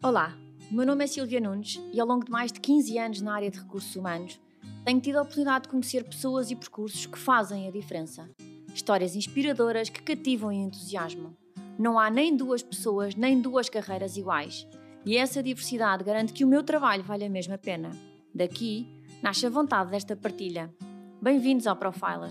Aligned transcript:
Olá, 0.00 0.32
meu 0.70 0.86
nome 0.86 1.02
é 1.02 1.08
Silvia 1.08 1.40
Nunes 1.40 1.82
e 1.92 2.00
ao 2.00 2.06
longo 2.06 2.24
de 2.24 2.30
mais 2.30 2.52
de 2.52 2.60
15 2.60 2.96
anos 2.98 3.20
na 3.20 3.34
área 3.34 3.50
de 3.50 3.58
recursos 3.58 3.96
humanos, 3.96 4.40
tenho 4.84 5.00
tido 5.00 5.16
a 5.16 5.22
oportunidade 5.22 5.64
de 5.64 5.70
conhecer 5.70 6.04
pessoas 6.04 6.52
e 6.52 6.54
percursos 6.54 7.04
que 7.04 7.18
fazem 7.18 7.66
a 7.66 7.70
diferença. 7.72 8.30
Histórias 8.72 9.16
inspiradoras 9.16 9.88
que 9.88 10.00
cativam 10.00 10.52
e 10.52 10.58
entusiasmam. 10.58 11.36
Não 11.76 11.98
há 11.98 12.08
nem 12.10 12.36
duas 12.36 12.62
pessoas 12.62 13.16
nem 13.16 13.40
duas 13.40 13.68
carreiras 13.68 14.16
iguais. 14.16 14.68
E 15.04 15.16
essa 15.16 15.42
diversidade 15.42 16.04
garante 16.04 16.32
que 16.32 16.44
o 16.44 16.48
meu 16.48 16.62
trabalho 16.62 17.02
vale 17.02 17.24
a 17.24 17.28
mesma 17.28 17.58
pena. 17.58 17.90
Daqui 18.32 18.86
nasce 19.20 19.46
a 19.46 19.50
vontade 19.50 19.90
desta 19.90 20.14
partilha. 20.14 20.72
Bem-vindos 21.20 21.66
ao 21.66 21.74
Profiler, 21.74 22.30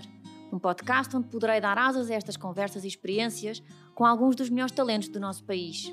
um 0.50 0.58
podcast 0.58 1.14
onde 1.14 1.28
poderei 1.28 1.60
dar 1.60 1.76
asas 1.76 2.10
a 2.10 2.14
estas 2.14 2.38
conversas 2.38 2.84
e 2.84 2.88
experiências 2.88 3.62
com 3.94 4.06
alguns 4.06 4.34
dos 4.34 4.48
melhores 4.48 4.72
talentos 4.72 5.10
do 5.10 5.20
nosso 5.20 5.44
país. 5.44 5.92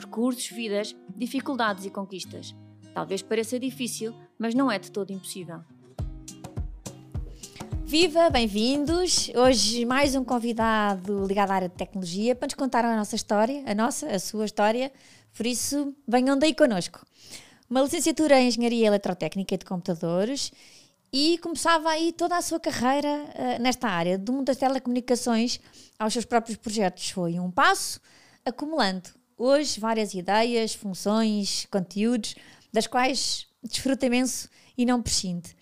Percursos, 0.00 0.48
vidas, 0.48 0.96
dificuldades 1.14 1.84
e 1.84 1.90
conquistas. 1.90 2.56
Talvez 2.94 3.20
pareça 3.20 3.60
difícil, 3.60 4.14
mas 4.38 4.54
não 4.54 4.72
é 4.72 4.78
de 4.78 4.90
todo 4.90 5.12
impossível. 5.12 5.60
Viva, 7.84 8.30
bem-vindos! 8.30 9.30
Hoje 9.36 9.84
mais 9.84 10.14
um 10.14 10.24
convidado 10.24 11.26
ligado 11.26 11.50
à 11.50 11.54
área 11.54 11.68
de 11.68 11.74
tecnologia 11.74 12.34
para 12.34 12.46
nos 12.46 12.54
contar 12.54 12.82
a 12.82 12.96
nossa 12.96 13.14
história, 13.14 13.62
a 13.66 13.74
nossa, 13.74 14.06
a 14.06 14.18
sua 14.18 14.46
história. 14.46 14.90
Por 15.36 15.44
isso, 15.44 15.94
venham 16.08 16.38
daí 16.38 16.54
connosco. 16.54 17.04
Uma 17.68 17.82
licenciatura 17.82 18.40
em 18.40 18.48
Engenharia 18.48 18.86
Eletrotécnica 18.86 19.54
e 19.54 19.58
de 19.58 19.66
Computadores 19.66 20.50
e 21.12 21.36
começava 21.38 21.90
aí 21.90 22.10
toda 22.10 22.38
a 22.38 22.42
sua 22.42 22.58
carreira 22.58 23.06
uh, 23.08 23.62
nesta 23.62 23.86
área, 23.86 24.16
do 24.16 24.32
mundo 24.32 24.46
das 24.46 24.56
telecomunicações 24.56 25.60
aos 25.98 26.14
seus 26.14 26.24
próprios 26.24 26.56
projetos. 26.56 27.10
Foi 27.10 27.38
um 27.38 27.50
passo 27.50 28.00
acumulando 28.46 29.19
hoje 29.40 29.80
várias 29.80 30.12
ideias, 30.12 30.74
funções, 30.74 31.66
conteúdos, 31.70 32.34
das 32.70 32.86
quais 32.86 33.46
desfruta 33.62 34.04
imenso 34.04 34.50
e 34.76 34.84
não 34.84 35.00
prescinde. 35.00 35.56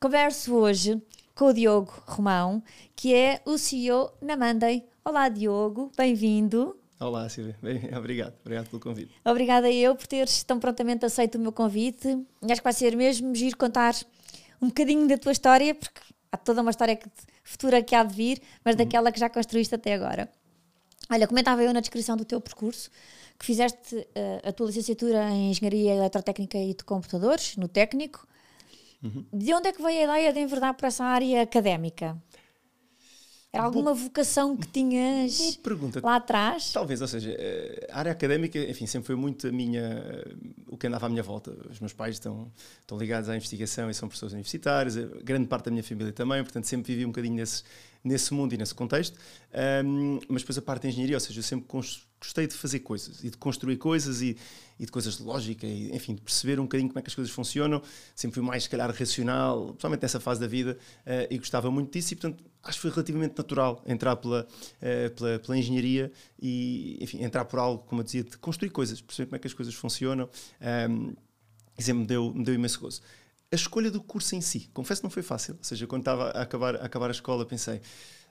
Converso 0.00 0.54
hoje 0.54 1.02
com 1.34 1.46
o 1.46 1.52
Diogo 1.52 1.92
Romão, 2.06 2.62
que 2.94 3.12
é 3.12 3.42
o 3.44 3.58
CEO 3.58 4.12
na 4.22 4.36
Monday. 4.36 4.84
Olá, 5.04 5.28
Diogo, 5.28 5.90
bem-vindo. 5.96 6.78
Olá, 7.00 7.28
Silvia. 7.28 7.58
Bem, 7.60 7.90
obrigado. 7.98 8.34
Obrigado 8.42 8.68
pelo 8.68 8.80
convite. 8.80 9.12
Obrigada 9.24 9.68
eu 9.68 9.96
por 9.96 10.06
teres 10.06 10.44
tão 10.44 10.60
prontamente 10.60 11.04
aceito 11.04 11.34
o 11.34 11.40
meu 11.40 11.50
convite. 11.50 12.08
Acho 12.42 12.60
que 12.60 12.64
vai 12.64 12.72
ser 12.72 12.96
mesmo 12.96 13.34
giro 13.34 13.56
contar 13.56 13.96
um 14.62 14.68
bocadinho 14.68 15.08
da 15.08 15.18
tua 15.18 15.32
história, 15.32 15.74
porque 15.74 16.00
há 16.30 16.36
toda 16.36 16.62
uma 16.62 16.70
história 16.70 16.94
que, 16.94 17.08
futura 17.42 17.82
que 17.82 17.96
há 17.96 18.04
de 18.04 18.14
vir, 18.14 18.40
mas 18.64 18.74
uhum. 18.74 18.84
daquela 18.84 19.10
que 19.10 19.18
já 19.18 19.28
construíste 19.28 19.74
até 19.74 19.92
agora. 19.92 20.30
Olha, 21.10 21.26
comentava 21.26 21.62
eu 21.62 21.72
na 21.74 21.80
descrição 21.80 22.16
do 22.16 22.24
teu 22.24 22.40
percurso 22.40 22.90
que 23.44 23.46
fizeste 23.46 23.96
uh, 23.96 24.48
a 24.48 24.52
tua 24.52 24.68
licenciatura 24.68 25.30
em 25.30 25.50
Engenharia 25.50 25.94
Eletrotécnica 25.94 26.56
e 26.56 26.72
de 26.72 26.82
Computadores, 26.82 27.56
no 27.56 27.68
técnico, 27.68 28.26
Uhum. 29.04 29.22
De 29.30 29.52
onde 29.52 29.68
é 29.68 29.72
que 29.72 29.82
veio 29.82 30.00
a 30.00 30.04
ideia 30.04 30.32
de 30.32 30.40
enverdar 30.40 30.72
por 30.72 30.86
essa 30.86 31.04
área 31.04 31.42
académica? 31.42 32.16
Era 33.54 33.64
alguma 33.64 33.94
vocação 33.94 34.56
que 34.56 34.66
tinhas 34.66 35.58
lá 36.02 36.16
atrás? 36.16 36.72
Talvez, 36.72 37.00
ou 37.00 37.06
seja, 37.06 37.30
eh, 37.38 37.88
a 37.88 38.00
área 38.00 38.10
académica, 38.10 38.58
enfim, 38.58 38.84
sempre 38.86 39.06
foi 39.06 39.14
muito 39.14 39.46
a 39.46 39.52
minha, 39.52 40.24
o 40.66 40.76
que 40.76 40.88
andava 40.88 41.06
à 41.06 41.08
minha 41.08 41.22
volta. 41.22 41.56
Os 41.70 41.78
meus 41.78 41.92
pais 41.92 42.16
estão, 42.16 42.50
estão 42.80 42.98
ligados 42.98 43.28
à 43.28 43.36
investigação 43.36 43.88
e 43.88 43.94
são 43.94 44.08
professores 44.08 44.32
universitários, 44.32 44.96
grande 45.22 45.46
parte 45.46 45.66
da 45.66 45.70
minha 45.70 45.84
família 45.84 46.12
também, 46.12 46.42
portanto 46.42 46.64
sempre 46.64 46.92
vivi 46.92 47.04
um 47.04 47.10
bocadinho 47.10 47.36
nesse, 47.36 47.62
nesse 48.02 48.34
mundo 48.34 48.52
e 48.54 48.58
nesse 48.58 48.74
contexto. 48.74 49.16
Um, 49.84 50.18
mas 50.28 50.42
depois 50.42 50.58
a 50.58 50.62
parte 50.62 50.82
de 50.82 50.88
engenharia, 50.88 51.16
ou 51.16 51.20
seja, 51.20 51.38
eu 51.38 51.44
sempre 51.44 51.66
gostei 52.20 52.48
de 52.48 52.54
fazer 52.54 52.80
coisas 52.80 53.22
e 53.22 53.30
de 53.30 53.36
construir 53.36 53.76
coisas 53.76 54.20
e, 54.20 54.36
e, 54.80 54.84
de 54.84 54.90
coisas 54.90 55.18
de 55.18 55.22
lógica 55.22 55.64
e, 55.64 55.94
enfim, 55.94 56.16
de 56.16 56.22
perceber 56.22 56.58
um 56.58 56.64
bocadinho 56.64 56.88
como 56.88 56.98
é 56.98 57.02
que 57.02 57.08
as 57.08 57.14
coisas 57.14 57.32
funcionam. 57.32 57.80
Sempre 58.16 58.34
fui 58.34 58.42
mais, 58.42 58.64
se 58.64 58.70
calhar, 58.70 58.92
racional, 58.92 59.66
principalmente 59.68 60.02
nessa 60.02 60.18
fase 60.18 60.40
da 60.40 60.46
vida, 60.48 60.76
uh, 61.06 61.26
e 61.30 61.38
gostava 61.38 61.70
muito 61.70 61.92
disso 61.92 62.14
e, 62.14 62.16
portanto, 62.16 62.44
acho 62.64 62.78
que 62.78 62.82
foi 62.82 62.90
relativamente 62.90 63.36
natural 63.36 63.82
entrar 63.86 64.16
pela, 64.16 64.46
uh, 64.46 65.10
pela, 65.14 65.38
pela, 65.38 65.58
engenharia 65.58 66.10
e, 66.40 66.98
enfim, 67.00 67.22
entrar 67.22 67.44
por 67.44 67.58
algo, 67.58 67.84
como 67.84 68.00
eu 68.00 68.04
dizia, 68.04 68.24
de 68.24 68.36
construir 68.38 68.70
coisas, 68.70 69.00
perceber 69.00 69.26
como 69.26 69.36
é 69.36 69.38
que 69.38 69.46
as 69.46 69.54
coisas 69.54 69.74
funcionam. 69.74 70.28
Um, 70.90 71.14
sempre 71.78 72.00
me 72.00 72.06
deu, 72.06 72.32
me 72.34 72.44
deu 72.44 72.54
imenso 72.54 72.80
gozo. 72.80 73.02
A 73.52 73.54
escolha 73.54 73.90
do 73.90 74.02
curso 74.02 74.34
em 74.34 74.40
si, 74.40 74.68
confesso 74.72 75.00
que 75.00 75.04
não 75.04 75.10
foi 75.10 75.22
fácil, 75.22 75.54
ou 75.54 75.64
seja, 75.64 75.86
quando 75.86 76.02
estava 76.02 76.30
a 76.30 76.42
acabar, 76.42 76.76
a 76.76 76.84
acabar 76.84 77.08
a 77.08 77.12
escola 77.12 77.44
pensei 77.44 77.80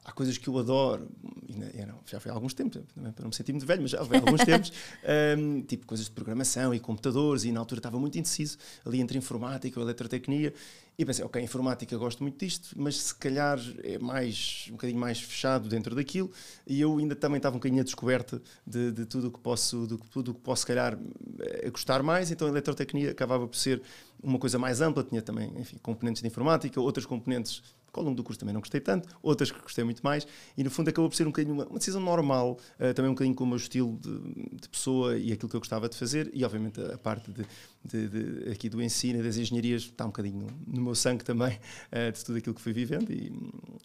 há 0.05 0.11
coisas 0.11 0.37
que 0.37 0.47
eu 0.47 0.57
adoro, 0.57 1.07
e 1.47 1.85
não, 1.85 1.99
já 2.05 2.19
foi 2.19 2.31
há 2.31 2.33
alguns 2.33 2.53
tempos, 2.53 2.81
também 2.93 3.11
para 3.11 3.23
não 3.23 3.29
me 3.29 3.35
sentir 3.35 3.53
muito 3.53 3.65
velho, 3.65 3.81
mas 3.81 3.91
já 3.91 4.03
foi 4.03 4.17
há 4.17 4.19
alguns 4.19 4.43
tempos, 4.43 4.71
um, 5.37 5.61
tipo 5.61 5.85
coisas 5.85 6.07
de 6.07 6.11
programação 6.11 6.73
e 6.73 6.79
computadores, 6.79 7.43
e 7.43 7.51
na 7.51 7.59
altura 7.59 7.79
estava 7.79 7.99
muito 7.99 8.17
indeciso 8.17 8.57
ali 8.85 8.99
entre 8.99 9.17
informática 9.17 9.79
ou 9.79 9.85
eletrotecnia, 9.85 10.53
e 10.97 11.05
pensei, 11.05 11.25
ok, 11.25 11.41
informática 11.41 11.97
gosto 11.97 12.21
muito 12.21 12.37
disto, 12.37 12.75
mas 12.75 12.97
se 12.97 13.15
calhar 13.15 13.59
é 13.83 13.97
mais, 13.97 14.65
um 14.69 14.73
bocadinho 14.73 14.99
mais 14.99 15.19
fechado 15.19 15.67
dentro 15.67 15.95
daquilo, 15.95 16.31
e 16.67 16.79
eu 16.79 16.95
ainda 16.97 17.15
também 17.15 17.37
estava 17.37 17.55
um 17.55 17.59
bocadinho 17.59 17.81
a 17.81 17.83
descoberta 17.83 18.41
de, 18.65 18.91
de 18.91 19.05
tudo 19.05 19.27
o 19.27 19.31
que 19.31 19.39
posso, 19.39 19.87
de 19.87 19.97
tudo 20.09 20.31
o 20.31 20.33
que 20.33 20.41
posso, 20.41 20.61
se 20.61 20.67
calhar, 20.67 20.97
eh, 21.39 21.69
gostar 21.71 22.03
mais, 22.03 22.29
então 22.29 22.47
a 22.47 22.51
eletrotecnia 22.51 23.11
acabava 23.11 23.47
por 23.47 23.57
ser 23.57 23.81
uma 24.21 24.37
coisa 24.37 24.59
mais 24.59 24.81
ampla, 24.81 25.03
tinha 25.03 25.21
também, 25.21 25.51
enfim, 25.59 25.77
componentes 25.81 26.21
de 26.21 26.27
informática, 26.27 26.79
outras 26.79 27.05
componentes 27.05 27.61
que 27.93 27.99
ao 27.99 28.03
longo 28.03 28.15
do 28.15 28.23
curso 28.23 28.39
também 28.39 28.53
não 28.53 28.59
gostei 28.61 28.81
tanto, 28.81 29.07
outras 29.21 29.51
que 29.51 29.61
gostei 29.61 29.83
muito 29.83 30.01
mais, 30.01 30.25
e 30.57 30.63
no 30.63 30.71
fundo 30.71 30.89
acabou 30.89 31.09
por 31.09 31.15
ser 31.15 31.23
um 31.23 31.31
bocadinho 31.31 31.53
uma, 31.53 31.65
uma 31.65 31.77
decisão 31.77 32.01
normal, 32.01 32.57
uh, 32.79 32.93
também 32.93 33.11
um 33.11 33.13
bocadinho 33.13 33.35
com 33.35 33.43
o 33.43 33.47
meu 33.47 33.57
estilo 33.57 33.97
de, 34.01 34.59
de, 34.61 34.69
pessoa 34.69 35.17
e 35.17 35.31
aquilo 35.31 35.47
que 35.47 35.55
eu 35.55 35.59
gostava 35.59 35.87
de 35.87 35.95
fazer, 35.95 36.31
e 36.33 36.43
obviamente 36.43 36.81
a, 36.81 36.95
a 36.95 36.97
parte 36.97 37.31
de, 37.31 37.45
de, 37.85 38.07
de, 38.07 38.51
aqui 38.51 38.67
do 38.67 38.81
ensino 38.81 39.19
e 39.19 39.23
das 39.23 39.37
engenharias 39.37 39.83
está 39.83 40.05
um 40.05 40.07
bocadinho 40.07 40.39
no, 40.39 40.75
no 40.75 40.81
meu 40.81 40.95
sangue 40.95 41.23
também, 41.23 41.53
uh, 41.91 42.11
de 42.11 42.25
tudo 42.25 42.37
aquilo 42.39 42.55
que 42.55 42.61
fui 42.61 42.73
vivendo, 42.73 43.11
e, 43.11 43.31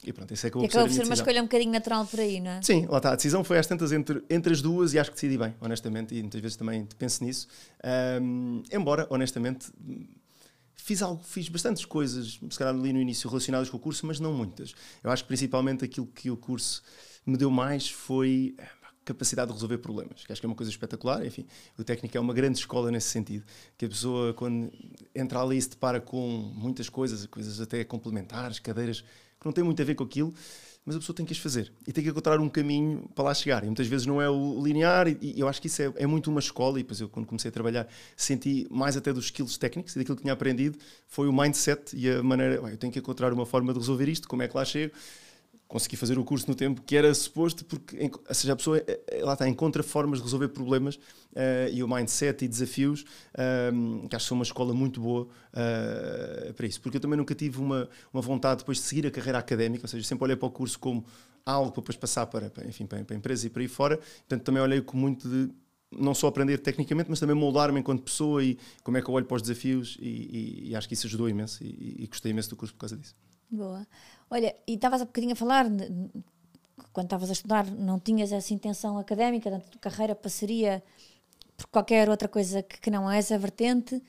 e 0.03 0.13
pronto, 0.13 0.33
isso 0.33 0.47
é 0.47 0.49
acabou, 0.49 0.65
e 0.65 0.69
acabou 0.69 0.87
por 0.87 0.93
ser, 0.93 1.01
por 1.01 1.05
ser 1.05 1.11
uma 1.11 1.15
escolha 1.15 1.41
um 1.43 1.45
bocadinho 1.45 1.73
natural 1.73 2.07
por 2.07 2.21
aí, 2.21 2.41
não 2.41 2.53
é? 2.53 2.63
Sim, 2.63 2.87
lá 2.87 2.97
está, 2.97 3.13
a 3.13 3.17
decisão 3.17 3.45
foi 3.45 3.59
às 3.59 3.67
tantas 3.67 3.93
entre, 3.93 4.25
entre 4.31 4.53
as 4.53 4.63
duas 4.63 4.95
e 4.95 4.99
acho 4.99 5.11
que 5.11 5.17
decidi 5.17 5.37
bem, 5.37 5.55
honestamente, 5.61 6.15
e 6.15 6.23
muitas 6.23 6.41
vezes 6.41 6.57
também 6.57 6.89
penso 6.99 7.23
nisso, 7.23 7.47
um, 8.23 8.63
embora, 8.73 9.07
honestamente, 9.11 9.67
Fiz 10.81 11.03
algo, 11.03 11.23
fiz 11.23 11.49
bastantes 11.49 11.85
coisas, 11.85 12.39
se 12.51 12.59
calhar 12.59 12.75
ali 12.75 12.93
no 12.93 13.01
início 13.01 13.29
relacionadas 13.29 13.69
com 13.69 13.77
o 13.77 13.81
curso, 13.81 14.07
mas 14.07 14.19
não 14.19 14.33
muitas. 14.33 14.75
Eu 15.03 15.11
acho 15.11 15.25
que 15.25 15.29
principalmente 15.29 15.85
aquilo 15.85 16.07
que 16.07 16.31
o 16.31 16.37
curso 16.37 16.83
me 17.27 17.37
deu 17.37 17.51
mais 17.51 17.91
foi 17.91 18.55
a 18.59 18.89
capacidade 19.05 19.49
de 19.49 19.55
resolver 19.55 19.79
problemas, 19.79 20.25
que 20.25 20.33
acho 20.33 20.41
que 20.41 20.47
é 20.47 20.49
uma 20.49 20.55
coisa 20.55 20.71
espetacular. 20.71 21.27
Enfim, 21.27 21.47
o 21.77 21.85
técnico 21.85 22.17
é 22.17 22.21
uma 22.21 22.33
grande 22.33 22.59
escola 22.59 22.91
nesse 22.91 23.09
sentido, 23.09 23.45
que 23.77 23.85
a 23.85 23.89
pessoa 23.89 24.33
quando 24.33 24.73
entra 25.15 25.43
ali 25.43 25.61
se 25.61 25.71
depara 25.71 26.01
com 26.01 26.27
muitas 26.55 26.89
coisas, 26.89 27.27
coisas 27.27 27.61
até 27.61 27.85
complementares, 27.85 28.59
cadeiras 28.59 29.01
que 29.01 29.47
não 29.47 29.53
têm 29.53 29.65
muito 29.65 29.83
a 29.83 29.85
ver 29.85 29.95
com 29.95 30.05
aquilo, 30.05 30.33
mas 30.89 30.97
a 30.97 31.01
pessoa 31.01 31.15
tem 31.15 31.27
que 31.27 31.35
as 31.35 31.39
fazer 31.39 31.71
e 31.87 31.93
tem 31.93 32.03
que 32.03 32.09
encontrar 32.09 32.41
um 32.41 32.49
caminho 32.49 33.07
para 33.15 33.25
lá 33.25 33.35
chegar. 33.35 33.63
E 33.63 33.67
muitas 33.67 33.87
vezes 33.87 34.07
não 34.07 34.23
é 34.23 34.31
o 34.31 34.59
linear, 34.65 35.07
e, 35.07 35.39
eu 35.39 35.47
acho 35.47 35.61
que 35.61 35.67
isso 35.67 35.83
é, 35.83 35.93
é, 35.97 36.07
muito 36.07 36.31
uma 36.31 36.41
escola. 36.41 36.81
E 36.81 36.83
depois 36.83 36.99
eu, 36.99 37.11
quando 37.11 37.27
comecei 37.27 37.51
a 37.51 37.53
trabalhar, 37.53 37.87
senti 38.17 38.67
mais 38.71 38.97
até 38.97 39.13
dos 39.13 39.27
skills 39.27 39.59
técnicos 39.59 39.95
e 39.95 39.99
daquilo 39.99 40.17
que 40.17 40.23
tinha 40.23 40.33
aprendido, 40.33 40.79
foi 41.07 41.29
o 41.29 41.33
mindset 41.33 41.95
e 41.95 42.09
a 42.11 42.23
maneira. 42.23 42.55
eu 42.55 42.79
tenho 42.79 42.91
que 42.91 42.99
encontrar 42.99 43.35
uma 43.35 43.45
forma 43.45 43.71
de 43.75 43.79
resolver 43.79 44.09
isto, 44.09 44.27
como 44.27 44.43
é 44.43 44.49
que 44.49 44.57
lá 44.57 44.65
chego 44.65 44.95
consegui 45.69 45.97
fazer 45.97 46.19
o 46.19 46.25
curso 46.25 46.49
no 46.49 46.55
tempo 46.55 46.81
que 46.81 46.97
era 46.97 47.13
suposto, 47.13 47.63
porque 47.65 48.11
ou 48.27 48.35
seja, 48.35 48.55
a 48.55 48.57
pessoa 48.57 48.79
eh, 48.79 49.01
eh, 49.07 49.23
lá 49.23 49.35
está, 49.35 49.47
encontra 49.47 49.83
formas 49.83 50.19
de 50.19 50.25
resolver 50.25 50.49
problemas 50.49 50.97
uh, 50.97 51.71
e 51.71 51.83
o 51.83 51.89
mindset 51.89 52.43
e 52.43 52.49
desafios, 52.49 53.05
um, 53.73 54.09
que 54.09 54.17
acho 54.17 54.25
que 54.25 54.29
são 54.31 54.39
uma 54.39 54.45
escola 54.45 54.73
muito 54.73 54.99
boa 54.99 55.25
uh, 55.25 56.55
para 56.55 56.67
isso. 56.67 56.81
Porque 56.81 56.97
eu 56.97 57.01
também 57.01 57.19
nunca 57.19 57.35
tive 57.35 57.61
uma, 57.61 57.87
uma 58.13 58.23
vontade 58.23 58.61
depois 58.61 58.79
de 58.79 58.85
seguir 58.85 59.07
a 59.07 59.11
carreira 59.11 59.39
académica, 59.39 59.85
ou 59.85 59.89
seja, 59.89 60.07
sempre 60.09 60.25
olhei 60.25 60.37
para 60.37 60.49
o 60.49 60.51
curso 60.51 60.79
como 60.79 61.05
algo 61.45 61.71
para 61.71 61.83
depois 61.83 61.97
passar 61.97 62.27
para, 62.27 62.49
para, 62.49 62.67
enfim, 62.67 62.87
para, 62.87 63.05
para 63.05 63.15
a 63.15 63.19
empresa 63.19 63.47
e 63.47 63.51
para 63.51 63.61
aí 63.61 63.69
fora. 63.69 63.99
Portanto, 63.99 64.43
também 64.43 64.63
olhei 64.63 64.81
com 64.81 64.97
muito 64.97 65.29
de 65.29 65.51
não 65.91 66.15
só 66.15 66.29
aprender 66.29 66.59
tecnicamente, 66.59 67.11
mas 67.11 67.21
também 67.21 67.37
moldar-me 67.37 67.79
enquanto 67.79 68.03
pessoa 68.03 68.43
e 68.43 68.59
como 68.83 68.97
é 68.97 69.03
que 69.03 69.09
eu 69.09 69.15
olho 69.15 69.27
para 69.27 69.37
os 69.37 69.43
desafios 69.43 69.99
e, 70.01 70.07
e, 70.09 70.71
e 70.71 70.77
acho 70.77 70.89
que 70.89 70.95
isso 70.95 71.07
ajudou 71.07 71.29
imenso 71.29 71.63
e, 71.63 72.05
e 72.05 72.07
gostei 72.07 72.31
imenso 72.31 72.51
do 72.51 72.57
curso 72.57 72.75
por 72.75 72.81
causa 72.81 72.97
disso. 72.97 73.15
Boa. 73.51 73.87
Olha, 74.31 74.55
e 74.67 74.75
estavas 74.75 75.01
há 75.01 75.05
bocadinho 75.05 75.33
a 75.33 75.37
falar, 75.37 75.67
quando 76.93 77.07
estavas 77.07 77.31
a 77.31 77.33
estudar, 77.33 77.71
não 77.71 77.99
tinhas 77.99 78.31
essa 78.33 78.53
intenção 78.53 78.99
académica, 78.99 79.55
a 79.55 79.61
tua 79.61 79.81
carreira 79.81 80.15
passaria 80.15 80.83
por 81.57 81.67
qualquer 81.69 82.09
outra 82.09 82.29
coisa 82.29 82.63
que, 82.63 82.81
que 82.81 82.91
não 82.91 83.11
é 83.11 83.19
essa 83.19 83.39
vertente. 83.39 84.03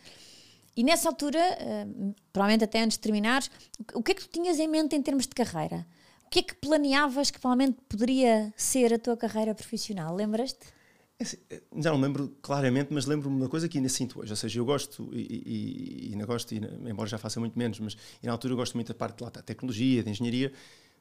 E 0.76 0.84
nessa 0.84 1.10
altura, 1.10 1.40
uh, 1.40 2.16
provavelmente 2.32 2.64
até 2.64 2.82
antes 2.82 2.98
de 2.98 3.02
terminares, 3.02 3.50
o 3.94 4.04
que 4.04 4.12
é 4.12 4.16
que 4.16 4.22
tu 4.22 4.30
tinhas 4.30 4.60
em 4.60 4.68
mente 4.68 4.96
em 4.96 5.02
termos 5.02 5.26
de 5.26 5.36
carreira? 5.36 5.86
O 6.26 6.30
que 6.30 6.40
é 6.40 6.44
que 6.44 6.56
planeavas 6.56 7.32
que 7.32 7.40
provavelmente 7.40 7.80
poderia 7.90 8.54
ser 8.56 8.94
a 8.94 9.00
tua 9.00 9.18
carreira 9.18 9.56
profissional? 9.56 10.16
Lembras-te? 10.16 10.79
É 11.20 11.24
assim, 11.24 11.38
eh, 11.50 11.62
já 11.76 11.92
não 11.92 12.00
lembro 12.00 12.30
claramente, 12.42 12.94
mas 12.94 13.06
lembro-me 13.06 13.36
de 13.36 13.42
uma 13.44 13.50
coisa 13.50 13.68
que 13.68 13.78
ainda 13.78 13.90
sinto 13.90 14.22
hoje. 14.22 14.32
Ou 14.32 14.38
seja, 14.38 14.58
eu 14.60 14.66
gosto, 14.66 15.10
e, 15.14 16.08
e, 16.08 16.14
ainda 16.14 16.26
gosto, 16.26 16.54
e, 16.54 16.58
embora 16.90 17.10
já 17.10 17.18
faça 17.18 17.40
muito 17.42 17.60
menos, 17.60 17.80
mas 17.80 17.98
na 18.24 18.32
altura 18.32 18.54
eu 18.54 18.58
gosto 18.58 18.76
muito 18.76 18.88
da 18.88 18.94
parte 18.94 19.22
lá, 19.22 19.30
da 19.30 19.42
tecnologia, 19.42 20.02
da 20.02 20.10
engenharia, 20.10 20.54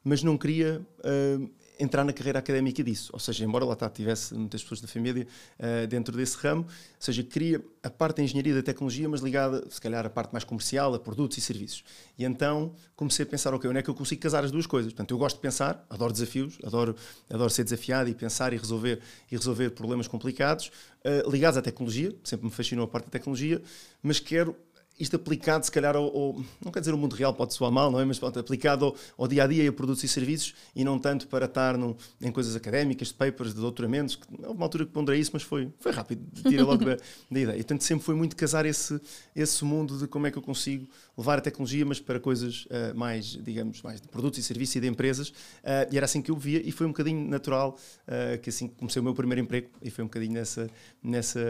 mas 0.03 0.23
não 0.25 0.37
queria 0.37 0.85
uh, 0.99 1.51
entrar 1.79 2.05
na 2.05 2.13
carreira 2.13 2.39
académica 2.39 2.83
disso. 2.83 3.11
Ou 3.13 3.19
seja, 3.19 3.45
embora 3.45 3.65
lá 3.65 3.75
está, 3.75 3.89
tivesse 3.89 4.35
muitas 4.35 4.63
pessoas 4.63 4.81
da 4.81 4.89
família 4.89 5.27
uh, 5.59 5.87
dentro 5.87 6.17
desse 6.17 6.37
ramo, 6.37 6.63
ou 6.63 6.69
seja, 6.99 7.23
queria 7.23 7.63
a 7.83 7.91
parte 7.91 8.17
da 8.17 8.23
engenharia 8.23 8.55
da 8.55 8.63
tecnologia, 8.63 9.09
mas 9.09 9.21
ligada, 9.21 9.65
se 9.71 9.81
calhar, 9.81 10.05
à 10.05 10.11
parte 10.11 10.33
mais 10.33 10.45
comercial, 10.45 10.95
a 10.95 10.99
produtos 10.99 11.39
e 11.39 11.41
serviços. 11.41 11.85
E 12.19 12.25
então 12.25 12.75
comecei 12.97 13.25
a 13.25 13.27
pensar, 13.27 13.55
ok, 13.55 13.71
onde 13.71 13.79
é 13.79 13.83
que 13.83 13.89
eu 13.89 13.95
consigo 13.95 14.21
casar 14.21 14.45
as 14.45 14.51
duas 14.51 14.67
coisas? 14.67 14.93
Portanto, 14.93 15.13
eu 15.13 15.19
gosto 15.19 15.37
de 15.37 15.43
pensar, 15.43 15.87
adoro 15.89 16.13
desafios, 16.13 16.59
adoro, 16.65 16.97
adoro 17.31 17.51
ser 17.51 17.65
desafiado 17.65 18.11
e 18.11 18.15
pensar 18.15 18.53
e 18.53 18.57
resolver, 18.57 19.01
e 19.31 19.37
resolver 19.37 19.71
problemas 19.71 20.09
complicados, 20.09 20.71
uh, 21.05 21.31
ligados 21.31 21.57
à 21.57 21.63
tecnologia, 21.63 22.15
sempre 22.25 22.47
me 22.47 22.53
fascinou 22.53 22.85
a 22.85 22.89
parte 22.89 23.07
da 23.07 23.11
tecnologia, 23.11 23.63
mas 24.03 24.19
quero 24.19 24.57
isto 24.99 25.17
aplicado, 25.17 25.65
se 25.65 25.71
calhar, 25.71 25.95
ao, 25.97 26.05
ao, 26.05 26.45
não 26.65 26.73
quer 26.73 26.81
dizer 26.81 26.93
o 26.93 26.99
mundo 26.99 27.15
real, 27.15 27.33
pode 27.33 27.55
soar 27.55 27.71
mal, 27.71 27.91
não 27.91 28.01
é? 28.01 28.05
Mas 28.05 28.19
pronto, 28.19 28.39
aplicado 28.39 28.87
ao, 28.87 28.97
ao, 29.17 29.29
dia 29.29 29.45
a 29.45 29.47
dia 29.47 29.65
e 29.65 29.69
a 29.69 29.73
produtos 29.73 30.03
e 30.05 30.09
serviços 30.09 30.55
e 30.75 30.85
não 30.85 30.99
tanto 30.99 31.29
para 31.29 31.47
estar 31.47 31.77
num, 31.77 31.95
em 32.21 32.33
coisas 32.33 32.57
académicas, 32.57 33.09
de 33.09 33.15
papers, 33.15 33.55
de 33.55 33.61
doutoramentos. 33.61 34.17
Que, 34.17 34.27
houve 34.43 34.57
uma 34.57 34.65
altura 34.67 34.87
que 34.87 34.93
ponderei 34.93 35.21
isso, 35.21 35.31
mas 35.33 35.43
foi, 35.43 35.73
foi 35.79 35.93
rápido, 35.93 36.23
tira 36.43 36.65
logo 36.65 36.85
da, 36.85 36.97
da 37.31 37.41
ideia. 37.41 37.55
E, 37.55 37.59
portanto, 37.59 37.83
sempre 37.83 38.05
foi 38.05 38.15
muito 38.15 38.35
casar 38.35 38.67
esse, 38.67 39.01
esse 39.35 39.65
mundo 39.65 39.99
de 39.99 40.07
como 40.07 40.27
é 40.27 40.31
que 40.31 40.39
eu 40.39 40.43
consigo 40.43 40.89
levar 41.19 41.39
a 41.39 41.41
tecnologia, 41.41 41.85
mas 41.85 41.99
para 41.99 42.21
coisas 42.21 42.67
uh, 42.67 42.97
mais, 42.97 43.27
digamos, 43.27 43.83
mais 43.83 44.01
de 44.01 44.07
produtos 44.07 44.39
e 44.39 44.43
serviços 44.43 44.77
e 44.77 44.81
de 44.81 44.87
empresas. 44.87 45.31
Uh, 45.31 45.91
e 45.91 45.97
era 45.97 46.05
assim 46.05 46.23
que 46.23 46.31
eu 46.31 46.37
via 46.37 46.63
e 46.65 46.71
foi 46.71 46.87
um 46.87 46.91
bocadinho 46.91 47.29
natural 47.29 47.77
uh, 48.07 48.39
que 48.39 48.51
assim 48.51 48.69
comecei 48.69 49.01
o 49.01 49.05
meu 49.05 49.15
primeiro 49.15 49.41
emprego 49.41 49.69
e 49.83 49.91
foi 49.91 50.05
um 50.05 50.07
bocadinho 50.07 50.35
nessa, 50.35 50.71
nessa, 51.03 51.41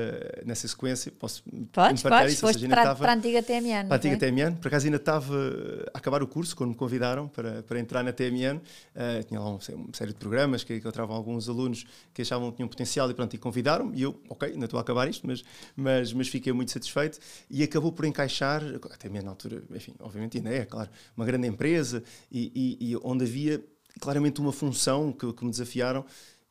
nessa 0.45 0.67
sequência. 0.67 1.13
Posso 1.13 1.43
podes, 1.71 2.03
podes, 2.03 2.33
isso, 2.33 2.41
foste 2.41 2.61
seja, 2.61 2.69
para, 2.69 2.81
estava, 2.81 2.99
para 2.99 3.13
a 3.13 3.15
antiga 3.15 3.43
TMN. 3.43 3.87
Para 3.87 3.97
a 3.97 3.99
antiga 3.99 4.17
TMN, 4.17 4.57
por 4.57 4.69
acaso 4.69 4.87
ainda 4.87 4.97
estava 4.97 5.35
a 5.93 5.99
acabar 5.99 6.23
o 6.23 6.27
curso 6.27 6.57
quando 6.57 6.71
me 6.71 6.77
convidaram 6.77 7.29
para, 7.29 7.63
para 7.63 7.79
entrar 7.79 8.03
na 8.03 8.13
TMN. 8.13 8.61
tinha 9.27 9.39
lá 9.39 9.51
uma 9.51 9.61
série 9.93 10.13
de 10.13 10.19
programas 10.19 10.65
que, 10.65 10.81
que 10.81 10.87
eu 10.87 10.93
travam 10.93 11.15
alguns 11.15 11.47
alunos 11.47 11.85
que 12.15 12.23
achavam 12.23 12.51
que 12.51 12.57
tinham 12.57 12.69
potencial 12.69 13.11
e 13.11 13.15
pronto, 13.15 13.35
e 13.35 13.39
convidaram-me 13.39 13.99
e 13.99 14.03
eu, 14.03 14.19
ok, 14.31 14.49
ainda 14.49 14.65
estou 14.65 14.79
a 14.79 14.81
acabar 14.81 15.09
isto, 15.09 15.27
mas, 15.27 15.45
mas, 15.77 16.13
mas 16.13 16.29
fiquei 16.29 16.53
muito 16.55 16.73
satisfeito 16.73 17.19
e 17.51 17.63
acabou 17.63 17.93
por 17.93 18.07
encaixar, 18.07 18.63
a 18.63 18.97
TMN 18.97 19.25
na 19.25 19.31
altura 19.31 19.58
enfim, 19.75 19.95
obviamente 20.01 20.39
ainda 20.39 20.51
é, 20.51 20.65
claro, 20.65 20.91
uma 21.17 21.25
grande 21.25 21.47
empresa 21.47 22.03
e, 22.31 22.79
e, 22.81 22.91
e 22.91 22.97
onde 23.03 23.25
havia 23.25 23.65
claramente 24.01 24.41
uma 24.41 24.53
função 24.53 25.13
que, 25.13 25.33
que, 25.33 25.45
me 25.45 25.51
desafiaram, 25.51 26.05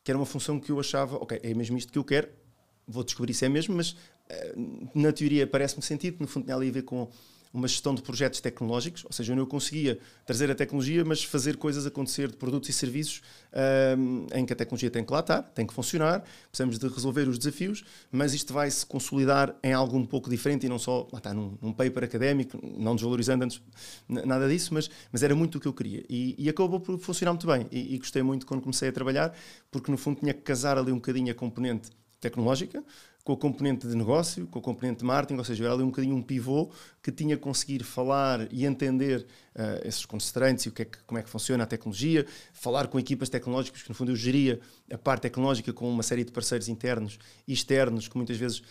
que 0.04 0.10
era 0.10 0.18
uma 0.18 0.26
função 0.26 0.60
que 0.60 0.70
eu 0.70 0.78
achava, 0.78 1.16
ok, 1.16 1.40
é 1.42 1.54
mesmo 1.54 1.76
isto 1.76 1.92
que 1.92 1.98
eu 1.98 2.04
quero, 2.04 2.28
vou 2.86 3.04
descobrir 3.04 3.34
se 3.34 3.44
é 3.44 3.48
mesmo, 3.48 3.76
mas 3.76 3.96
eh, 4.28 4.54
na 4.94 5.12
teoria 5.12 5.46
parece-me 5.46 5.82
sentido, 5.82 6.18
no 6.20 6.26
fundo 6.26 6.44
tinha 6.44 6.56
ali 6.56 6.68
a 6.68 6.72
ver 6.72 6.82
com 6.82 7.08
uma 7.52 7.66
gestão 7.66 7.94
de 7.94 8.02
projetos 8.02 8.40
tecnológicos, 8.40 9.04
ou 9.04 9.12
seja, 9.12 9.32
eu 9.32 9.36
não 9.36 9.46
conseguia 9.46 9.98
trazer 10.26 10.50
a 10.50 10.54
tecnologia, 10.54 11.04
mas 11.04 11.24
fazer 11.24 11.56
coisas 11.56 11.86
acontecer 11.86 12.28
de 12.28 12.36
produtos 12.36 12.68
e 12.68 12.72
serviços 12.72 13.22
um, 13.98 14.26
em 14.34 14.44
que 14.44 14.52
a 14.52 14.56
tecnologia 14.56 14.90
tem 14.90 15.04
que 15.04 15.12
lá 15.12 15.20
estar, 15.20 15.42
tem 15.42 15.66
que 15.66 15.72
funcionar, 15.72 16.22
precisamos 16.50 16.78
de 16.78 16.88
resolver 16.88 17.28
os 17.28 17.38
desafios, 17.38 17.84
mas 18.10 18.34
isto 18.34 18.52
vai 18.52 18.70
se 18.70 18.84
consolidar 18.84 19.54
em 19.62 19.72
algo 19.72 19.96
um 19.96 20.04
pouco 20.04 20.28
diferente 20.28 20.66
e 20.66 20.68
não 20.68 20.78
só 20.78 21.08
lá 21.12 21.18
está, 21.18 21.32
num, 21.32 21.56
num 21.60 21.72
paper 21.72 22.04
académico, 22.04 22.58
não 22.62 22.94
desvalorizando 22.94 23.44
antes 23.44 23.60
nada 24.08 24.48
disso, 24.48 24.74
mas, 24.74 24.90
mas 25.10 25.22
era 25.22 25.34
muito 25.34 25.58
o 25.58 25.60
que 25.60 25.68
eu 25.68 25.72
queria. 25.72 26.04
E, 26.08 26.34
e 26.38 26.48
acabou 26.48 26.80
por 26.80 26.98
funcionar 26.98 27.32
muito 27.32 27.46
bem. 27.46 27.66
E, 27.70 27.94
e 27.94 27.98
gostei 27.98 28.22
muito 28.22 28.46
quando 28.46 28.60
comecei 28.60 28.88
a 28.88 28.92
trabalhar, 28.92 29.34
porque 29.70 29.90
no 29.90 29.96
fundo 29.96 30.20
tinha 30.20 30.34
que 30.34 30.42
casar 30.42 30.78
ali 30.78 30.92
um 30.92 30.96
bocadinho 30.96 31.30
a 31.30 31.34
componente 31.34 31.90
tecnológica, 32.20 32.82
com 33.28 33.34
a 33.34 33.36
componente 33.36 33.86
de 33.86 33.94
negócio, 33.94 34.46
com 34.46 34.58
a 34.58 34.62
componente 34.62 35.00
de 35.00 35.04
marketing, 35.04 35.38
ou 35.38 35.44
seja, 35.44 35.64
era 35.64 35.74
ali 35.74 35.82
um 35.82 35.88
bocadinho 35.88 36.16
um 36.16 36.22
pivô 36.22 36.70
que 37.02 37.12
tinha 37.12 37.36
que 37.36 37.42
conseguir 37.42 37.84
falar 37.84 38.50
e 38.50 38.64
entender 38.64 39.26
uh, 39.54 39.86
esses 39.86 40.06
constraints 40.06 40.64
e 40.64 40.70
o 40.70 40.72
que 40.72 40.80
é 40.80 40.84
que, 40.86 40.96
como 41.06 41.18
é 41.18 41.22
que 41.22 41.28
funciona 41.28 41.62
a 41.64 41.66
tecnologia, 41.66 42.24
falar 42.54 42.86
com 42.86 42.98
equipas 42.98 43.28
tecnológicas, 43.28 43.82
que 43.82 43.88
no 43.90 43.94
fundo 43.94 44.12
eu 44.12 44.16
geria 44.16 44.58
a 44.90 44.96
parte 44.96 45.22
tecnológica 45.22 45.74
com 45.74 45.90
uma 45.90 46.02
série 46.02 46.24
de 46.24 46.32
parceiros 46.32 46.70
internos 46.70 47.18
e 47.46 47.52
externos 47.52 48.08
que 48.08 48.16
muitas 48.16 48.38
vezes 48.38 48.62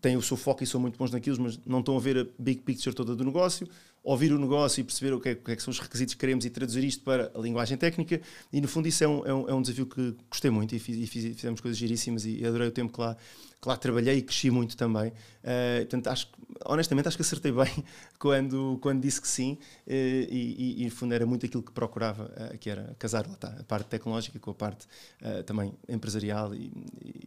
têm 0.00 0.16
o 0.16 0.22
seu 0.22 0.38
foco 0.38 0.64
e 0.64 0.66
são 0.66 0.80
muito 0.80 0.98
bons 0.98 1.10
naquilo, 1.10 1.36
mas 1.42 1.60
não 1.66 1.80
estão 1.80 1.94
a 1.94 2.00
ver 2.00 2.16
a 2.16 2.26
big 2.38 2.62
picture 2.62 2.96
toda 2.96 3.14
do 3.14 3.24
negócio 3.24 3.68
ouvir 4.08 4.32
o 4.32 4.38
negócio 4.38 4.80
e 4.80 4.84
perceber 4.84 5.12
o 5.12 5.20
que, 5.20 5.28
é, 5.28 5.32
o 5.32 5.36
que, 5.36 5.52
é, 5.52 5.56
que 5.56 5.62
são 5.62 5.70
os 5.70 5.78
requisitos 5.78 6.14
que 6.14 6.20
queremos 6.20 6.46
e 6.46 6.50
traduzir 6.50 6.82
isto 6.82 7.04
para 7.04 7.30
a 7.34 7.38
linguagem 7.38 7.76
técnica. 7.76 8.20
E 8.50 8.58
no 8.58 8.66
fundo, 8.66 8.88
isso 8.88 9.04
é 9.04 9.08
um, 9.08 9.26
é 9.26 9.34
um, 9.34 9.48
é 9.50 9.54
um 9.54 9.60
desafio 9.60 9.84
que 9.84 10.16
gostei 10.30 10.50
muito 10.50 10.74
e, 10.74 10.78
fiz, 10.78 10.96
e 10.96 11.06
fiz, 11.06 11.36
fizemos 11.36 11.60
coisas 11.60 11.76
giríssimas 11.76 12.24
e 12.24 12.42
adorei 12.42 12.68
o 12.68 12.70
tempo 12.70 12.90
que 12.90 13.00
lá, 13.00 13.14
que 13.60 13.68
lá 13.68 13.76
trabalhei 13.76 14.16
e 14.16 14.22
cresci 14.22 14.50
muito 14.50 14.78
também. 14.78 15.08
Uh, 15.08 15.80
portanto, 15.80 16.06
acho, 16.06 16.28
honestamente, 16.64 17.06
acho 17.06 17.18
que 17.18 17.22
acertei 17.22 17.52
bem 17.52 17.84
quando, 18.18 18.78
quando 18.80 19.02
disse 19.02 19.20
que 19.20 19.28
sim. 19.28 19.58
Uh, 19.86 19.90
e, 19.90 20.76
e, 20.78 20.84
no 20.86 20.90
fundo, 20.90 21.12
era 21.12 21.26
muito 21.26 21.44
aquilo 21.44 21.62
que 21.62 21.72
procurava, 21.72 22.32
uh, 22.54 22.56
que 22.56 22.70
era 22.70 22.96
casar 22.98 23.26
lá 23.26 23.36
a 23.60 23.64
parte 23.64 23.88
tecnológica 23.88 24.38
com 24.38 24.50
a 24.50 24.54
parte 24.54 24.86
também 25.44 25.74
empresarial 25.86 26.54
e, 26.54 26.72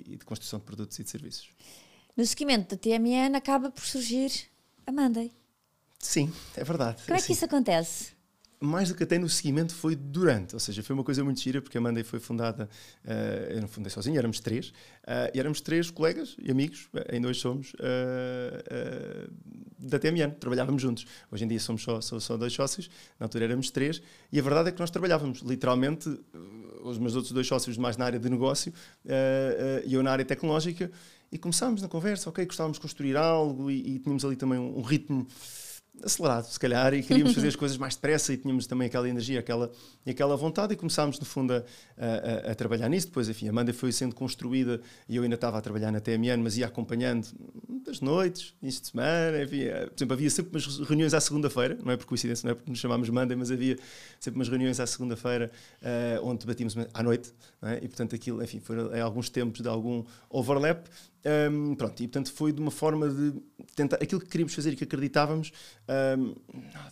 e 0.07 0.17
de 0.17 0.25
construção 0.25 0.57
de 0.57 0.65
produtos 0.65 0.97
e 0.97 1.03
de 1.03 1.11
serviços. 1.11 1.47
No 2.17 2.25
seguimento 2.25 2.75
da 2.75 2.81
TMN, 2.81 3.35
acaba 3.35 3.69
por 3.69 3.83
surgir 3.85 4.31
a 4.87 4.91
Monday. 4.91 5.31
Sim, 6.01 6.31
é 6.55 6.63
verdade. 6.63 7.03
Como 7.05 7.17
é 7.17 7.21
que 7.21 7.33
isso 7.33 7.45
acontece? 7.45 8.21
mais 8.61 8.89
do 8.89 8.95
que 8.95 9.03
até 9.03 9.17
no 9.17 9.27
seguimento 9.27 9.73
foi 9.73 9.95
durante, 9.95 10.53
ou 10.53 10.59
seja, 10.59 10.83
foi 10.83 10.93
uma 10.93 11.03
coisa 11.03 11.23
muito 11.23 11.41
gira 11.41 11.59
porque 11.59 11.79
a 11.79 11.81
Monday 11.81 12.03
foi 12.03 12.19
fundada, 12.19 12.69
uh, 13.03 13.53
eu 13.53 13.59
não 13.59 13.67
fundei 13.67 13.89
sozinho, 13.89 14.17
éramos 14.19 14.39
três, 14.39 14.69
uh, 14.69 15.31
e 15.33 15.39
éramos 15.39 15.61
três 15.61 15.89
colegas 15.89 16.35
e 16.39 16.51
amigos, 16.51 16.87
ainda 17.11 17.27
hoje 17.27 17.39
somos, 17.39 17.73
uh, 17.73 19.33
da 19.79 19.97
TMN, 19.97 20.35
trabalhávamos 20.39 20.79
juntos. 20.79 21.07
Hoje 21.31 21.43
em 21.43 21.47
dia 21.47 21.59
somos 21.59 21.81
só, 21.81 21.99
só, 22.01 22.19
só, 22.19 22.37
dois 22.37 22.53
sócios, 22.53 22.87
na 23.19 23.25
altura 23.25 23.45
éramos 23.45 23.71
três, 23.71 23.99
e 24.31 24.39
a 24.39 24.43
verdade 24.43 24.69
é 24.69 24.71
que 24.71 24.79
nós 24.79 24.91
trabalhávamos, 24.91 25.39
literalmente, 25.39 26.07
os 26.83 26.99
meus 26.99 27.15
outros 27.15 27.33
dois 27.33 27.47
sócios 27.47 27.77
mais 27.77 27.97
na 27.97 28.05
área 28.05 28.19
de 28.19 28.29
negócio 28.29 28.71
e 29.85 29.93
eu 29.93 30.03
na 30.03 30.11
área 30.11 30.25
tecnológica, 30.25 30.91
e 31.31 31.37
começámos 31.37 31.81
na 31.81 31.87
conversa, 31.87 32.29
ok, 32.29 32.45
gostávamos 32.45 32.77
de 32.77 32.81
construir 32.81 33.15
algo 33.15 33.71
e, 33.71 33.95
e 33.95 33.99
tínhamos 33.99 34.25
ali 34.25 34.35
também 34.35 34.59
um, 34.59 34.79
um 34.79 34.81
ritmo 34.81 35.25
acelerado, 36.03 36.45
se 36.45 36.59
calhar, 36.59 36.93
e 36.93 37.03
queríamos 37.03 37.33
fazer 37.33 37.47
as 37.47 37.55
coisas 37.57 37.77
mais 37.77 37.95
depressa 37.95 38.33
e 38.33 38.37
tínhamos 38.37 38.67
também 38.67 38.87
aquela 38.87 39.07
energia, 39.07 39.39
aquela, 39.39 39.71
aquela 40.07 40.35
vontade 40.35 40.73
e 40.73 40.75
começámos, 40.75 41.19
no 41.19 41.25
fundo, 41.25 41.53
a, 41.53 41.63
a, 41.97 42.51
a, 42.51 42.55
trabalhar 42.55 42.89
nisso. 42.89 43.07
Depois, 43.07 43.29
enfim, 43.29 43.47
a 43.47 43.49
Amanda 43.49 43.73
foi 43.73 43.91
sendo 43.91 44.15
construída 44.15 44.81
e 45.07 45.15
eu 45.15 45.23
ainda 45.23 45.35
estava 45.35 45.57
a 45.57 45.61
trabalhar 45.61 45.91
na 45.91 45.99
TMN, 45.99 46.41
mas 46.43 46.57
ia 46.57 46.67
acompanhando 46.67 47.27
das 47.85 47.99
noites, 47.99 48.53
início 48.61 48.81
de 48.81 48.87
semana, 48.89 49.41
havia, 49.41 49.87
por 49.87 49.97
exemplo, 49.97 50.13
havia 50.13 50.29
sempre 50.29 50.51
umas 50.51 50.79
reuniões 50.79 51.13
à 51.13 51.21
segunda-feira, 51.21 51.77
não 51.83 51.91
é 51.91 51.97
por 51.97 52.05
coincidência, 52.05 52.45
não 52.45 52.51
é 52.51 52.55
porque 52.55 52.69
nos 52.69 52.79
chamámos 52.79 53.09
Monday, 53.09 53.35
mas 53.35 53.51
havia 53.51 53.77
sempre 54.19 54.37
umas 54.39 54.49
reuniões 54.49 54.79
à 54.79 54.87
segunda-feira 54.87 55.51
uh, 55.81 56.25
onde 56.25 56.39
debatíamos 56.39 56.75
à 56.93 57.03
noite, 57.03 57.33
é? 57.63 57.77
e 57.77 57.87
portanto 57.87 58.15
aquilo, 58.15 58.43
enfim, 58.43 58.59
foram 58.59 58.89
alguns 59.01 59.29
tempos 59.29 59.61
de 59.61 59.67
algum 59.67 60.03
overlap, 60.29 60.85
um, 61.51 61.75
pronto, 61.75 62.01
e 62.01 62.07
portanto 62.07 62.33
foi 62.33 62.51
de 62.51 62.59
uma 62.59 62.71
forma 62.71 63.07
de 63.07 63.33
tentar 63.75 63.97
aquilo 63.97 64.19
que 64.19 64.27
queríamos 64.27 64.53
fazer 64.53 64.73
e 64.73 64.75
que 64.75 64.83
acreditávamos. 64.83 65.51
Um, 66.17 66.35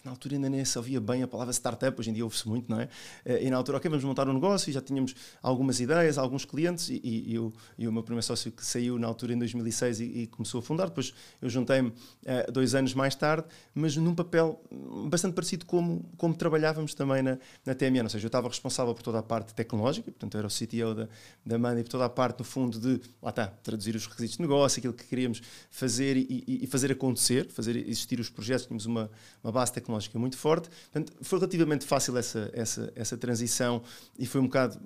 na 0.03 0.11
altura 0.11 0.35
ainda 0.35 0.49
nem 0.49 0.63
se 0.63 0.77
ouvia 0.77 1.01
bem 1.01 1.23
a 1.23 1.27
palavra 1.27 1.53
startup, 1.53 1.99
hoje 1.99 2.09
em 2.09 2.13
dia 2.13 2.23
ouve-se 2.23 2.47
muito, 2.47 2.69
não 2.69 2.79
é? 2.79 2.89
Eh, 3.25 3.45
e 3.45 3.49
na 3.49 3.57
altura, 3.57 3.77
ok, 3.77 3.89
vamos 3.89 4.03
montar 4.03 4.27
um 4.27 4.33
negócio 4.33 4.69
e 4.69 4.73
já 4.73 4.81
tínhamos 4.81 5.15
algumas 5.41 5.79
ideias, 5.79 6.17
alguns 6.17 6.45
clientes. 6.45 6.89
E, 6.89 6.99
e, 7.03 7.35
eu, 7.35 7.53
e 7.77 7.87
o 7.87 7.91
meu 7.91 8.03
primeiro 8.03 8.25
sócio 8.25 8.51
que 8.51 8.65
saiu 8.65 8.99
na 8.99 9.07
altura 9.07 9.33
em 9.33 9.39
2006 9.39 9.99
e, 9.99 10.03
e 10.03 10.27
começou 10.27 10.59
a 10.59 10.61
fundar, 10.61 10.87
depois 10.87 11.13
eu 11.41 11.49
juntei-me 11.49 11.89
uh, 11.89 12.51
dois 12.51 12.75
anos 12.75 12.93
mais 12.93 13.15
tarde, 13.15 13.47
mas 13.73 13.95
num 13.95 14.13
papel 14.13 14.61
bastante 15.09 15.33
parecido 15.33 15.65
como, 15.65 16.05
como 16.17 16.35
trabalhávamos 16.35 16.93
também 16.93 17.21
na, 17.21 17.37
na 17.65 17.73
TMN. 17.73 18.03
Ou 18.03 18.09
seja, 18.09 18.25
eu 18.25 18.29
estava 18.29 18.47
responsável 18.47 18.93
por 18.93 19.01
toda 19.01 19.19
a 19.19 19.23
parte 19.23 19.53
tecnológica, 19.53 20.11
portanto, 20.11 20.35
eu 20.35 20.39
era 20.39 20.47
o 20.47 20.51
CTO 20.51 20.95
da, 20.95 21.07
da 21.45 21.57
Money, 21.57 21.83
por 21.83 21.89
toda 21.89 22.05
a 22.05 22.09
parte, 22.09 22.39
no 22.39 22.45
fundo, 22.45 22.79
de 22.79 23.01
lá 23.21 23.29
está, 23.29 23.47
traduzir 23.47 23.95
os 23.95 24.05
requisitos 24.19 24.37
de 24.37 24.41
negócio, 24.41 24.79
aquilo 24.79 24.93
que 24.93 25.05
queríamos 25.05 25.41
fazer 25.69 26.17
e, 26.17 26.61
e, 26.63 26.67
fazer 26.67 26.91
acontecer, 26.91 27.49
fazer 27.49 27.75
existir 27.75 28.19
os 28.19 28.29
projetos, 28.29 28.65
tínhamos 28.65 28.85
uma, 28.85 29.09
uma 29.43 29.51
base 29.51 29.73
tecnológica 29.73 30.17
muito 30.19 30.37
forte. 30.37 30.69
Portanto, 30.91 31.13
foi 31.21 31.39
relativamente 31.39 31.85
fácil 31.85 32.17
essa, 32.17 32.49
essa, 32.53 32.91
essa 32.95 33.17
transição 33.17 33.81
e 34.17 34.25
foi 34.25 34.41
um 34.41 34.45
bocado 34.45 34.79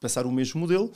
passar 0.00 0.26
o 0.26 0.32
mesmo 0.32 0.58
modelo, 0.60 0.90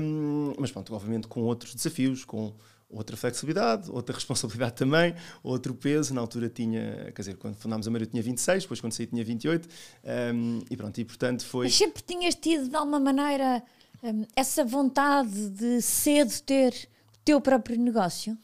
um, 0.00 0.54
mas 0.58 0.72
pronto, 0.72 0.94
obviamente 0.94 1.28
com 1.28 1.42
outros 1.42 1.74
desafios, 1.74 2.24
com 2.24 2.54
outra 2.88 3.16
flexibilidade, 3.16 3.90
outra 3.90 4.14
responsabilidade 4.16 4.74
também, 4.74 5.14
outro 5.42 5.74
peso. 5.74 6.14
Na 6.14 6.20
altura 6.20 6.48
tinha, 6.48 7.12
quer 7.14 7.22
dizer, 7.22 7.36
quando 7.36 7.56
fundámos 7.56 7.86
a 7.86 7.90
Maria 7.90 8.06
tinha 8.06 8.22
26, 8.22 8.64
depois 8.64 8.80
quando 8.80 8.92
saí 8.92 9.06
tinha 9.06 9.24
28, 9.24 9.68
um, 10.34 10.60
e 10.70 10.76
pronto, 10.76 10.98
e 10.98 11.04
portanto 11.04 11.44
foi. 11.44 11.66
Mas 11.66 11.74
sempre 11.74 12.02
tinhas 12.02 12.34
tido 12.34 12.68
de 12.68 12.74
alguma 12.74 12.98
maneira 12.98 13.62
um, 14.02 14.24
essa 14.34 14.64
vontade 14.64 15.50
de 15.50 15.82
cedo 15.82 16.32
ter 16.42 16.88
teu 17.28 17.42
próprio 17.42 17.78
negócio? 17.78 18.38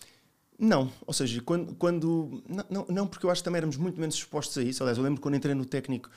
Não, 0.58 0.92
ou 1.06 1.14
seja, 1.14 1.40
quando. 1.40 1.74
quando 1.74 2.42
não, 2.46 2.64
não, 2.68 2.86
não, 2.90 3.06
porque 3.06 3.24
eu 3.24 3.30
acho 3.30 3.40
que 3.40 3.44
também 3.44 3.56
éramos 3.56 3.78
muito 3.78 3.98
menos 3.98 4.14
expostos 4.14 4.58
a 4.58 4.62
isso. 4.62 4.82
Aliás, 4.82 4.98
eu 4.98 5.04
lembro 5.04 5.22
quando 5.22 5.36
entrei 5.36 5.54
no 5.54 5.64
técnico. 5.64 6.10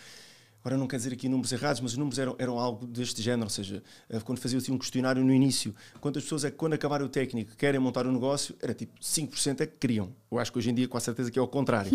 Agora 0.60 0.78
não 0.78 0.86
quero 0.86 1.02
dizer 1.02 1.14
aqui 1.14 1.30
números 1.30 1.54
errados, 1.54 1.80
mas 1.80 1.92
os 1.94 1.98
números 1.98 2.20
eram, 2.20 2.36
eram 2.38 2.60
algo 2.60 2.86
deste 2.86 3.22
género, 3.22 3.44
ou 3.44 3.50
seja, 3.50 3.82
eh, 4.10 4.20
quando 4.20 4.40
fazia 4.40 4.58
assim, 4.58 4.74
um 4.74 4.78
questionário 4.78 5.24
no 5.24 5.32
início, 5.32 5.74
quantas 6.02 6.24
pessoas 6.24 6.44
é 6.44 6.52
que 6.52 6.58
quando 6.58 6.74
acabar 6.74 7.02
o 7.02 7.08
técnico 7.08 7.56
querem 7.56 7.80
montar 7.80 8.06
um 8.06 8.12
negócio, 8.12 8.54
era 8.62 8.74
tipo 8.74 9.00
5% 9.00 9.62
é 9.62 9.66
que 9.66 9.78
queriam. 9.78 10.14
Eu 10.30 10.40
acho 10.40 10.52
que 10.52 10.58
hoje 10.58 10.70
em 10.70 10.74
dia 10.74 10.88
com 10.90 10.98
a 10.98 11.00
certeza 11.00 11.32
que 11.32 11.40
é 11.40 11.42
o 11.42 11.48
contrário. 11.48 11.92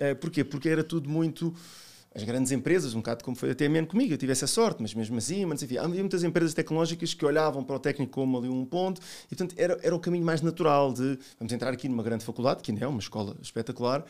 é, 0.00 0.12
porquê? 0.16 0.42
Porque 0.42 0.68
era 0.68 0.82
tudo 0.82 1.08
muito 1.08 1.54
as 2.16 2.22
grandes 2.24 2.50
empresas, 2.50 2.94
um 2.94 2.98
bocado 2.98 3.22
como 3.22 3.36
foi 3.36 3.50
a 3.50 3.54
TMN 3.54 3.84
comigo, 3.84 4.14
eu 4.14 4.16
tive 4.16 4.32
essa 4.32 4.46
sorte, 4.46 4.80
mas 4.80 4.94
mesmo 4.94 5.18
assim, 5.18 5.44
mas 5.44 5.62
enfim, 5.62 5.76
havia 5.76 6.00
muitas 6.00 6.24
empresas 6.24 6.54
tecnológicas 6.54 7.12
que 7.12 7.22
olhavam 7.26 7.62
para 7.62 7.76
o 7.76 7.78
técnico 7.78 8.10
como 8.10 8.38
ali 8.38 8.48
um 8.48 8.64
ponto, 8.64 9.02
e 9.26 9.36
portanto 9.36 9.54
era, 9.58 9.78
era 9.82 9.94
o 9.94 10.00
caminho 10.00 10.24
mais 10.24 10.40
natural 10.40 10.94
de 10.94 11.18
vamos 11.38 11.52
entrar 11.52 11.70
aqui 11.74 11.90
numa 11.90 12.02
grande 12.02 12.24
faculdade, 12.24 12.62
que 12.62 12.70
ainda 12.70 12.86
é 12.86 12.88
uma 12.88 13.00
escola 13.00 13.36
espetacular, 13.42 14.00
uh, 14.00 14.04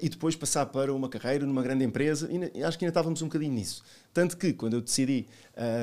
e 0.00 0.08
depois 0.08 0.36
passar 0.36 0.66
para 0.66 0.94
uma 0.94 1.08
carreira 1.08 1.44
numa 1.44 1.60
grande 1.60 1.84
empresa, 1.84 2.30
e, 2.30 2.60
e 2.60 2.62
acho 2.62 2.78
que 2.78 2.84
ainda 2.84 2.92
estávamos 2.92 3.20
um 3.20 3.26
bocadinho 3.26 3.52
nisso. 3.52 3.82
Tanto 4.12 4.36
que 4.36 4.52
quando 4.52 4.74
eu 4.74 4.80
decidi 4.80 5.26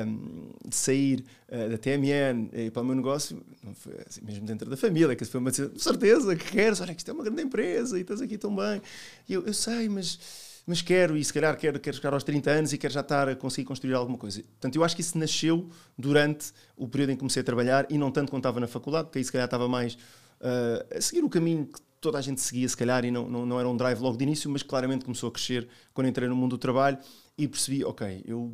um, 0.06 0.48
de 0.66 0.74
sair 0.74 1.22
uh, 1.50 1.68
da 1.68 1.76
TMN 1.76 2.48
e 2.50 2.70
para 2.70 2.80
o 2.80 2.84
meu 2.86 2.94
negócio, 2.94 3.44
não 3.62 3.74
foi 3.74 3.92
assim, 4.08 4.22
mesmo 4.24 4.46
dentro 4.46 4.70
da 4.70 4.76
família, 4.78 5.14
que 5.14 5.22
foi 5.26 5.38
uma 5.38 5.52
certeza 5.52 6.34
que 6.34 6.52
queres, 6.52 6.80
olha 6.80 6.94
que 6.94 7.00
isto 7.00 7.10
é 7.10 7.12
uma 7.12 7.24
grande 7.24 7.42
empresa 7.42 7.98
e 7.98 8.00
estás 8.00 8.22
aqui 8.22 8.38
tão 8.38 8.56
bem. 8.56 8.80
E 9.28 9.34
eu, 9.34 9.44
eu 9.44 9.52
sei, 9.52 9.86
mas 9.90 10.18
mas 10.66 10.80
quero, 10.80 11.16
e 11.16 11.24
se 11.24 11.32
calhar 11.32 11.56
quero, 11.56 11.80
quero 11.80 11.96
chegar 11.96 12.14
aos 12.14 12.22
30 12.22 12.50
anos 12.50 12.72
e 12.72 12.78
quero 12.78 12.92
já 12.92 13.00
estar 13.00 13.28
a 13.28 13.34
conseguir 13.34 13.66
construir 13.66 13.94
alguma 13.94 14.16
coisa. 14.16 14.42
Portanto, 14.42 14.76
eu 14.76 14.84
acho 14.84 14.94
que 14.94 15.00
isso 15.00 15.18
nasceu 15.18 15.68
durante 15.98 16.52
o 16.76 16.86
período 16.86 17.10
em 17.10 17.14
que 17.14 17.20
comecei 17.20 17.40
a 17.40 17.44
trabalhar 17.44 17.86
e 17.90 17.98
não 17.98 18.10
tanto 18.10 18.30
quando 18.30 18.40
estava 18.40 18.60
na 18.60 18.68
faculdade, 18.68 19.06
porque 19.06 19.18
aí 19.18 19.24
se 19.24 19.32
calhar 19.32 19.46
estava 19.46 19.68
mais 19.68 19.94
uh, 19.94 20.96
a 20.96 21.00
seguir 21.00 21.24
o 21.24 21.28
caminho 21.28 21.66
que 21.66 21.80
toda 22.00 22.18
a 22.18 22.20
gente 22.20 22.40
seguia, 22.40 22.68
se 22.68 22.76
calhar, 22.76 23.04
e 23.04 23.10
não, 23.10 23.28
não, 23.28 23.46
não 23.46 23.60
era 23.60 23.68
um 23.68 23.76
drive 23.76 24.00
logo 24.00 24.16
de 24.16 24.24
início, 24.24 24.50
mas 24.50 24.62
claramente 24.62 25.04
começou 25.04 25.28
a 25.28 25.32
crescer 25.32 25.68
quando 25.94 26.08
entrei 26.08 26.28
no 26.28 26.34
mundo 26.36 26.50
do 26.50 26.58
trabalho 26.58 26.98
e 27.38 27.46
percebi, 27.46 27.84
ok, 27.84 28.22
eu 28.26 28.52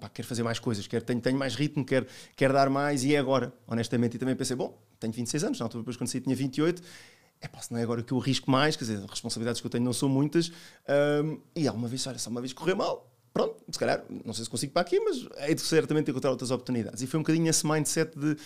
pá, 0.00 0.08
quero 0.08 0.26
fazer 0.26 0.42
mais 0.42 0.58
coisas, 0.58 0.86
quero, 0.86 1.04
tenho, 1.04 1.20
tenho 1.20 1.38
mais 1.38 1.54
ritmo, 1.54 1.84
quero, 1.84 2.06
quero 2.36 2.52
dar 2.52 2.68
mais 2.68 3.04
e 3.04 3.14
é 3.14 3.18
agora, 3.18 3.52
honestamente. 3.66 4.16
E 4.16 4.18
também 4.18 4.34
pensei, 4.34 4.56
bom, 4.56 4.76
tenho 4.98 5.12
26 5.12 5.44
anos, 5.44 5.58
na 5.58 5.66
altura 5.66 5.82
depois 5.82 5.96
quando 5.96 6.08
saí 6.08 6.20
tinha 6.20 6.34
28, 6.34 6.82
é 7.42 7.48
pá, 7.48 7.60
se 7.60 7.72
não 7.72 7.80
é 7.80 7.82
agora 7.82 8.02
que 8.02 8.12
eu 8.12 8.20
arrisco 8.20 8.50
mais, 8.50 8.76
quer 8.76 8.84
dizer, 8.84 8.98
as 8.98 9.10
responsabilidades 9.10 9.60
que 9.60 9.66
eu 9.66 9.70
tenho 9.70 9.84
não 9.84 9.92
são 9.92 10.08
muitas, 10.08 10.52
um, 11.24 11.40
e 11.56 11.66
alguma 11.66 11.88
vez, 11.88 12.06
olha, 12.06 12.18
só 12.18 12.30
uma 12.30 12.40
vez 12.40 12.52
correr 12.52 12.74
mal, 12.74 13.12
pronto, 13.34 13.56
se 13.70 13.78
calhar, 13.78 14.04
não 14.24 14.32
sei 14.32 14.44
se 14.44 14.50
consigo 14.50 14.72
para 14.72 14.82
aqui, 14.82 15.00
mas 15.00 15.26
é 15.36 15.52
de 15.52 15.60
certamente 15.60 16.10
encontrar 16.10 16.30
outras 16.30 16.52
oportunidades. 16.52 17.02
E 17.02 17.06
foi 17.06 17.18
um 17.18 17.22
bocadinho 17.22 17.50
esse 17.50 17.66
mindset 17.66 18.16
de, 18.16 18.36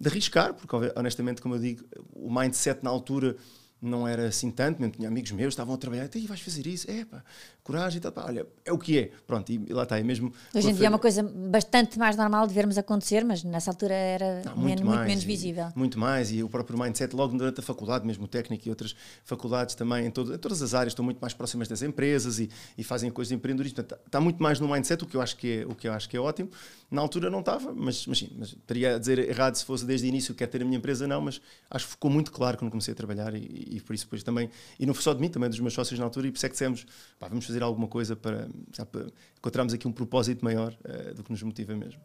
de 0.00 0.08
arriscar, 0.08 0.54
porque 0.54 0.74
honestamente, 0.96 1.42
como 1.42 1.56
eu 1.56 1.60
digo, 1.60 1.84
o 2.14 2.32
mindset 2.32 2.82
na 2.82 2.88
altura 2.88 3.36
não 3.80 4.08
era 4.08 4.28
assim 4.28 4.50
tanto, 4.50 4.80
mesmo 4.80 4.96
tinha 4.96 5.08
amigos 5.08 5.30
meus, 5.30 5.52
estavam 5.52 5.74
a 5.74 5.78
trabalhar, 5.78 6.08
e 6.14 6.26
vais 6.26 6.40
fazer 6.40 6.66
isso, 6.66 6.90
é 6.90 7.04
pá, 7.04 7.22
coragem 7.68 7.98
e 7.98 8.00
tal, 8.00 8.10
pá, 8.10 8.24
olha, 8.24 8.46
é 8.64 8.72
o 8.72 8.78
que 8.78 8.98
é, 8.98 9.10
pronto, 9.26 9.52
e 9.52 9.58
lá 9.70 9.82
está, 9.82 9.98
é 9.98 10.02
mesmo... 10.02 10.32
Hoje 10.54 10.70
em 10.70 10.74
dia 10.74 10.86
é 10.86 10.88
uma 10.88 10.98
coisa 10.98 11.22
bastante 11.22 11.98
mais 11.98 12.16
normal 12.16 12.46
de 12.46 12.54
vermos 12.54 12.78
acontecer, 12.78 13.22
mas 13.26 13.44
nessa 13.44 13.70
altura 13.70 13.92
era 13.92 14.42
não, 14.42 14.56
muito, 14.56 14.64
menos, 14.64 14.82
mais, 14.82 14.96
muito 14.96 15.08
menos 15.08 15.24
visível. 15.24 15.68
muito 15.76 15.98
mais, 15.98 16.32
e 16.32 16.42
o 16.42 16.48
próprio 16.48 16.78
mindset 16.78 17.14
logo 17.14 17.36
durante 17.36 17.60
a 17.60 17.62
faculdade, 17.62 18.06
mesmo 18.06 18.24
o 18.24 18.28
técnico 18.28 18.66
e 18.66 18.70
outras 18.70 18.96
faculdades 19.22 19.74
também, 19.74 20.06
em, 20.06 20.10
todo, 20.10 20.34
em 20.34 20.38
todas 20.38 20.62
as 20.62 20.72
áreas, 20.72 20.92
estão 20.92 21.04
muito 21.04 21.20
mais 21.20 21.34
próximas 21.34 21.68
das 21.68 21.82
empresas 21.82 22.38
e, 22.38 22.48
e 22.78 22.82
fazem 22.82 23.10
coisas 23.10 23.28
de 23.28 23.34
empreendedorismo, 23.34 23.76
portanto, 23.76 24.00
está, 24.06 24.18
muito 24.18 24.42
mais 24.42 24.58
no 24.58 24.66
mindset, 24.66 25.04
o 25.04 25.06
que 25.06 25.18
eu 25.18 25.20
acho 25.20 25.36
que 25.36 25.58
é, 25.58 25.66
o 25.66 25.74
que 25.74 25.88
eu 25.88 25.92
acho 25.92 26.08
que 26.08 26.16
é 26.16 26.20
ótimo, 26.20 26.50
na 26.90 27.02
altura 27.02 27.28
não 27.28 27.40
estava, 27.40 27.74
mas, 27.74 28.06
mas 28.06 28.18
sim, 28.18 28.30
mas 28.38 28.48
estaria 28.48 28.96
a 28.96 28.98
dizer 28.98 29.18
errado 29.18 29.56
se 29.56 29.64
fosse 29.66 29.84
desde 29.84 30.06
o 30.06 30.08
início 30.08 30.34
quer 30.34 30.46
ter 30.46 30.62
a 30.62 30.64
minha 30.64 30.78
empresa, 30.78 31.06
não, 31.06 31.20
mas 31.20 31.38
acho 31.70 31.84
que 31.84 31.90
ficou 31.90 32.10
muito 32.10 32.32
claro 32.32 32.56
quando 32.56 32.70
comecei 32.70 32.92
a 32.92 32.96
trabalhar 32.96 33.34
e, 33.34 33.76
e 33.76 33.80
por 33.82 33.94
isso 33.94 34.06
depois 34.06 34.22
também, 34.22 34.48
e 34.80 34.86
não 34.86 34.94
foi 34.94 35.02
só 35.02 35.12
de 35.12 35.20
mim, 35.20 35.28
também 35.28 35.50
dos 35.50 35.60
meus 35.60 35.74
sócios 35.74 35.98
na 35.98 36.06
altura, 36.06 36.28
e 36.28 36.30
por 36.30 36.38
isso 36.38 36.46
é 36.46 36.48
que 36.48 36.54
dissemos, 36.54 36.86
pá, 37.18 37.28
vamos 37.28 37.44
fazer 37.44 37.57
alguma 37.62 37.88
coisa 37.88 38.16
para 38.16 38.48
para, 38.90 39.06
encontrarmos 39.38 39.72
aqui 39.74 39.86
um 39.86 39.92
propósito 39.92 40.44
maior 40.44 40.72
uh, 40.72 41.14
do 41.14 41.22
que 41.22 41.30
nos 41.30 41.42
motiva 41.42 41.74
mesmo. 41.74 42.00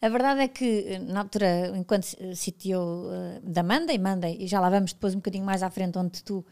A 0.00 0.08
verdade 0.08 0.40
é 0.40 0.48
que, 0.48 0.98
na 0.98 1.20
altura, 1.20 1.72
enquanto 1.74 2.04
CTO 2.06 3.06
uh, 3.06 3.12
eh, 3.12 3.40
da 3.42 3.62
Monday, 3.62 3.98
Monday, 3.98 4.36
e 4.40 4.46
já 4.46 4.60
lá 4.60 4.68
vamos 4.68 4.92
depois 4.92 5.14
um 5.14 5.18
bocadinho 5.18 5.44
mais 5.44 5.62
à 5.62 5.70
frente, 5.70 5.96
onde 5.96 6.22
tu 6.22 6.44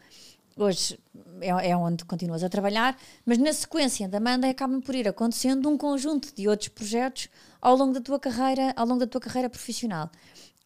hoje 0.57 0.97
é, 1.41 1.69
é, 1.69 1.77
onde 1.77 2.05
continuas 2.05 2.43
a 2.43 2.49
trabalhar, 2.49 2.97
mas 3.25 3.37
na 3.37 3.53
sequência 3.53 4.07
da 4.07 4.19
Monday 4.19 4.49
acabam 4.49 4.81
por 4.81 4.95
ir 4.95 5.07
acontecendo 5.07 5.69
um 5.69 5.77
conjunto 5.77 6.33
de 6.33 6.47
outros 6.47 6.69
projetos 6.69 7.29
ao 7.61 7.75
longo 7.75 7.93
da 7.93 8.01
tua 8.01 8.19
carreira, 8.19 8.73
ao 8.75 8.87
longo 8.87 8.99
da 8.99 9.07
tua 9.07 9.21
carreira 9.21 9.49
profissional. 9.49 10.09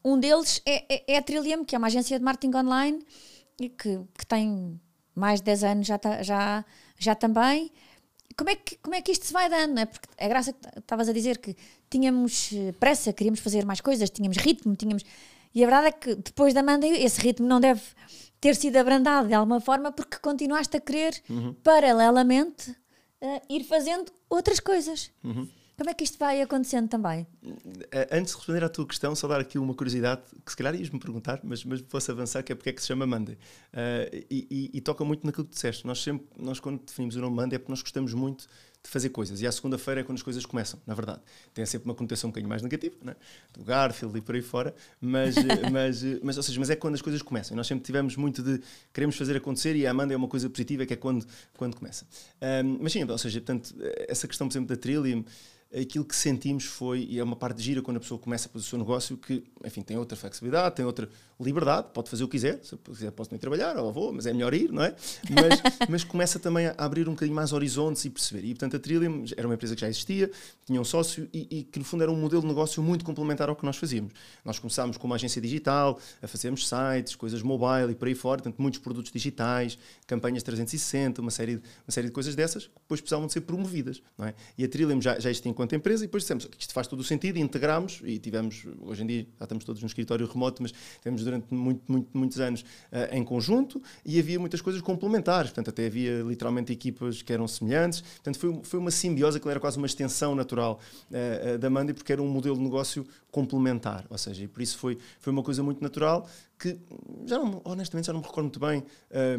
Um 0.04 0.18
deles 0.18 0.62
é, 0.66 0.86
é, 0.94 1.14
é 1.14 1.18
a 1.18 1.22
Trillium, 1.22 1.66
que 1.66 1.76
é 1.76 1.78
uma 1.78 1.88
agência 1.88 2.18
de 2.18 2.24
marketing 2.24 2.56
online 2.56 3.06
que, 3.68 4.00
que 4.18 4.26
tem 4.26 4.80
mais 5.14 5.42
de 5.42 5.46
10 5.46 5.64
anos 5.64 5.88
já, 5.88 6.00
já, 6.22 6.66
já 7.00 7.16
também 7.16 7.72
como 8.40 8.50
é, 8.50 8.56
que, 8.56 8.78
como 8.78 8.96
é 8.96 9.02
que 9.02 9.12
isto 9.12 9.26
se 9.26 9.34
vai 9.34 9.50
dando? 9.50 9.74
Não 9.74 9.82
é? 9.82 9.86
Porque 9.86 10.08
a 10.18 10.28
graça 10.28 10.54
que 10.54 10.80
estavas 10.80 11.10
a 11.10 11.14
dizer 11.14 11.40
que 11.40 11.58
tínhamos 11.90 12.52
eh, 12.54 12.72
pressa, 12.80 13.12
queríamos 13.12 13.42
fazer 13.42 13.66
mais 13.66 13.82
coisas, 13.82 14.10
tínhamos 14.10 14.38
ritmo, 14.38 14.76
tínhamos. 14.78 15.04
E 15.54 15.62
a 15.62 15.68
verdade 15.68 15.88
é 15.88 15.92
que 15.92 16.16
depois 16.16 16.54
da 16.54 16.62
Amanda, 16.62 16.88
esse 16.88 17.20
ritmo 17.20 17.46
não 17.46 17.60
deve 17.60 17.82
ter 18.40 18.56
sido 18.56 18.78
abrandado 18.78 19.28
de 19.28 19.34
alguma 19.34 19.60
forma 19.60 19.92
porque 19.92 20.18
continuaste 20.20 20.78
a 20.78 20.80
querer, 20.80 21.22
uhum. 21.30 21.54
paralelamente, 21.62 22.72
uh, 23.22 23.42
ir 23.50 23.66
fazendo 23.66 24.10
outras 24.30 24.62
coisas. 24.62 25.12
Uhum. 25.22 25.50
Como 25.80 25.90
é 25.90 25.94
que 25.94 26.04
isto 26.04 26.20
vai 26.20 26.42
acontecendo 26.42 26.90
também? 26.90 27.26
Eh, 27.90 28.10
antes 28.12 28.34
de 28.34 28.38
responder 28.38 28.66
à 28.66 28.68
tua 28.68 28.86
questão, 28.86 29.16
só 29.16 29.30
dar 29.30 29.40
aqui 29.40 29.58
uma 29.58 29.74
curiosidade, 29.74 30.24
que 30.46 30.52
se 30.52 30.58
calhar 30.58 30.76
ias-me 30.76 31.00
perguntar, 31.00 31.40
mas, 31.42 31.64
mas 31.64 31.82
posso 31.82 32.12
avançar, 32.12 32.44
que 32.44 32.52
é 32.52 32.56
porque 32.56 32.72
é 32.72 32.74
que 32.74 32.82
se 32.82 32.88
chama 32.88 33.08
Monday. 33.08 33.36
Uh, 33.36 34.26
e, 34.30 34.48
e, 34.52 34.72
e, 34.74 34.82
toca 34.82 35.06
muito 35.06 35.26
naquilo 35.26 35.46
que 35.46 35.54
disseste. 35.54 35.88
Nós 35.88 36.04
sempre, 36.04 36.28
nós 36.38 36.60
quando 36.60 36.84
definimos 36.86 37.16
o 37.16 37.22
nome 37.22 37.34
Monday 37.34 37.56
é 37.56 37.60
porque 37.60 37.72
nós 37.72 37.82
gostamos 37.82 38.14
muito 38.14 38.46
de 38.84 38.90
fazer 38.90 39.08
coisas. 39.08 39.42
E 39.42 39.48
a 39.48 39.52
segunda-feira 39.54 40.02
é 40.02 40.04
quando 40.04 40.18
as 40.18 40.22
coisas 40.22 40.46
começam, 40.46 40.82
na 40.86 40.94
verdade. 40.94 41.22
Tem 41.54 41.66
sempre 41.66 41.88
uma 41.88 41.96
conotação 41.96 42.28
um 42.28 42.32
bocadinho 42.32 42.50
mais 42.50 42.62
negativa, 42.62 42.98
né? 43.02 43.16
do 43.54 43.64
Garfield 43.64 44.18
e 44.18 44.22
por 44.22 44.36
aí 44.36 44.42
fora, 44.42 44.76
mas, 45.00 45.36
mas, 45.72 46.04
mas, 46.22 46.36
ou 46.36 46.44
seja, 46.44 46.60
mas 46.60 46.70
é 46.70 46.76
quando 46.76 46.96
as 46.96 47.02
coisas 47.02 47.22
começam. 47.22 47.56
Nós 47.56 47.68
sempre 47.68 47.86
tivemos 47.86 48.18
muito 48.18 48.44
de 48.44 48.62
queremos 48.92 49.16
fazer 49.16 49.38
acontecer 49.38 49.78
e 49.78 49.88
a 49.88 49.92
Amanda 49.92 50.14
é 50.14 50.18
uma 50.18 50.28
coisa 50.28 50.50
positiva, 50.50 50.86
que 50.86 50.94
é 50.94 50.98
quando, 50.98 51.26
quando 51.56 51.78
começa. 51.78 52.06
Um, 52.66 52.80
mas 52.82 52.92
sim, 52.92 53.02
ou 53.10 53.18
seja, 53.18 53.40
portanto, 53.40 53.74
essa 54.10 54.28
questão, 54.28 54.46
por 54.46 54.52
exemplo, 54.52 54.76
da 54.76 54.76
Trillium 54.76 55.24
aquilo 55.76 56.04
que 56.04 56.16
sentimos 56.16 56.66
foi, 56.66 57.06
e 57.10 57.20
é 57.20 57.24
uma 57.24 57.36
parte 57.36 57.62
gira 57.62 57.82
quando 57.82 57.98
a 57.98 58.00
pessoa 58.00 58.20
começa 58.20 58.48
a 58.48 58.52
fazer 58.52 58.66
o 58.66 58.68
seu 58.68 58.80
negócio, 58.80 59.16
que, 59.16 59.44
enfim, 59.64 59.82
tem 59.82 59.98
outra 59.98 60.18
flexibilidade, 60.18 60.76
tem 60.76 60.86
outra 60.86 61.08
liberdade, 61.40 61.88
pode 61.94 62.10
fazer 62.10 62.24
o 62.24 62.28
que 62.28 62.34
quiser, 62.34 62.60
se 62.64 62.76
quiser 62.78 63.12
posso 63.12 63.30
nem 63.32 63.40
trabalhar, 63.40 63.78
ou 63.78 63.94
vou, 63.94 64.12
mas 64.12 64.26
é 64.26 64.34
melhor 64.34 64.54
ir, 64.54 64.72
não 64.72 64.84
é? 64.84 64.96
Mas, 65.30 65.62
mas 65.88 66.04
começa 66.04 66.40
também 66.40 66.68
a 66.68 66.76
abrir 66.78 67.08
um 67.08 67.14
bocadinho 67.14 67.36
mais 67.36 67.54
horizontes 67.54 68.04
e 68.04 68.10
perceber. 68.10 68.46
E, 68.46 68.50
portanto, 68.50 68.76
a 68.76 68.80
Trillium 68.80 69.24
era 69.38 69.48
uma 69.48 69.54
empresa 69.54 69.76
que 69.76 69.82
já 69.82 69.88
existia, 69.88 70.32
tinha 70.66 70.82
um 70.82 70.84
sócio 70.84 71.30
e, 71.32 71.48
e, 71.50 71.64
que, 71.64 71.78
no 71.78 71.86
fundo, 71.86 72.02
era 72.02 72.12
um 72.12 72.20
modelo 72.20 72.42
de 72.42 72.48
negócio 72.48 72.82
muito 72.82 73.06
complementar 73.06 73.48
ao 73.48 73.56
que 73.56 73.64
nós 73.64 73.78
fazíamos. 73.78 74.12
Nós 74.44 74.58
começámos 74.58 74.98
com 74.98 75.06
uma 75.06 75.16
agência 75.16 75.42
digital, 75.42 76.00
a 76.22 76.28
fazermos 76.28 76.68
sites, 76.68 77.16
coisas 77.16 77.44
mobile 77.44 77.92
e 77.92 77.96
por 77.96 78.08
aí 78.08 78.16
fora, 78.16 78.42
portanto, 78.42 78.60
muitos 78.60 78.80
produtos 78.80 79.12
digitais, 79.12 79.78
campanhas 80.08 80.42
360, 80.42 81.22
uma 81.22 81.32
série, 81.32 81.56
uma 81.56 81.92
série 81.92 82.08
de 82.08 82.14
coisas 82.14 82.36
dessas, 82.36 82.66
que 82.66 82.74
depois 82.82 83.00
precisavam 83.00 83.28
de 83.28 83.34
ser 83.34 83.42
promovidas, 83.42 84.02
não 84.18 84.26
é? 84.26 84.34
E 84.58 84.64
a 84.66 84.68
Trillium 84.68 85.00
já, 85.00 85.20
já 85.20 85.30
existia 85.30 85.50
enquanto 85.60 85.76
empresa 85.76 86.06
e 86.06 86.08
depois 86.08 86.24
dissemos 86.24 86.46
que 86.46 86.62
isto 86.62 86.74
faz 86.74 86.88
todo 86.88 87.02
o 87.02 87.04
sentido 87.04 87.38
integramos 87.38 88.02
e 88.06 88.18
tivemos, 88.18 88.66
hoje 88.80 89.04
em 89.04 89.08
dia 89.08 89.28
já 89.38 89.44
estamos 89.44 89.66
todos 89.66 89.82
no 89.82 89.88
escritório 89.88 90.26
remoto, 90.26 90.62
mas 90.62 90.74
tivemos 91.00 91.22
durante 91.26 91.54
muito, 91.54 91.84
muito, 91.92 92.18
muitos 92.18 92.40
anos 92.40 92.62
uh, 92.62 93.14
em 93.14 93.22
conjunto 93.26 93.82
e 94.06 94.18
havia 94.18 94.40
muitas 94.40 94.62
coisas 94.62 94.82
complementares, 94.82 95.52
portanto 95.52 95.70
até 95.70 95.88
havia 95.88 96.22
literalmente 96.22 96.72
equipas 96.72 97.22
que 97.22 97.34
eram 97.34 97.46
semelhantes, 97.46 98.00
portanto 98.00 98.40
foi, 98.40 98.62
foi 98.64 98.80
uma 98.80 98.92
simbiose 98.92 99.38
que 99.38 99.50
era 99.50 99.60
quase 99.60 99.78
uma 99.78 99.88
extensão 99.88 100.34
natural 100.34 100.80
uh, 101.12 101.56
uh, 101.56 101.58
da 101.58 101.70
Mandy 101.70 101.94
porque 101.94 102.14
era 102.14 102.22
um 102.22 102.30
modelo 102.30 102.56
de 102.56 102.62
negócio 102.62 103.06
complementar, 103.30 104.06
ou 104.10 104.18
seja, 104.18 104.46
e 104.46 104.48
por 104.48 104.62
isso 104.62 104.78
foi, 104.78 104.98
foi 105.20 105.34
uma 105.34 105.44
coisa 105.44 105.62
muito 105.62 105.84
natural 105.84 106.26
que 106.60 106.78
já 107.26 107.40
não, 107.40 107.62
honestamente 107.64 108.08
já 108.08 108.14
não 108.14 108.20
me 108.20 108.26
recordo 108.26 108.48
muito 108.48 108.60
bem 108.60 108.84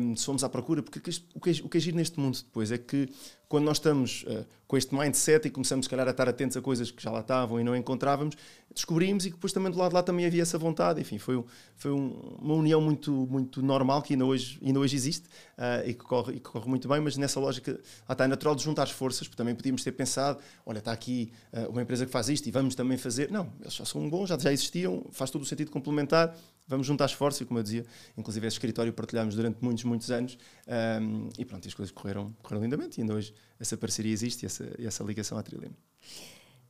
um, 0.00 0.16
se 0.16 0.24
fomos 0.24 0.42
à 0.42 0.48
procura, 0.48 0.82
porque 0.82 0.98
o 1.34 1.40
que, 1.40 1.50
é, 1.50 1.52
o 1.62 1.68
que 1.68 1.76
é 1.76 1.80
giro 1.80 1.96
neste 1.98 2.18
mundo 2.18 2.38
depois 2.38 2.72
é 2.72 2.78
que 2.78 3.10
quando 3.50 3.64
nós 3.64 3.78
estamos 3.78 4.22
uh, 4.28 4.46
com 4.68 4.76
este 4.76 4.94
mindset 4.94 5.48
e 5.48 5.50
começamos, 5.50 5.86
se 5.86 5.90
calhar, 5.90 6.06
a 6.06 6.12
estar 6.12 6.28
atentos 6.28 6.56
a 6.56 6.62
coisas 6.62 6.92
que 6.92 7.02
já 7.02 7.10
lá 7.10 7.18
estavam 7.18 7.58
e 7.58 7.64
não 7.64 7.74
encontrávamos, 7.74 8.36
descobrimos 8.72 9.26
e 9.26 9.30
que 9.30 9.34
depois 9.34 9.52
também 9.52 9.72
do 9.72 9.76
lado 9.76 9.88
de 9.88 9.96
lá 9.96 10.04
também 10.04 10.24
havia 10.24 10.42
essa 10.42 10.56
vontade. 10.56 11.00
Enfim, 11.00 11.18
foi, 11.18 11.44
foi 11.74 11.90
um, 11.90 12.38
uma 12.40 12.54
união 12.54 12.80
muito, 12.80 13.10
muito 13.28 13.60
normal 13.60 14.02
que 14.02 14.14
ainda 14.14 14.24
hoje, 14.24 14.56
ainda 14.64 14.78
hoje 14.78 14.94
existe 14.94 15.26
uh, 15.58 15.84
e, 15.84 15.92
que 15.92 16.04
corre, 16.04 16.34
e 16.34 16.36
que 16.36 16.48
corre 16.48 16.68
muito 16.68 16.86
bem, 16.88 17.00
mas 17.00 17.16
nessa 17.16 17.40
lógica 17.40 17.72
lá 18.08 18.12
está, 18.12 18.24
é 18.24 18.28
natural 18.28 18.54
de 18.54 18.62
juntar 18.62 18.84
as 18.84 18.92
forças, 18.92 19.26
porque 19.26 19.36
também 19.36 19.56
podíamos 19.56 19.82
ter 19.82 19.90
pensado: 19.90 20.38
olha, 20.64 20.78
está 20.78 20.92
aqui 20.92 21.32
uh, 21.52 21.68
uma 21.70 21.82
empresa 21.82 22.06
que 22.06 22.12
faz 22.12 22.28
isto 22.28 22.46
e 22.46 22.52
vamos 22.52 22.76
também 22.76 22.96
fazer. 22.96 23.32
Não, 23.32 23.52
eles 23.60 23.74
já 23.74 23.84
são 23.84 24.08
bons, 24.08 24.28
já, 24.28 24.38
já 24.38 24.52
existiam, 24.52 25.04
faz 25.10 25.28
todo 25.28 25.42
o 25.42 25.44
sentido 25.44 25.72
complementar 25.72 26.36
vamos 26.70 26.86
juntar 26.86 27.06
esforços 27.06 27.42
e, 27.42 27.44
como 27.44 27.58
eu 27.58 27.62
dizia, 27.62 27.84
inclusive 28.16 28.46
esse 28.46 28.54
escritório 28.54 28.92
partilhámos 28.92 29.34
durante 29.34 29.62
muitos, 29.62 29.84
muitos 29.84 30.10
anos 30.10 30.38
um, 31.02 31.28
e 31.36 31.44
pronto, 31.44 31.66
as 31.66 31.74
coisas 31.74 31.92
correram, 31.92 32.34
correram 32.42 32.62
lindamente 32.62 32.98
e 32.98 33.02
ainda 33.02 33.14
hoje 33.14 33.34
essa 33.58 33.76
parceria 33.76 34.12
existe 34.12 34.44
e 34.44 34.46
essa, 34.46 34.70
e 34.78 34.86
essa 34.86 35.04
ligação 35.04 35.36
à 35.36 35.42
Trillium. 35.42 35.72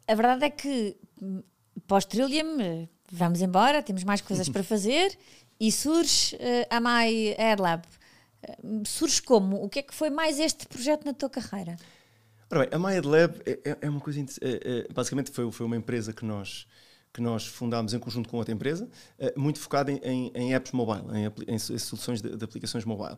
A 0.09 0.15
verdade 0.15 0.45
é 0.45 0.51
que 0.51 0.97
pós-Trillium 1.87 2.89
vamos 3.13 3.43
embora, 3.43 3.83
temos 3.83 4.03
mais 4.03 4.21
coisas 4.21 4.49
para 4.51 4.65
fazer 4.65 5.17
e 5.59 5.71
surge 5.71 6.37
uh, 6.37 6.67
a 6.71 6.81
My 6.81 7.35
AirLab. 7.37 7.85
Uh, 8.65 8.83
surge 8.87 9.21
como? 9.21 9.63
O 9.63 9.69
que 9.69 9.81
é 9.81 9.83
que 9.83 9.95
foi 9.95 10.09
mais 10.09 10.41
este 10.41 10.67
projeto 10.67 11.05
na 11.05 11.13
tua 11.13 11.29
carreira? 11.29 11.77
Ora 12.51 12.61
bem, 12.61 12.69
a 12.73 12.79
My 12.79 12.95
AirLab 12.95 13.35
é, 13.45 13.71
é, 13.71 13.79
é 13.83 13.91
uma 13.91 14.01
coisa... 14.01 14.21
É, 14.21 14.25
é, 14.41 14.93
basicamente 14.93 15.31
foi, 15.31 15.51
foi 15.53 15.67
uma 15.67 15.77
empresa 15.77 16.13
que 16.13 16.25
nós 16.25 16.67
que 17.13 17.21
nós 17.21 17.47
fundámos 17.47 17.93
em 17.93 17.99
conjunto 17.99 18.29
com 18.29 18.37
outra 18.37 18.55
empresa, 18.55 18.89
uh, 19.19 19.41
muito 19.41 19.59
focado 19.59 19.91
em, 19.91 20.31
em, 20.35 20.55
apps 20.55 20.73
mobile, 20.73 21.05
em, 21.17 21.55
em 21.55 21.59
soluções 21.59 22.23
de, 22.23 22.37
de, 22.37 22.45
aplicações 22.45 22.85
mobile. 22.85 23.17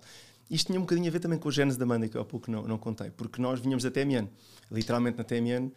Isto 0.51 0.69
tinha 0.69 0.79
um 0.79 0.83
bocadinho 0.83 1.09
a 1.09 1.11
ver 1.11 1.21
também 1.21 1.39
com 1.39 1.49
a 1.49 1.53
gênese 1.53 1.79
da 1.79 1.87
banda, 1.87 2.09
que 2.09 2.17
eu 2.17 2.21
há 2.21 2.25
pouco 2.25 2.51
não, 2.51 2.63
não 2.63 2.79
contei, 2.79 3.11
porque 3.11 3.41
nós 3.41 3.61
vinhamos 3.61 3.85
da 3.85 3.91
TMN. 3.91 4.29
Literalmente 4.71 5.19
na 5.19 5.25
TMN 5.25 5.71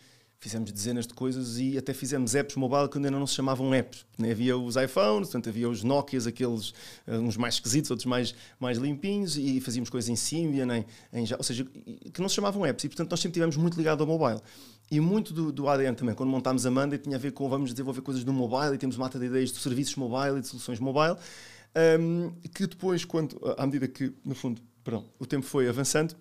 fizemos 0.46 0.72
dezenas 0.72 1.08
de 1.08 1.14
coisas 1.16 1.58
e 1.58 1.76
até 1.76 1.92
fizemos 1.92 2.36
apps 2.36 2.56
mobile 2.56 2.88
que 2.88 3.00
ainda 3.00 3.10
não 3.10 3.26
se 3.26 3.34
chamavam 3.34 3.74
apps. 3.74 4.06
Nem 4.16 4.30
havia 4.30 4.56
os 4.56 4.76
iPhones, 4.76 5.30
portanto 5.30 5.50
havia 5.50 5.68
os 5.68 5.84
Nokias, 5.84 6.28
aqueles 6.28 6.70
uh, 7.08 7.16
uns 7.16 7.36
mais 7.36 7.56
esquisitos, 7.56 7.90
outros 7.90 8.06
mais, 8.06 8.36
mais 8.60 8.78
limpinhos, 8.78 9.38
e 9.38 9.60
fazíamos 9.60 9.90
coisas 9.90 10.08
em 10.08 10.16
Symbian, 10.16 10.68
em, 10.78 10.86
em, 11.12 11.26
ou 11.36 11.44
seja, 11.44 11.66
que 12.14 12.22
não 12.22 12.30
se 12.30 12.36
chamavam 12.36 12.64
apps. 12.64 12.84
E 12.84 12.90
portanto 12.90 13.10
nós 13.10 13.20
sempre 13.20 13.32
estivemos 13.32 13.58
muito 13.58 13.76
ligados 13.76 14.00
ao 14.00 14.08
mobile. 14.08 14.40
E 14.92 15.00
muito 15.00 15.34
do, 15.34 15.52
do 15.52 15.68
ADN 15.68 15.96
também, 15.96 16.14
quando 16.14 16.30
montámos 16.30 16.64
a 16.64 16.70
Manda, 16.70 16.96
tinha 16.96 17.16
a 17.16 17.20
ver 17.20 17.32
com 17.32 17.50
vamos 17.50 17.72
desenvolver 17.72 18.02
coisas 18.02 18.24
no 18.24 18.32
mobile 18.32 18.76
e 18.76 18.78
temos 18.78 18.98
uma 18.98 19.06
mata 19.06 19.18
de 19.18 19.26
ideias 19.26 19.52
de 19.52 19.58
serviços 19.58 19.96
mobile 19.96 20.38
e 20.38 20.42
de 20.42 20.48
soluções 20.48 20.80
mobile, 20.80 21.18
um, 22.00 22.32
que 22.54 22.68
depois, 22.68 23.04
quando, 23.04 23.36
à 23.58 23.66
medida 23.66 23.88
que, 23.88 24.14
no 24.24 24.36
fundo, 24.36 24.62
perdão, 24.84 25.06
o 25.18 25.26
tempo 25.26 25.44
foi 25.44 25.68
avançando, 25.68 26.16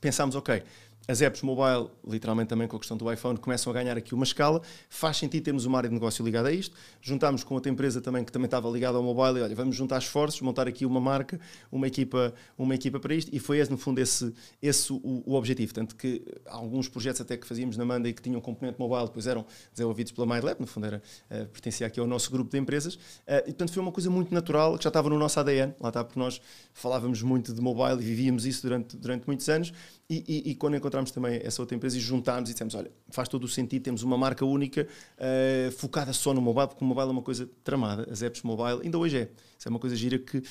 pensámos, 0.00 0.34
ok, 0.36 0.62
as 1.08 1.20
apps 1.20 1.42
mobile, 1.42 1.90
literalmente 2.06 2.48
também 2.48 2.68
com 2.68 2.76
a 2.76 2.78
questão 2.78 2.96
do 2.96 3.10
iPhone, 3.12 3.36
começam 3.38 3.70
a 3.72 3.74
ganhar 3.74 3.96
aqui 3.96 4.14
uma 4.14 4.24
escala. 4.24 4.62
Faz 4.88 5.16
sentido 5.16 5.42
termos 5.42 5.64
uma 5.64 5.78
área 5.78 5.88
de 5.88 5.94
negócio 5.94 6.24
ligada 6.24 6.48
a 6.48 6.52
isto. 6.52 6.76
Juntámos 7.00 7.42
com 7.42 7.54
outra 7.54 7.70
empresa 7.70 8.00
também 8.00 8.24
que 8.24 8.30
também 8.30 8.44
estava 8.46 8.68
ligada 8.70 8.96
ao 8.96 9.02
mobile 9.02 9.40
e 9.40 9.42
olha, 9.42 9.54
vamos 9.54 9.74
juntar 9.74 9.98
esforços, 9.98 10.40
montar 10.40 10.68
aqui 10.68 10.86
uma 10.86 11.00
marca, 11.00 11.40
uma 11.72 11.88
equipa, 11.88 12.32
uma 12.56 12.74
equipa 12.74 13.00
para 13.00 13.14
isto. 13.14 13.34
E 13.34 13.40
foi 13.40 13.58
esse, 13.58 13.70
no 13.70 13.76
fundo, 13.76 13.98
esse, 13.98 14.32
esse 14.60 14.92
o, 14.92 15.22
o 15.26 15.34
objetivo. 15.34 15.74
Tanto 15.74 15.96
que 15.96 16.22
alguns 16.46 16.88
projetos 16.88 17.20
até 17.20 17.36
que 17.36 17.46
fazíamos 17.46 17.76
na 17.76 17.84
Manda 17.84 18.08
e 18.08 18.12
que 18.12 18.22
tinham 18.22 18.40
componente 18.40 18.78
mobile, 18.78 19.06
depois 19.06 19.26
eram 19.26 19.44
desenvolvidos 19.72 20.12
pela 20.12 20.26
MyLab, 20.26 20.60
no 20.60 20.66
fundo 20.68 20.86
era, 20.86 21.02
uh, 21.30 21.46
pertencia 21.48 21.86
aqui 21.86 21.98
ao 21.98 22.06
nosso 22.06 22.30
grupo 22.30 22.50
de 22.50 22.58
empresas. 22.58 22.94
Uh, 22.94 23.00
e 23.40 23.44
portanto 23.46 23.72
foi 23.72 23.82
uma 23.82 23.92
coisa 23.92 24.08
muito 24.08 24.32
natural, 24.32 24.78
que 24.78 24.84
já 24.84 24.88
estava 24.88 25.08
no 25.08 25.18
nosso 25.18 25.40
ADN, 25.40 25.74
lá 25.80 25.88
está, 25.88 26.04
porque 26.04 26.18
nós 26.18 26.40
falávamos 26.72 27.22
muito 27.22 27.52
de 27.52 27.60
mobile 27.60 28.00
e 28.00 28.04
vivíamos 28.04 28.46
isso 28.46 28.62
durante, 28.62 28.96
durante 28.96 29.26
muitos 29.26 29.48
anos. 29.48 29.72
E, 30.12 30.24
e, 30.28 30.50
e, 30.50 30.54
quando 30.54 30.76
encontramos 30.76 31.10
também 31.10 31.40
essa 31.42 31.62
outra 31.62 31.74
empresa 31.74 31.96
e 31.96 32.00
juntámos 32.00 32.50
e 32.50 32.52
dissemos, 32.52 32.74
olha, 32.74 32.90
faz 33.08 33.30
todo 33.30 33.44
o 33.44 33.48
sentido, 33.48 33.82
temos 33.82 34.02
uma 34.02 34.18
marca 34.18 34.44
única 34.44 34.86
uh, 35.16 35.72
focada 35.72 36.12
só 36.12 36.34
no 36.34 36.42
mobile, 36.42 36.68
porque 36.68 36.84
o 36.84 36.86
mobile 36.86 37.08
é 37.08 37.12
uma 37.12 37.22
coisa 37.22 37.48
tramada, 37.64 38.06
as 38.10 38.20
apps 38.20 38.42
mobile, 38.42 38.80
ainda 38.82 38.98
hoje 38.98 39.16
é. 39.16 39.30
Isso 39.58 39.68
é 39.68 39.70
uma 39.70 39.78
coisa 39.78 39.96
gira 39.96 40.18
que 40.18 40.42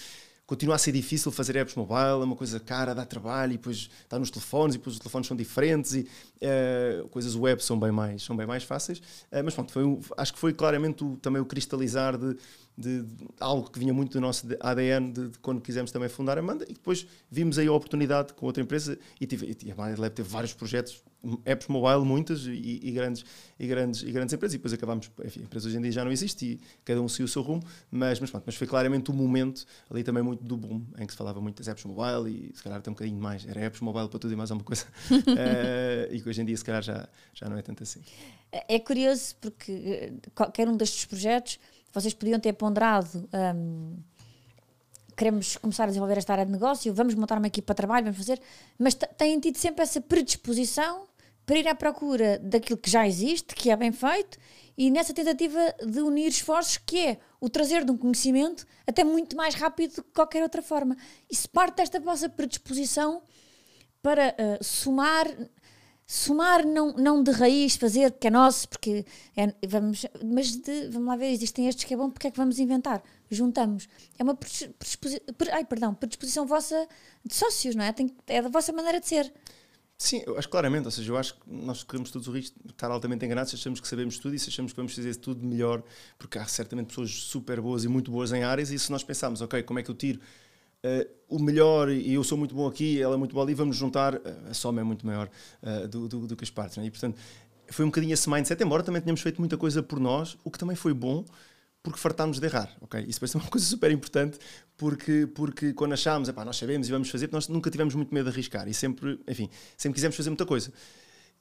continua 0.48 0.76
a 0.76 0.78
ser 0.80 0.92
difícil 0.92 1.32
fazer 1.32 1.56
apps 1.58 1.76
mobile, 1.76 2.22
é 2.22 2.24
uma 2.24 2.36
coisa 2.36 2.60
cara, 2.60 2.96
dá 2.96 3.06
trabalho, 3.06 3.54
e 3.54 3.58
depois 3.58 3.88
está 4.02 4.18
nos 4.18 4.32
telefones, 4.32 4.74
e 4.74 4.80
depois 4.80 4.96
os 4.96 5.00
telefones 5.00 5.28
são 5.28 5.38
diferentes, 5.38 5.94
e 5.94 6.08
uh, 6.42 7.08
coisas 7.10 7.36
web 7.36 7.64
são 7.64 7.80
bem 7.80 7.92
mais, 7.92 8.24
são 8.24 8.36
bem 8.36 8.48
mais 8.48 8.64
fáceis. 8.64 8.98
Uh, 8.98 9.44
mas 9.46 9.54
pronto, 9.54 9.72
foi, 9.72 9.84
acho 10.18 10.34
que 10.34 10.40
foi 10.40 10.54
claramente 10.54 11.04
o, 11.04 11.18
também 11.18 11.40
o 11.40 11.46
cristalizar 11.46 12.18
de, 12.18 12.36
de, 12.82 13.04
de, 13.04 13.28
algo 13.40 13.70
que 13.70 13.80
vinha 13.80 13.94
muito 13.94 14.12
do 14.14 14.22
nosso 14.22 14.46
ADN 14.60 15.12
de, 15.12 15.30
de, 15.30 15.40
quando 15.40 15.62
quisemos 15.62 15.92
também 15.92 16.10
fundar 16.10 16.38
a 16.38 16.42
Manda, 16.42 16.66
e 16.68 16.74
depois 16.74 17.08
vimos 17.30 17.58
aí 17.58 17.68
a 17.68 17.74
oportunidade 17.74 18.34
com 18.34 18.46
outra 18.46 18.62
empresa, 18.62 18.98
e, 19.20 19.26
tive, 19.26 19.56
e 19.64 19.72
a 19.72 19.76
Manda 19.76 20.10
teve 20.10 20.28
vários 20.28 20.54
projetos 20.54 21.04
apps 21.46 21.68
mobile 21.68 22.04
muitas 22.04 22.46
e, 22.46 22.80
e, 22.84 22.92
grandes, 22.92 23.24
e, 23.60 23.68
grandes, 23.68 24.02
e 24.02 24.12
grandes 24.12 24.34
empresas. 24.34 24.56
E 24.56 24.58
depois 24.58 24.74
acabámos, 24.74 25.10
enfim, 25.24 25.42
a 25.42 25.44
empresa 25.44 25.68
hoje 25.68 25.78
em 25.78 25.82
dia 25.82 25.92
já 25.92 26.04
não 26.04 26.12
existe 26.12 26.46
e 26.46 26.60
cada 26.84 27.02
um 27.02 27.08
seguiu 27.08 27.26
o 27.26 27.30
seu 27.30 27.42
rumo, 27.42 27.64
mas, 27.90 28.20
mas, 28.20 28.32
pronto, 28.32 28.44
mas 28.46 28.56
foi 28.56 28.68
claramente 28.68 29.12
o 29.12 29.14
momento 29.14 29.66
ali 29.90 30.04
também 30.04 30.24
muito 30.24 30.44
do 30.44 30.58
boom, 30.58 30.84
em 30.98 31.06
que 31.06 31.14
se 31.14 31.18
falava 31.18 31.40
muito 31.40 31.58
das 31.58 31.68
apps 31.68 31.86
mobile 31.86 32.50
e 32.52 32.56
se 32.56 32.64
calhar 32.64 32.80
até 32.80 32.90
um 32.90 32.94
bocadinho 32.94 33.22
mais. 33.22 33.46
Era 33.48 33.62
apps 33.62 33.82
mobile 33.82 34.10
para 34.10 34.20
tudo 34.20 34.34
e 34.34 34.36
mais 34.36 34.52
alguma 34.52 34.66
coisa. 34.66 34.86
uh, 35.12 36.12
e 36.14 36.22
que 36.22 36.28
hoje 36.28 36.42
em 36.42 36.46
dia 36.46 36.58
se 36.58 36.66
calhar 36.66 36.82
já, 36.82 37.08
já 37.34 37.48
não 37.50 37.58
é 37.58 37.62
tanto 37.62 37.84
assim. 37.84 38.02
É 38.52 38.80
curioso 38.80 39.36
porque 39.40 39.72
eh, 39.72 40.14
qualquer 40.36 40.68
um 40.68 40.76
destes 40.76 41.06
projetos 41.06 41.58
vocês 41.94 42.14
podiam 42.14 42.40
ter 42.40 42.54
ponderado. 42.54 43.30
Um, 43.56 43.98
queremos 45.16 45.58
começar 45.58 45.84
a 45.84 45.88
desenvolver 45.88 46.18
esta 46.18 46.34
área 46.34 46.46
de 46.46 46.52
negócio, 46.52 46.94
vamos 46.94 47.14
montar 47.14 47.38
uma 47.38 47.48
equipa 47.48 47.74
de 47.74 47.78
trabalho, 47.78 48.06
vamos 48.06 48.18
fazer, 48.18 48.42
mas 48.80 48.96
têm 48.96 49.40
tido 49.40 49.58
sempre 49.58 49.84
essa 49.84 50.02
predisposição 50.02 51.08
para 51.46 51.58
ir 51.58 51.68
à 51.68 51.76
procura 51.76 52.40
daquilo 52.40 52.78
que 52.78 52.90
já 52.90 53.08
existe, 53.08 53.54
que 53.54 53.70
é 53.70 53.76
bem 53.76 53.92
feito, 53.92 54.38
e 54.78 54.90
nessa 54.90 55.14
tentativa 55.14 55.76
de 55.86 56.02
unir 56.02 56.30
esforços, 56.30 56.78
que 56.78 57.00
é 57.00 57.20
o 57.40 57.50
trazer 57.50 57.84
de 57.84 57.92
um 57.92 57.98
conhecimento 57.98 58.66
até 58.88 59.04
muito 59.04 59.36
mais 59.36 59.54
rápido 59.54 59.96
do 59.96 60.04
que 60.04 60.12
qualquer 60.12 60.42
outra 60.42 60.62
forma. 60.62 60.96
Isso 61.30 61.50
parte 61.50 61.76
desta 61.78 62.00
vossa 62.00 62.30
predisposição 62.30 63.22
para 64.02 64.30
uh, 64.30 64.64
somar 64.64 65.28
somar 66.12 66.66
não, 66.66 66.92
não 66.98 67.24
de 67.24 67.32
raiz, 67.32 67.78
fazer 67.78 68.12
porque 68.12 68.28
é 68.28 68.30
nosso, 68.30 68.68
porque 68.68 69.06
é, 69.34 69.56
vamos, 69.66 70.06
mas 70.22 70.58
de, 70.58 70.90
vamos 70.90 71.08
lá 71.08 71.16
ver, 71.16 71.32
existem 71.32 71.70
estes 71.70 71.86
que 71.86 71.94
é 71.94 71.98
bom, 71.98 72.10
porque 72.10 72.28
é 72.28 72.32
que 72.32 72.36
vamos 72.36 72.60
inventar? 72.60 73.02
Juntamos. 73.30 73.88
É 74.20 74.24
uma 74.24 74.36
predisposição, 74.36 75.22
ai, 75.54 75.64
perdão, 75.64 75.94
predisposição 75.94 76.46
vossa 76.46 76.86
de 77.26 77.34
sócios, 77.34 77.76
não 77.76 77.86
é? 77.86 77.94
Tem, 77.94 78.14
é 78.28 78.42
da 78.42 78.50
vossa 78.50 78.74
maneira 78.74 79.00
de 79.00 79.08
ser. 79.08 79.32
Sim, 79.98 80.22
eu 80.28 80.38
acho 80.38 80.50
claramente, 80.50 80.84
ou 80.84 80.92
seja, 80.92 81.10
eu 81.10 81.16
acho 81.16 81.36
que 81.36 81.50
nós 81.50 81.82
queremos 81.82 82.12
todos 82.12 82.28
o 82.28 82.32
risco 82.34 82.60
de 82.62 82.74
estar 82.74 82.92
altamente 82.92 83.24
enganados, 83.24 83.54
achamos 83.54 83.80
que 83.80 83.88
sabemos 83.88 84.20
tudo 84.20 84.34
e 84.34 84.36
achamos 84.36 84.74
que 84.74 84.76
vamos 84.76 84.94
fazer 84.94 85.16
tudo 85.16 85.46
melhor, 85.46 85.82
porque 86.20 86.38
há 86.38 86.46
certamente 86.46 86.88
pessoas 86.88 87.10
super 87.12 87.62
boas 87.62 87.86
e 87.86 87.88
muito 87.88 88.12
boas 88.12 88.34
em 88.34 88.44
áreas, 88.44 88.70
e 88.70 88.78
se 88.78 88.92
nós 88.92 89.02
pensarmos, 89.02 89.40
ok, 89.40 89.64
como 89.64 89.80
é 89.80 89.84
que 89.84 89.90
eu 89.90 89.96
tiro 89.96 90.20
Uh, 90.84 91.08
o 91.30 91.40
melhor 91.40 91.90
e 91.90 92.12
eu 92.12 92.24
sou 92.24 92.36
muito 92.38 92.56
bom 92.56 92.68
aqui, 92.68 93.00
ela 93.00 93.14
é 93.14 93.18
muito 93.18 93.34
boa 93.34 93.46
ali, 93.46 93.54
vamos 93.54 93.78
juntar, 93.78 94.16
uh, 94.16 94.22
a 94.50 94.54
soma 94.54 94.82
é 94.82 94.84
muito 94.84 95.06
maior 95.06 95.30
uh, 95.62 95.88
do, 95.88 96.08
do, 96.08 96.28
do, 96.28 96.36
que 96.36 96.44
as 96.44 96.50
partes. 96.50 96.78
Né? 96.78 96.86
E 96.86 96.92
portanto, 96.92 97.20
foi 97.70 97.86
um 97.86 97.90
bocadinho 97.90 98.14
esse 98.14 98.28
mindset, 98.28 98.62
embora 98.64 98.82
também 98.82 99.00
tenhamos 99.00 99.22
feito 99.22 99.40
muita 99.40 99.58
coisa 99.58 99.84
por 99.84 100.00
nós, 100.00 100.36
o 100.44 100.50
que 100.50 100.58
também 100.58 100.76
foi 100.76 100.94
bom, 100.94 101.24
porque 101.84 102.00
fartámos 102.00 102.40
de 102.40 102.46
errar, 102.48 102.76
ok? 102.82 103.00
Isso 103.08 103.26
ser 103.28 103.38
uma 103.38 103.46
coisa 103.50 103.66
super 103.66 103.92
importante, 103.92 104.40
porque, 104.76 105.28
porque 105.36 105.72
quando 105.72 105.94
achámos, 105.94 106.30
nós 106.30 106.58
sabemos 106.58 106.90
e 106.90 106.92
vamos 106.92 107.10
fazer, 107.10 107.30
nós 107.32 107.48
nunca 107.48 107.70
tivemos 107.70 107.94
muito 107.94 108.12
medo 108.14 108.26
de 108.26 108.32
arriscar 108.32 108.68
e 108.68 108.74
sempre, 108.74 109.20
enfim, 109.28 109.50
sempre 109.78 109.96
quisemos 109.96 110.18
fazer 110.18 110.32
muita 110.32 110.48
coisa 110.48 110.74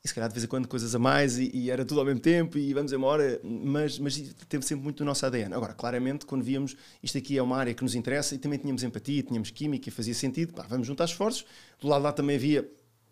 e 0.02 0.08
se 0.08 0.14
calhar 0.14 0.28
de 0.28 0.34
vez 0.34 0.44
em 0.44 0.48
quando 0.48 0.66
coisas 0.66 0.94
a 0.94 0.98
mais 0.98 1.38
e, 1.38 1.50
e, 1.52 1.70
era 1.70 1.84
tudo 1.84 2.00
ao 2.00 2.06
mesmo 2.06 2.20
tempo 2.20 2.56
e 2.56 2.72
vamos 2.72 2.92
embora, 2.92 3.38
mas, 3.44 3.98
mas 3.98 4.16
teve 4.48 4.64
sempre 4.64 4.82
muito 4.82 5.00
o 5.00 5.04
nosso 5.04 5.24
ADN. 5.26 5.54
Agora, 5.54 5.74
claramente, 5.74 6.24
quando 6.24 6.42
víamos 6.42 6.74
isto 7.02 7.18
aqui 7.18 7.36
é 7.36 7.42
uma 7.42 7.56
área 7.56 7.74
que 7.74 7.82
nos 7.82 7.94
interessa 7.94 8.34
e 8.34 8.38
também 8.38 8.58
tínhamos 8.58 8.82
empatia, 8.82 9.22
tínhamos 9.22 9.50
química 9.50 9.88
e 9.88 9.92
fazia 9.92 10.14
sentido, 10.14 10.54
pá, 10.54 10.64
vamos 10.68 10.86
juntar 10.86 11.04
esforços. 11.04 11.44
Do 11.78 11.88
lado 11.88 12.02
lá 12.02 12.12
também 12.12 12.36
havia 12.36 12.66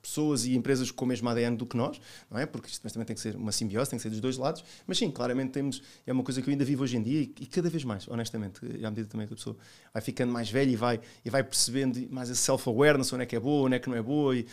pessoas 0.08 0.44
e 0.44 0.54
empresas 0.54 0.90
com 0.90 1.04
o 1.04 1.08
mesmo 1.08 1.28
ADN 1.28 1.56
do 1.56 1.66
que 1.66 1.76
nós, 1.76 2.00
não 2.30 2.38
é? 2.38 2.46
Porque 2.46 2.68
isto 2.68 2.82
também 2.82 3.06
tem 3.06 3.14
que 3.14 3.20
ser 3.20 3.36
uma 3.36 3.52
simbiose, 3.52 3.90
tem 3.90 3.98
que 3.98 4.02
ser 4.02 4.10
dos 4.10 4.20
dois 4.20 4.36
lados. 4.36 4.64
Mas 4.86 4.98
sim, 4.98 5.10
claramente 5.10 5.50
temos, 5.50 5.82
é 6.06 6.12
uma 6.12 6.22
coisa 6.22 6.42
que 6.42 6.48
eu 6.48 6.52
ainda 6.52 6.64
vivo 6.64 6.82
hoje 6.82 6.96
em 6.96 7.02
dia 7.02 7.20
e, 7.20 7.34
e 7.40 7.46
cada 7.46 7.68
vez 7.68 7.84
mais, 7.84 8.08
honestamente, 8.08 8.60
à 8.84 8.90
medida 8.90 9.08
também 9.08 9.26
que 9.26 9.32
a 9.32 9.36
pessoa 9.36 9.56
vai 9.92 10.02
ficando 10.02 10.32
mais 10.32 10.50
velha 10.50 10.70
e 10.70 10.76
vai, 10.76 11.00
e 11.24 11.30
vai 11.30 11.42
percebendo 11.42 11.98
mais 12.10 12.30
esse 12.30 12.40
self-awareness, 12.40 13.12
onde 13.12 13.22
é 13.22 13.26
que 13.26 13.36
é 13.36 13.40
boa, 13.40 13.66
onde 13.66 13.76
é 13.76 13.78
que 13.78 13.88
não 13.88 13.96
é 13.96 14.02
boa, 14.02 14.36
e, 14.36 14.46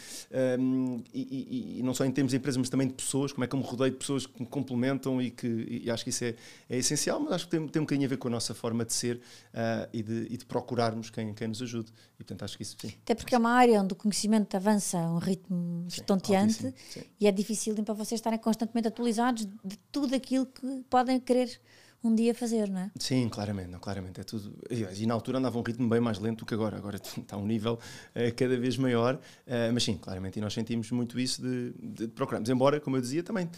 um, 0.60 1.04
e, 1.14 1.80
e, 1.80 1.84
não 1.84 1.94
só 1.94 2.06
em 2.06 2.12
termos 2.12 2.32
de 2.32 2.38
empresas, 2.38 2.58
mas 2.58 2.70
também 2.70 2.88
de 2.88 2.94
pessoas, 2.94 3.32
como 3.32 3.44
é 3.44 3.48
que 3.48 3.56
eu 3.56 3.60
me 3.60 3.66
rodeio 3.66 3.92
de 3.92 3.98
pessoas 3.98 4.26
que 4.26 4.42
me 4.42 4.48
complementam 4.48 5.22
e 5.22 5.32
que 5.32 5.46
e 5.86 5.92
acho 5.92 6.04
que 6.04 6.10
isso 6.10 6.24
é, 6.24 6.36
é 6.70 6.78
essencial, 6.78 7.20
mas 7.20 7.34
acho 7.34 7.46
que 7.46 7.52
tem, 7.52 7.68
tem 7.68 7.82
um 7.82 7.86
bocadinho 7.86 8.08
a 8.08 8.10
ver 8.10 8.18
com 8.18 8.28
a 8.28 8.32
nossa 8.32 8.54
forma 8.54 8.86
de 8.86 8.94
ser 8.94 9.18
uh, 9.18 9.88
e, 9.94 10.02
de, 10.02 10.28
e 10.30 10.38
de 10.38 10.46
procurarmos 10.46 11.10
quem, 11.10 11.34
quem 11.34 11.48
nos 11.48 11.62
ajude. 11.62 11.92
E 12.16 12.24
portanto 12.24 12.44
acho 12.44 12.58
que 12.58 12.64
isso 12.64 12.76
sim. 12.80 12.94
Até 13.04 13.14
porque 13.14 13.36
é 13.36 13.38
uma 13.38 13.52
área 13.52 13.82
onde 13.82 13.94
o 13.94 13.96
conhecimento 13.96 14.56
avança 14.56 14.98
a 14.98 15.12
um 15.12 15.18
ritmo 15.18 15.45
estonteante 15.88 16.74
e 17.20 17.28
é 17.28 17.32
difícil 17.32 17.76
para 17.84 17.94
vocês 17.94 18.20
estarem 18.20 18.40
constantemente 18.40 18.88
atualizados 18.88 19.46
de 19.64 19.78
tudo 19.92 20.16
aquilo 20.16 20.46
que 20.46 20.84
podem 20.90 21.20
querer 21.20 21.60
um 22.04 22.14
dia 22.14 22.36
fazer, 22.36 22.70
não 22.70 22.82
é? 22.82 22.92
Sim, 23.00 23.28
claramente, 23.30 23.70
não, 23.70 23.80
claramente. 23.80 24.22
É 24.22 24.24
tudo. 24.24 24.56
E 24.70 25.06
na 25.08 25.14
altura 25.14 25.40
andava 25.40 25.58
um 25.58 25.64
ritmo 25.64 25.90
bem 25.90 26.00
mais 26.00 26.20
lento 26.20 26.40
do 26.40 26.46
que 26.46 26.54
agora. 26.54 26.78
Agora 26.78 26.98
está 27.02 27.36
um 27.36 27.46
nível 27.46 27.74
uh, 27.74 28.36
cada 28.36 28.58
vez 28.58 28.78
maior. 28.78 29.16
Uh, 29.16 29.74
mas 29.74 29.84
sim, 29.84 29.98
claramente. 29.98 30.38
E 30.38 30.42
nós 30.42 30.54
sentimos 30.54 30.92
muito 30.92 31.20
isso 31.20 31.42
de, 31.42 31.74
de 31.80 32.08
procurarmos. 32.08 32.48
Embora, 32.48 32.80
como 32.80 32.96
eu 32.96 33.02
dizia, 33.02 33.24
também 33.24 33.50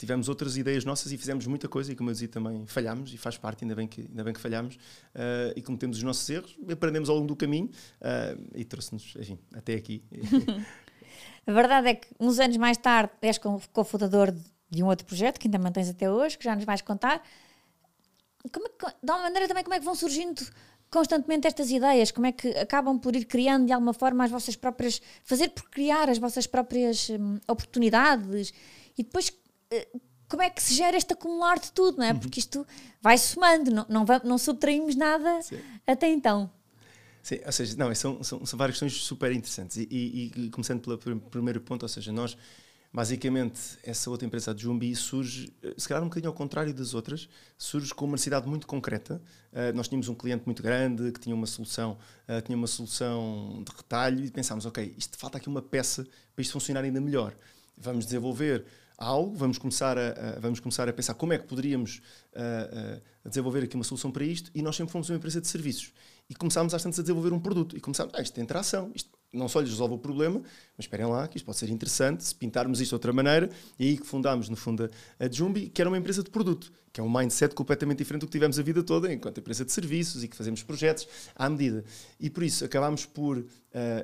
tivemos 0.00 0.30
outras 0.30 0.56
ideias 0.56 0.82
nossas 0.82 1.12
e 1.12 1.18
fizemos 1.18 1.46
muita 1.46 1.68
coisa 1.68 1.92
e 1.92 1.94
como 1.94 2.08
eu 2.08 2.14
dizia 2.14 2.28
também 2.28 2.64
falhámos 2.66 3.12
e 3.12 3.18
faz 3.18 3.36
parte 3.36 3.64
ainda 3.64 3.74
bem 3.74 3.86
que 3.86 4.00
ainda 4.00 4.24
bem 4.24 4.32
que 4.32 4.40
falhámos 4.40 4.76
uh, 4.76 5.52
e 5.54 5.60
cometemos 5.60 5.98
os 5.98 6.02
nossos 6.02 6.28
erros 6.30 6.56
aprendemos 6.72 7.10
ao 7.10 7.16
longo 7.16 7.28
do 7.28 7.36
caminho 7.36 7.66
uh, 7.66 8.42
e 8.54 8.64
trouxe-nos 8.64 9.14
enfim 9.16 9.38
até 9.52 9.74
aqui 9.74 10.02
a 11.50 11.54
verdade 11.54 11.88
é 11.88 11.94
que 11.94 12.08
uns 12.18 12.38
anos 12.38 12.56
mais 12.56 12.76
tarde 12.76 13.12
és 13.22 13.38
cofundador 13.72 14.32
de 14.70 14.82
um 14.82 14.86
outro 14.86 15.04
projeto 15.04 15.38
que 15.38 15.48
ainda 15.48 15.58
mantens 15.58 15.88
até 15.88 16.10
hoje 16.10 16.38
que 16.38 16.44
já 16.44 16.54
nos 16.54 16.64
vais 16.64 16.80
contar 16.80 17.22
como 18.52 18.66
é 18.66 18.70
que, 18.70 18.86
de 19.02 19.10
alguma 19.10 19.28
maneira 19.28 19.48
também 19.48 19.64
como 19.64 19.74
é 19.74 19.78
que 19.78 19.84
vão 19.84 19.94
surgindo 19.94 20.42
constantemente 20.90 21.46
estas 21.46 21.70
ideias, 21.70 22.10
como 22.10 22.26
é 22.26 22.32
que 22.32 22.48
acabam 22.50 22.98
por 22.98 23.14
ir 23.14 23.24
criando 23.24 23.66
de 23.66 23.72
alguma 23.72 23.92
forma 23.92 24.24
as 24.24 24.30
vossas 24.30 24.56
próprias, 24.56 25.00
fazer 25.24 25.50
por 25.50 25.68
criar 25.70 26.08
as 26.08 26.18
vossas 26.18 26.46
próprias 26.46 27.10
hum, 27.10 27.38
oportunidades 27.46 28.52
e 28.96 29.02
depois 29.02 29.32
como 30.28 30.42
é 30.42 30.50
que 30.50 30.62
se 30.62 30.74
gera 30.74 30.96
este 30.96 31.12
acumular 31.12 31.58
de 31.58 31.72
tudo, 31.72 31.98
não 31.98 32.04
é? 32.04 32.12
Uhum. 32.12 32.20
Porque 32.20 32.38
isto 32.38 32.66
vai 33.02 33.18
somando, 33.18 33.70
não, 33.70 33.86
não, 33.88 34.04
não 34.24 34.38
subtraímos 34.38 34.94
nada 34.94 35.42
Sim. 35.42 35.58
até 35.86 36.08
então. 36.08 36.50
Sim, 37.22 37.38
ou 37.44 37.52
seja, 37.52 37.76
não, 37.76 37.94
são, 37.94 38.22
são, 38.22 38.46
são 38.46 38.58
várias 38.58 38.78
questões 38.78 38.94
super 39.02 39.30
interessantes. 39.32 39.76
E, 39.76 39.88
e, 39.90 40.32
e 40.46 40.50
começando 40.50 40.80
pelo 40.80 41.20
primeiro 41.20 41.60
ponto, 41.60 41.82
ou 41.82 41.88
seja, 41.88 42.12
nós 42.12 42.36
basicamente, 42.92 43.78
essa 43.84 44.10
outra 44.10 44.26
empresa, 44.26 44.50
a 44.50 44.56
Jumbi, 44.56 44.94
surge, 44.96 45.52
eh, 45.62 45.74
se 45.76 45.88
calhar 45.88 46.02
um 46.02 46.08
bocadinho 46.08 46.28
ao 46.28 46.34
contrário 46.34 46.74
das 46.74 46.92
outras, 46.92 47.28
surge 47.56 47.94
com 47.94 48.04
uma 48.04 48.12
necessidade 48.12 48.48
muito 48.48 48.66
concreta. 48.66 49.22
Uh, 49.52 49.74
nós 49.74 49.88
tínhamos 49.88 50.08
um 50.08 50.14
cliente 50.14 50.42
muito 50.44 50.62
grande 50.62 51.12
que 51.12 51.20
tinha 51.20 51.34
uma 51.34 51.46
solução, 51.46 51.96
uh, 52.28 52.42
tinha 52.42 52.56
uma 52.56 52.66
solução 52.66 53.62
de 53.64 53.76
retalho 53.76 54.24
e 54.24 54.30
pensámos, 54.30 54.66
ok, 54.66 54.94
isto 54.98 55.16
falta 55.16 55.38
aqui 55.38 55.48
uma 55.48 55.62
peça 55.62 56.04
para 56.34 56.42
isto 56.42 56.52
funcionar 56.52 56.82
ainda 56.82 57.00
melhor. 57.00 57.34
Vamos 57.76 58.04
desenvolver 58.06 58.66
algo, 58.98 59.34
vamos 59.36 59.56
começar 59.56 59.96
a, 59.96 60.10
a, 60.10 60.40
vamos 60.40 60.60
começar 60.60 60.88
a 60.88 60.92
pensar 60.92 61.14
como 61.14 61.32
é 61.32 61.38
que 61.38 61.46
poderíamos 61.46 62.02
uh, 62.34 62.98
uh, 62.98 63.28
desenvolver 63.28 63.64
aqui 63.64 63.74
uma 63.74 63.84
solução 63.84 64.10
para 64.10 64.24
isto 64.24 64.50
e 64.54 64.60
nós 64.62 64.76
sempre 64.76 64.92
fomos 64.92 65.08
uma 65.08 65.16
empresa 65.16 65.40
de 65.40 65.48
serviços 65.48 65.92
e 66.30 66.34
começámos 66.36 66.72
às 66.72 66.80
tantas 66.80 67.00
a 67.00 67.02
desenvolver 67.02 67.32
um 67.32 67.40
produto 67.40 67.76
e 67.76 67.80
começámos, 67.80 68.14
ah, 68.14 68.22
isto 68.22 68.32
tem 68.32 68.44
interação, 68.44 68.92
isto 68.94 69.10
não 69.32 69.48
só 69.48 69.60
lhes 69.60 69.70
resolve 69.70 69.94
o 69.94 69.98
problema, 69.98 70.40
mas 70.76 70.84
esperem 70.84 71.06
lá, 71.06 71.26
que 71.26 71.36
isto 71.36 71.44
pode 71.44 71.58
ser 71.58 71.68
interessante 71.68 72.24
se 72.24 72.34
pintarmos 72.34 72.80
isto 72.80 72.90
de 72.90 72.94
outra 72.94 73.12
maneira. 73.12 73.50
E 73.78 73.88
aí 73.88 73.96
que 73.98 74.06
fundámos, 74.06 74.48
no 74.48 74.56
fundo, 74.56 74.88
a 75.18 75.28
Jumbi, 75.28 75.68
que 75.68 75.80
era 75.80 75.90
uma 75.90 75.98
empresa 75.98 76.22
de 76.22 76.30
produto, 76.30 76.72
que 76.92 77.00
é 77.00 77.04
um 77.04 77.10
mindset 77.10 77.54
completamente 77.54 77.98
diferente 77.98 78.22
do 78.22 78.26
que 78.26 78.32
tivemos 78.32 78.58
a 78.58 78.62
vida 78.62 78.82
toda 78.82 79.12
enquanto 79.12 79.38
empresa 79.38 79.64
de 79.64 79.72
serviços 79.72 80.22
e 80.22 80.28
que 80.28 80.36
fazemos 80.36 80.62
projetos 80.62 81.08
à 81.34 81.48
medida. 81.48 81.84
E 82.18 82.30
por 82.30 82.42
isso 82.44 82.64
acabámos 82.64 83.06
por, 83.06 83.38
uh, 83.38 83.46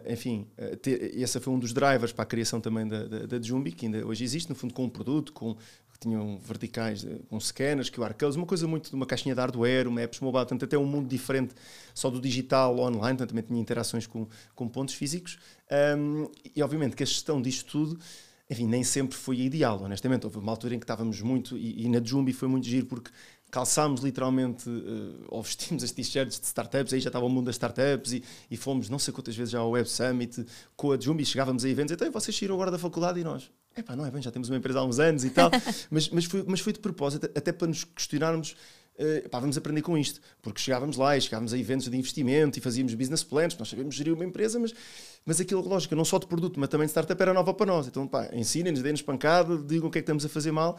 enfim, 0.09 0.49
uh, 0.59 0.77
ter, 0.77 1.17
esse 1.17 1.41
foi 1.41 1.53
um 1.53 1.59
dos 1.59 1.73
drivers 1.73 2.13
para 2.13 2.23
a 2.23 2.27
criação 2.27 2.61
também 2.61 2.87
da, 2.87 3.05
da, 3.07 3.27
da 3.27 3.43
Jumbi, 3.43 3.73
que 3.73 3.87
ainda 3.87 4.07
hoje 4.07 4.23
existe, 4.23 4.49
no 4.49 4.55
fundo, 4.55 4.75
com 4.75 4.85
um 4.85 4.91
produto, 4.91 5.33
com 5.33 5.57
que 5.97 6.09
tinham 6.09 6.39
verticais 6.39 7.05
eh, 7.05 7.19
com 7.29 7.41
scanners, 7.41 7.91
QR 7.91 8.13
codes, 8.15 8.37
uma 8.37 8.47
coisa 8.47 8.67
muito 8.69 8.91
de 8.91 8.95
uma 8.95 9.07
caixinha 9.07 9.35
de 9.35 9.41
hardware, 9.41 9.89
uma 9.89 10.03
apps 10.03 10.21
mobile, 10.21 10.45
portanto 10.45 10.65
até 10.65 10.77
um 10.77 10.85
mundo 10.85 11.09
diferente 11.09 11.55
só 11.95 12.11
do 12.11 12.21
digital 12.21 12.79
online, 12.79 13.17
portanto 13.17 13.29
também 13.31 13.45
tinha 13.45 13.61
interações 13.61 14.07
com, 14.07 14.27
com 14.55 14.69
pontos 14.69 14.95
físicos 14.95 15.39
um, 15.99 16.31
e 16.55 16.63
obviamente 16.63 16.95
que 16.95 17.03
a 17.03 17.07
gestão 17.07 17.41
disto 17.41 17.71
tudo 17.71 17.99
enfim, 18.49 18.67
nem 18.67 18.85
sempre 18.85 19.17
foi 19.17 19.41
ideal, 19.41 19.83
honestamente. 19.83 20.25
Houve 20.25 20.39
uma 20.39 20.53
altura 20.53 20.77
em 20.77 20.79
que 20.79 20.85
estávamos 20.85 21.21
muito, 21.21 21.59
e, 21.59 21.85
e 21.85 21.89
na 21.89 22.01
Jumbi 22.01 22.33
foi 22.33 22.47
muito 22.47 22.65
giro, 22.65 22.87
porque 22.87 23.11
calçámos 23.51 24.03
literalmente, 24.03 24.69
uh, 24.69 25.25
ou 25.29 25.43
vestimos 25.43 25.83
as 25.83 25.91
t-shirts 25.91 26.39
de 26.39 26.47
startups, 26.47 26.93
aí 26.93 27.01
já 27.01 27.09
estava 27.09 27.25
o 27.25 27.29
mundo 27.29 27.47
das 27.47 27.57
startups, 27.57 28.13
e, 28.13 28.23
e, 28.51 28.57
fomos 28.57 28.89
não 28.89 28.99
sei 28.99 29.13
quantas 29.13 29.37
vezes 29.37 29.51
já 29.51 29.59
ao 29.59 29.71
Web 29.71 29.89
Summit 29.89 30.47
com 30.77 30.93
a 30.93 31.01
Jumbi, 31.01 31.25
chegávamos 31.25 31.65
a 31.65 31.69
eventos, 31.69 31.93
então 31.93 32.11
vocês 32.11 32.37
saíram 32.37 32.55
agora 32.55 32.71
da 32.71 32.79
faculdade 32.79 33.19
e 33.21 33.25
nós, 33.25 33.51
epá, 33.77 33.95
não 33.97 34.07
é 34.07 34.11
bem, 34.11 34.23
já 34.23 34.31
temos 34.31 34.49
uma 34.49 34.57
empresa 34.57 34.81
há 34.81 34.85
uns 34.85 34.99
anos 34.99 35.25
e 35.25 35.31
tal, 35.31 35.51
mas, 35.91 36.09
mas, 36.09 36.25
foi, 36.25 36.45
mas 36.47 36.61
foi 36.61 36.73
de 36.73 36.81
propósito, 36.81 37.27
até 37.35 37.53
para 37.53 37.69
nos 37.69 37.85
questionarmos 37.85 38.57
Uh, 38.99 39.29
pá, 39.29 39.39
vamos 39.39 39.59
aprender 39.59 39.83
com 39.83 39.99
isto, 39.99 40.23
porque 40.41 40.59
chegávamos 40.59 40.97
lá 40.97 41.15
e 41.19 41.21
chegávamos 41.21 41.53
a 41.53 41.59
eventos 41.59 41.87
de 41.87 41.95
investimento 41.99 42.59
e 42.59 42.63
fazíamos 42.63 42.95
business 42.95 43.23
plans, 43.23 43.55
nós 43.59 43.69
sabemos 43.69 43.95
gerir 43.95 44.15
uma 44.15 44.25
empresa, 44.25 44.59
mas, 44.59 44.73
mas 45.23 45.39
aquilo, 45.39 45.61
lógico, 45.61 45.95
não 45.95 46.05
só 46.05 46.19
de 46.19 46.27
produto, 46.27 46.59
mas 46.59 46.71
também 46.71 46.87
de 46.87 46.93
startup 46.93 47.21
era 47.21 47.35
nova 47.35 47.53
para 47.53 47.67
nós. 47.67 47.87
Então, 47.87 48.09
pá, 48.09 48.31
ensinem-nos, 48.33 48.81
deem-nos 48.81 49.03
pancada, 49.03 49.59
digam 49.59 49.89
o 49.89 49.91
que 49.91 49.99
é 49.99 50.01
que 50.01 50.05
estamos 50.05 50.25
a 50.25 50.31
fazer 50.31 50.51
mal. 50.51 50.79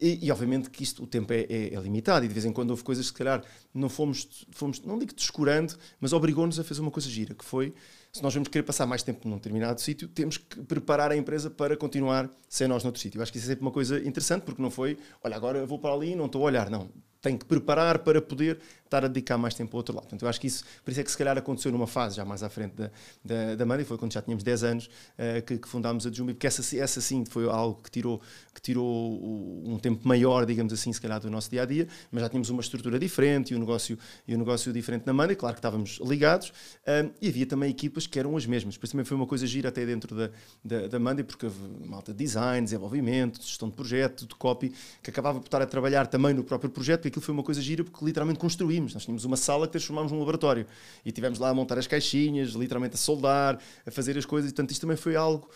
E, 0.00 0.26
e 0.26 0.32
obviamente 0.32 0.70
que 0.70 0.82
isto, 0.82 1.02
o 1.02 1.06
tempo 1.06 1.30
é, 1.30 1.40
é, 1.40 1.74
é, 1.74 1.80
limitado 1.80 2.24
e 2.24 2.28
de 2.28 2.32
vez 2.32 2.46
em 2.46 2.52
quando 2.52 2.70
houve 2.70 2.82
coisas 2.82 3.04
que, 3.04 3.12
se 3.12 3.18
calhar, 3.18 3.44
não 3.74 3.90
fomos, 3.90 4.46
fomos 4.50 4.80
não 4.80 4.98
digo 4.98 5.12
descurando, 5.14 5.74
mas 6.00 6.14
obrigou-nos 6.14 6.58
a 6.58 6.64
fazer 6.64 6.80
uma 6.80 6.90
coisa 6.90 7.10
gira, 7.10 7.34
que 7.34 7.44
foi 7.44 7.74
se 8.18 8.22
nós 8.22 8.34
vamos 8.34 8.48
querer 8.48 8.64
passar 8.64 8.86
mais 8.86 9.02
tempo 9.02 9.28
num 9.28 9.36
determinado 9.36 9.80
sítio, 9.80 10.08
temos 10.08 10.36
que 10.36 10.60
preparar 10.62 11.12
a 11.12 11.16
empresa 11.16 11.48
para 11.48 11.76
continuar 11.76 12.28
sem 12.48 12.66
nós 12.66 12.82
noutro 12.82 13.00
sítio. 13.00 13.18
Eu 13.18 13.22
acho 13.22 13.32
que 13.32 13.38
isso 13.38 13.46
é 13.46 13.50
sempre 13.50 13.62
uma 13.62 13.70
coisa 13.70 13.98
interessante, 14.00 14.42
porque 14.42 14.60
não 14.60 14.70
foi, 14.70 14.98
olha, 15.22 15.36
agora 15.36 15.64
vou 15.64 15.78
para 15.78 15.94
ali 15.94 16.12
e 16.12 16.16
não 16.16 16.26
estou 16.26 16.42
a 16.42 16.46
olhar. 16.46 16.68
Não, 16.68 16.90
tenho 17.20 17.38
que 17.38 17.44
preparar 17.44 17.98
para 18.00 18.22
poder 18.22 18.58
estar 18.88 19.04
a 19.04 19.08
dedicar 19.08 19.36
mais 19.36 19.54
tempo 19.54 19.76
ao 19.76 19.78
outro 19.78 19.94
lado. 19.94 20.04
Portanto, 20.04 20.22
eu 20.22 20.28
acho 20.28 20.40
que 20.40 20.46
isso, 20.46 20.64
por 20.84 20.90
isso 20.90 21.00
é 21.00 21.04
que 21.04 21.10
se 21.10 21.16
calhar 21.16 21.36
aconteceu 21.36 21.70
numa 21.70 21.86
fase 21.86 22.16
já 22.16 22.24
mais 22.24 22.42
à 22.42 22.48
frente 22.48 22.74
da, 22.74 22.90
da, 23.24 23.54
da 23.54 23.66
Manda, 23.66 23.84
foi 23.84 23.98
quando 23.98 24.12
já 24.12 24.22
tínhamos 24.22 24.42
10 24.42 24.64
anos 24.64 24.86
uh, 24.86 25.42
que, 25.44 25.58
que, 25.58 25.68
fundámos 25.68 26.06
a 26.06 26.10
Jumbi, 26.10 26.32
porque 26.32 26.46
essa, 26.46 26.76
essa 26.76 27.00
sim 27.00 27.24
foi 27.24 27.48
algo 27.48 27.80
que 27.82 27.90
tirou, 27.90 28.20
que 28.54 28.60
tirou 28.60 29.62
um 29.66 29.78
tempo 29.78 30.06
maior, 30.08 30.46
digamos 30.46 30.72
assim, 30.72 30.92
se 30.92 31.00
calhar 31.00 31.20
do 31.20 31.30
nosso 31.30 31.50
dia 31.50 31.62
a 31.62 31.66
dia, 31.66 31.86
mas 32.10 32.22
já 32.22 32.28
tínhamos 32.28 32.48
uma 32.48 32.62
estrutura 32.62 32.98
diferente 32.98 33.52
e 33.52 33.56
um 33.56 33.60
negócio, 33.60 33.98
e 34.26 34.34
um 34.34 34.38
negócio 34.38 34.72
diferente 34.72 35.06
na 35.06 35.12
Manda, 35.12 35.32
e 35.32 35.36
claro 35.36 35.54
que 35.54 35.58
estávamos 35.58 36.00
ligados, 36.02 36.48
uh, 36.48 37.12
e 37.20 37.28
havia 37.28 37.46
também 37.46 37.70
equipas 37.70 38.06
que 38.06 38.18
eram 38.18 38.36
as 38.36 38.46
mesmas. 38.46 38.78
Por 38.78 38.86
isso 38.86 38.92
também 38.92 39.04
foi 39.04 39.16
uma 39.16 39.26
coisa 39.26 39.46
gira 39.46 39.68
até 39.68 39.84
dentro 39.84 40.16
da, 40.16 40.30
da, 40.64 40.88
da 40.88 40.98
Manda, 40.98 41.22
porque 41.22 41.44
houve 41.44 41.58
malta 41.86 42.12
de 42.12 42.18
design, 42.18 42.64
desenvolvimento, 42.64 43.42
gestão 43.42 43.68
de 43.68 43.74
projeto, 43.74 44.26
de 44.26 44.34
copy, 44.34 44.72
que 45.02 45.10
acabava 45.10 45.40
por 45.40 45.46
estar 45.46 45.60
a 45.60 45.66
trabalhar 45.66 46.06
também 46.06 46.32
no 46.32 46.42
próprio 46.42 46.70
projeto, 46.70 47.02
porque 47.02 47.17
aquilo 47.18 47.20
foi 47.20 47.34
uma 47.34 47.42
coisa 47.42 47.60
gira, 47.60 47.84
porque 47.84 48.04
literalmente 48.04 48.38
construímos. 48.38 48.94
Nós 48.94 49.04
tínhamos 49.04 49.24
uma 49.24 49.36
sala 49.36 49.66
que 49.66 49.72
transformámos 49.72 50.12
num 50.12 50.18
laboratório 50.18 50.66
e 51.04 51.12
tivemos 51.12 51.38
lá 51.38 51.50
a 51.50 51.54
montar 51.54 51.78
as 51.78 51.86
caixinhas, 51.86 52.50
literalmente 52.50 52.94
a 52.94 52.98
soldar, 52.98 53.58
a 53.84 53.90
fazer 53.90 54.16
as 54.16 54.24
coisas. 54.24 54.50
E, 54.50 54.54
portanto, 54.54 54.70
isto 54.70 54.80
também 54.80 54.96
foi 54.96 55.16
algo 55.16 55.48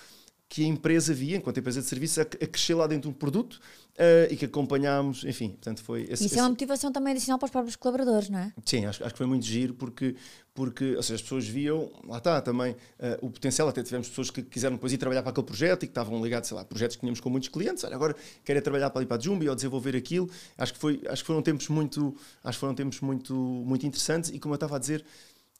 que 0.52 0.62
a 0.62 0.66
empresa 0.66 1.14
via, 1.14 1.38
enquanto 1.38 1.56
empresa 1.56 1.80
de 1.80 1.86
serviços, 1.86 2.18
a, 2.18 2.22
a 2.22 2.46
crescer 2.46 2.74
lá 2.74 2.86
dentro 2.86 3.08
de 3.08 3.16
um 3.16 3.18
produto 3.18 3.54
uh, 3.54 4.30
e 4.30 4.36
que 4.36 4.44
acompanhámos, 4.44 5.24
enfim, 5.24 5.48
portanto 5.48 5.82
foi... 5.82 6.02
Esse, 6.02 6.12
Isso 6.12 6.26
esse... 6.26 6.38
é 6.38 6.42
uma 6.42 6.50
motivação 6.50 6.92
também 6.92 7.12
adicional 7.12 7.38
para 7.38 7.46
os 7.46 7.50
próprios 7.50 7.74
colaboradores, 7.74 8.28
não 8.28 8.38
é? 8.38 8.52
Sim, 8.62 8.84
acho, 8.84 9.02
acho 9.02 9.14
que 9.14 9.16
foi 9.16 9.26
muito 9.26 9.46
giro 9.46 9.72
porque, 9.72 10.14
porque 10.52 10.94
ou 10.94 11.02
seja, 11.02 11.14
as 11.14 11.22
pessoas 11.22 11.48
viam, 11.48 11.90
lá 12.06 12.18
está 12.18 12.38
também, 12.42 12.72
uh, 12.72 13.26
o 13.26 13.30
potencial, 13.30 13.66
até 13.66 13.82
tivemos 13.82 14.10
pessoas 14.10 14.30
que 14.30 14.42
quiseram 14.42 14.76
depois 14.76 14.92
ir 14.92 14.98
trabalhar 14.98 15.22
para 15.22 15.30
aquele 15.30 15.46
projeto 15.46 15.84
e 15.84 15.86
que 15.86 15.90
estavam 15.92 16.22
ligados, 16.22 16.50
sei 16.50 16.54
lá, 16.54 16.66
projetos 16.66 16.96
que 16.96 17.00
tínhamos 17.00 17.20
com 17.20 17.30
muitos 17.30 17.48
clientes, 17.48 17.82
olha, 17.84 17.94
agora 17.96 18.14
querem 18.44 18.60
trabalhar 18.60 18.90
para 18.90 19.00
ali 19.00 19.06
para 19.06 19.16
a 19.16 19.20
Jumbi 19.20 19.48
ou 19.48 19.54
desenvolver 19.54 19.96
aquilo, 19.96 20.28
acho 20.58 20.74
que, 20.74 20.78
foi, 20.78 21.00
acho 21.08 21.22
que 21.22 21.26
foram 21.28 21.40
tempos 21.40 21.66
muito, 21.68 22.14
acho 22.44 22.58
que 22.58 22.60
foram 22.60 22.74
tempos 22.74 23.00
muito, 23.00 23.32
muito 23.34 23.86
interessantes 23.86 24.28
e 24.28 24.38
como 24.38 24.52
eu 24.52 24.56
estava 24.56 24.76
a 24.76 24.78
dizer, 24.78 25.02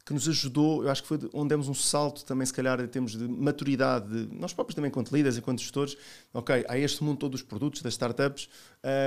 que 0.05 0.12
nos 0.12 0.29
ajudou, 0.29 0.83
eu 0.83 0.91
acho 0.91 1.03
que 1.03 1.09
foi 1.09 1.19
onde 1.33 1.51
demos 1.51 1.69
um 1.69 1.75
salto 1.75 2.25
também, 2.25 2.45
se 2.45 2.53
calhar, 2.53 2.81
em 2.81 2.88
termos 2.88 3.12
de 3.12 3.29
maturidade, 3.29 4.27
de, 4.27 4.35
nós 4.35 4.53
próprios 4.53 4.75
também, 4.75 4.88
enquanto 4.88 5.12
líderes, 5.12 5.38
enquanto 5.38 5.61
gestores, 5.61 5.97
ok, 6.35 6.65
há 6.69 6.77
este 6.77 7.05
mundo 7.05 7.19
todo 7.19 7.33
dos 7.33 7.43
produtos, 7.43 7.83
das 7.83 7.95
startups, 7.95 8.49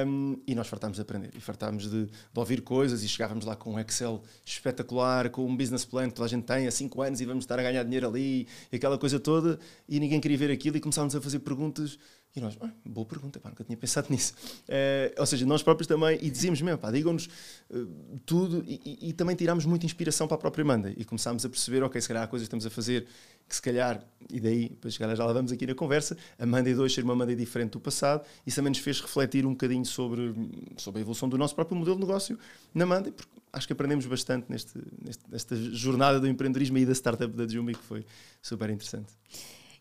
um, 0.07 0.39
e 0.47 0.55
nós 0.55 0.67
fartámos 0.67 0.95
de 0.95 1.01
aprender, 1.01 1.31
e 1.35 1.41
fartámos 1.41 1.89
de, 1.89 2.05
de, 2.05 2.11
ouvir 2.33 2.61
coisas, 2.61 3.03
e 3.03 3.09
chegávamos 3.09 3.43
lá 3.43 3.57
com 3.57 3.73
um 3.73 3.79
Excel 3.79 4.23
espetacular, 4.45 5.29
com 5.29 5.45
um 5.45 5.55
business 5.55 5.83
plan 5.83 6.07
que 6.07 6.15
toda 6.15 6.27
a 6.27 6.29
gente 6.29 6.45
tem 6.45 6.65
há 6.65 6.71
5 6.71 7.01
anos, 7.01 7.19
e 7.19 7.25
vamos 7.25 7.43
estar 7.43 7.59
a 7.59 7.63
ganhar 7.63 7.83
dinheiro 7.83 8.07
ali, 8.07 8.47
e 8.71 8.75
aquela 8.77 8.97
coisa 8.97 9.19
toda, 9.19 9.59
e 9.89 9.99
ninguém 9.99 10.21
queria 10.21 10.37
ver 10.37 10.51
aquilo, 10.51 10.77
e 10.77 10.79
começámos 10.79 11.13
a 11.13 11.19
fazer 11.19 11.39
perguntas 11.39 11.99
e 12.35 12.41
nós, 12.41 12.57
ah, 12.59 12.69
boa 12.85 13.05
pergunta, 13.05 13.39
pá, 13.39 13.49
nunca 13.49 13.63
tinha 13.63 13.77
pensado 13.77 14.07
nisso. 14.11 14.33
Uh, 14.63 15.19
ou 15.19 15.25
seja, 15.25 15.45
nós 15.45 15.63
próprios 15.63 15.87
também, 15.87 16.19
e 16.21 16.29
dizíamos 16.29 16.61
mesmo, 16.61 16.77
pá, 16.77 16.91
digam-nos 16.91 17.27
uh, 17.69 18.19
tudo, 18.25 18.61
e, 18.67 18.81
e, 18.85 19.09
e, 19.09 19.13
também 19.13 19.35
tirámos 19.37 19.65
muita 19.65 19.85
inspiração 19.85 20.27
para 20.27 20.35
a 20.35 20.39
própria 20.39 20.65
Manda, 20.65 20.93
e 20.97 21.05
começámos 21.05 21.45
a 21.45 21.49
perceber, 21.49 21.81
ok, 21.83 22.01
se 22.01 22.07
calhar 22.07 22.23
há 22.23 22.27
coisas 22.27 22.45
que 22.45 22.49
estamos 22.49 22.65
a 22.65 22.69
fazer 22.69 23.07
que 23.47 23.55
se 23.55 23.61
calhar, 23.61 24.03
e 24.29 24.39
daí, 24.39 24.69
depois 24.69 24.97
calhar 24.97 25.15
já 25.15 25.23
lá 25.23 25.31
vamos 25.31 25.51
aqui 25.51 25.65
na 25.65 25.75
conversa, 25.75 26.17
a 26.37 26.45
Manda 26.45 26.73
2 26.73 26.93
ser 26.93 27.03
uma 27.03 27.15
Manda 27.15 27.35
diferente 27.35 27.71
do 27.71 27.79
passado, 27.79 28.25
isso 28.45 28.55
também 28.55 28.71
nos 28.71 28.79
fez 28.79 28.99
refletir 28.99 29.45
um 29.45 29.51
bocadinho 29.51 29.85
sobre, 29.85 30.33
sobre 30.77 30.99
a 30.99 31.01
evolução 31.01 31.29
do 31.29 31.37
nosso 31.37 31.55
próprio 31.55 31.77
modelo 31.77 31.95
de 31.95 32.01
negócio 32.01 32.37
na 32.73 32.85
Manda, 32.85 33.11
porque 33.11 33.31
acho 33.53 33.67
que 33.67 33.71
aprendemos 33.73 34.05
bastante 34.07 34.47
neste, 34.49 34.77
neste, 35.01 35.23
nesta 35.29 35.55
jornada 35.55 36.19
do 36.19 36.27
empreendedorismo 36.27 36.77
e 36.79 36.85
da 36.85 36.93
startup 36.93 37.33
da 37.33 37.47
Jumbi, 37.47 37.75
que 37.75 37.83
foi 37.83 38.05
super 38.41 38.69
interessante. 38.69 39.13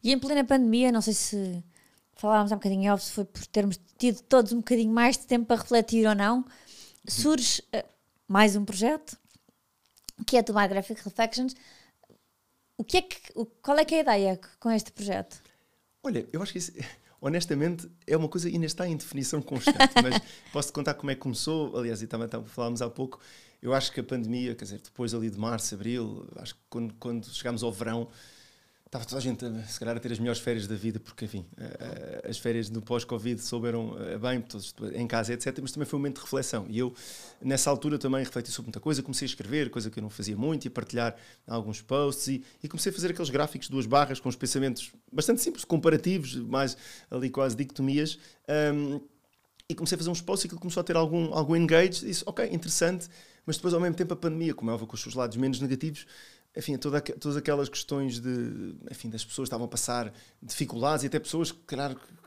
E 0.02 0.12
em 0.12 0.18
plena 0.18 0.44
pandemia, 0.44 0.92
não 0.92 1.00
sei 1.00 1.14
se 1.14 1.64
falávamos 2.16 2.53
há 2.53 2.55
um 2.55 2.59
bocadinho 2.59 2.98
se 2.98 3.12
foi 3.12 3.24
por 3.24 3.46
termos 3.46 3.79
tido 3.98 4.20
todos 4.22 4.53
um 4.53 4.59
bocadinho 4.59 4.92
mais 4.92 5.16
de 5.16 5.27
tempo 5.27 5.46
para 5.46 5.61
refletir 5.61 6.07
ou 6.07 6.14
não, 6.14 6.44
surge 7.07 7.62
uh, 7.74 7.85
mais 8.27 8.57
um 8.57 8.64
projeto, 8.64 9.16
que 10.27 10.37
é 10.37 10.40
a 10.40 10.42
Tomar 10.42 10.68
Graphic 10.68 11.03
Reflections. 11.03 11.55
O 12.77 12.85
que 12.85 12.96
é 12.96 13.03
que, 13.03 13.18
o, 13.35 13.46
qual 13.46 13.79
é 13.79 13.85
que 13.85 13.94
é 13.94 13.98
a 13.98 14.03
ideia 14.03 14.40
com 14.59 14.70
este 14.70 14.90
projeto? 14.92 15.40
Olha, 16.03 16.27
eu 16.33 16.42
acho 16.42 16.53
que 16.53 16.59
isso, 16.59 16.72
honestamente, 17.20 17.90
é 18.07 18.16
uma 18.16 18.29
coisa 18.29 18.48
que 18.48 18.55
ainda 18.55 18.66
está 18.66 18.87
em 18.87 18.96
definição 18.96 19.40
constante, 19.40 19.94
mas 20.03 20.20
posso-te 20.53 20.72
contar 20.72 20.94
como 20.94 21.11
é 21.11 21.14
que 21.14 21.20
começou. 21.20 21.77
Aliás, 21.77 22.03
e 22.03 22.07
também 22.07 22.29
falámos 22.46 22.83
há 22.83 22.90
pouco, 22.90 23.20
eu 23.62 23.72
acho 23.72 23.92
que 23.92 24.00
a 24.00 24.05
pandemia, 24.05 24.55
quer 24.55 24.64
dizer, 24.64 24.81
depois 24.81 25.14
ali 25.14 25.31
de 25.31 25.38
março, 25.38 25.74
abril, 25.74 26.29
acho 26.37 26.55
que 26.55 26.61
quando, 26.68 26.94
quando 26.94 27.27
chegámos 27.33 27.62
ao 27.62 27.72
verão, 27.72 28.09
estava 28.94 29.04
toda 29.04 29.18
a 29.18 29.20
gente, 29.20 29.44
se 29.68 29.78
calhar, 29.80 29.96
a 29.96 30.00
ter 30.00 30.12
as 30.12 30.20
melhores 30.20 30.40
férias 30.40 30.68
da 30.68 30.76
vida, 30.76 31.00
porque, 31.00 31.24
enfim, 31.24 31.44
as 32.28 32.38
férias 32.38 32.70
do 32.70 32.80
pós-Covid 32.80 33.42
souberam 33.42 33.96
eh, 33.98 34.16
bem, 34.18 34.40
todos 34.40 34.72
em 34.94 35.07
casa, 35.07 35.33
etc. 35.33 35.59
Mas 35.61 35.72
também 35.72 35.85
foi 35.85 35.96
um 35.96 36.00
momento 36.00 36.16
de 36.16 36.22
reflexão. 36.22 36.64
E 36.68 36.78
eu, 36.78 36.94
nessa 37.42 37.70
altura, 37.70 37.98
também 37.98 38.22
refleti 38.22 38.52
sobre 38.52 38.68
muita 38.68 38.78
coisa. 38.78 39.02
Comecei 39.02 39.26
a 39.26 39.28
escrever, 39.28 39.68
coisa 39.68 39.90
que 39.90 39.98
eu 39.98 40.02
não 40.02 40.11
fazia 40.11 40.37
muito, 40.37 40.66
e 40.66 40.68
a 40.68 40.70
partilhar 40.70 41.16
alguns 41.44 41.83
posts. 41.83 42.28
E, 42.28 42.44
e 42.62 42.68
comecei 42.68 42.90
a 42.90 42.94
fazer 42.94 43.11
aqueles 43.11 43.30
gráficos, 43.30 43.68
duas 43.68 43.87
barras, 43.87 44.20
com 44.20 44.28
os 44.28 44.37
pensamentos 44.37 44.92
bastante 45.12 45.40
simples, 45.40 45.64
comparativos, 45.64 46.37
mais 46.37 46.76
ali 47.11 47.30
quase 47.30 47.57
dicotomias. 47.57 48.16
Um, 48.72 49.00
e 49.68 49.74
comecei 49.74 49.96
a 49.96 49.98
fazer 49.98 50.11
uns 50.11 50.20
posts 50.20 50.44
e 50.44 50.46
aquilo 50.46 50.61
começou 50.61 50.83
a 50.83 50.85
ter 50.85 50.94
algum, 50.94 51.35
algum 51.35 51.57
engage. 51.57 52.04
E 52.04 52.09
disse, 52.09 52.22
ok, 52.26 52.48
interessante. 52.52 53.09
Mas 53.44 53.57
depois, 53.57 53.74
ao 53.74 53.80
mesmo 53.80 53.96
tempo, 53.96 54.12
a 54.12 54.16
pandemia, 54.16 54.54
como 54.54 54.70
é 54.70 54.74
óbvio, 54.74 54.87
com 54.87 54.94
os 54.94 55.02
seus 55.02 55.14
lados 55.14 55.37
menos 55.37 55.61
negativos, 55.61 56.07
enfim, 56.56 56.76
toda, 56.76 57.00
todas 57.00 57.36
aquelas 57.36 57.68
questões 57.68 58.20
de, 58.20 58.74
enfim, 58.90 59.08
das 59.10 59.24
pessoas 59.24 59.46
estavam 59.46 59.66
a 59.66 59.68
passar 59.68 60.12
dificuldades 60.42 61.04
e 61.04 61.06
até 61.08 61.18
pessoas 61.18 61.50
que, 61.50 61.76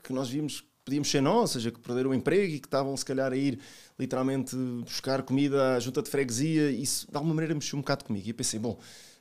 que 0.02 0.12
nós 0.12 0.28
vimos 0.28 0.64
podíamos 0.88 1.10
ser 1.10 1.20
nós, 1.20 1.40
ou 1.40 1.46
seja, 1.48 1.70
que 1.70 1.78
perderam 1.78 2.10
o 2.10 2.14
emprego 2.14 2.54
e 2.54 2.58
que 2.58 2.66
estavam 2.66 2.96
se 2.96 3.04
calhar 3.04 3.30
a 3.30 3.36
ir 3.36 3.58
literalmente 3.98 4.56
buscar 4.82 5.22
comida 5.22 5.76
à 5.76 5.80
junta 5.80 6.00
de 6.00 6.08
freguesia, 6.08 6.70
isso 6.70 7.06
de 7.10 7.14
alguma 7.14 7.34
maneira 7.34 7.54
mexeu 7.54 7.78
um 7.78 7.82
bocado 7.82 8.06
comigo. 8.06 8.26
E 8.26 8.32
pensei, 8.32 8.58
bom, 8.58 8.78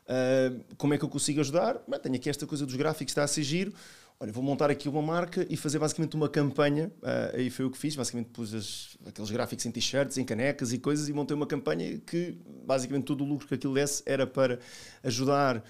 uh, 0.07 0.75
como 0.77 0.93
é 0.93 0.97
que 0.97 1.03
eu 1.03 1.09
consigo 1.09 1.41
ajudar? 1.41 1.81
Bem, 1.85 1.99
tenho 1.99 2.15
aqui 2.15 2.29
esta 2.29 2.47
coisa 2.47 2.65
dos 2.65 2.75
gráficos, 2.75 3.11
está 3.11 3.23
a 3.23 3.27
ser 3.27 3.43
giro, 3.43 3.73
olha, 4.19 4.31
vou 4.31 4.43
montar 4.43 4.69
aqui 4.69 4.89
uma 4.89 5.01
marca 5.01 5.45
e 5.49 5.55
fazer 5.55 5.79
basicamente 5.79 6.15
uma 6.15 6.27
campanha. 6.27 6.91
Uh, 7.01 7.39
e 7.39 7.49
foi 7.49 7.65
o 7.65 7.71
que 7.71 7.77
fiz. 7.77 7.95
Basicamente 7.95 8.29
pus 8.29 8.53
as, 8.53 8.97
aqueles 9.05 9.29
gráficos 9.29 9.65
em 9.65 9.71
t-shirts, 9.71 10.17
em 10.17 10.25
canecas 10.25 10.73
e 10.73 10.79
coisas 10.79 11.07
e 11.07 11.13
montei 11.13 11.35
uma 11.35 11.47
campanha 11.47 11.99
que 11.99 12.37
basicamente 12.65 13.05
todo 13.05 13.23
o 13.23 13.27
lucro 13.27 13.47
que 13.47 13.53
aquilo 13.53 13.73
desse 13.73 14.03
era 14.05 14.25
para 14.25 14.59
ajudar 15.03 15.63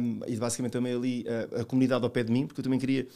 um, 0.00 0.20
e 0.26 0.36
basicamente 0.36 0.72
também 0.72 0.94
ali 0.94 1.24
a, 1.28 1.62
a 1.62 1.64
comunidade 1.64 2.04
ao 2.04 2.10
pé 2.10 2.22
de 2.22 2.32
mim, 2.32 2.46
porque 2.46 2.60
eu 2.60 2.64
também 2.64 2.78
queria 2.78 3.06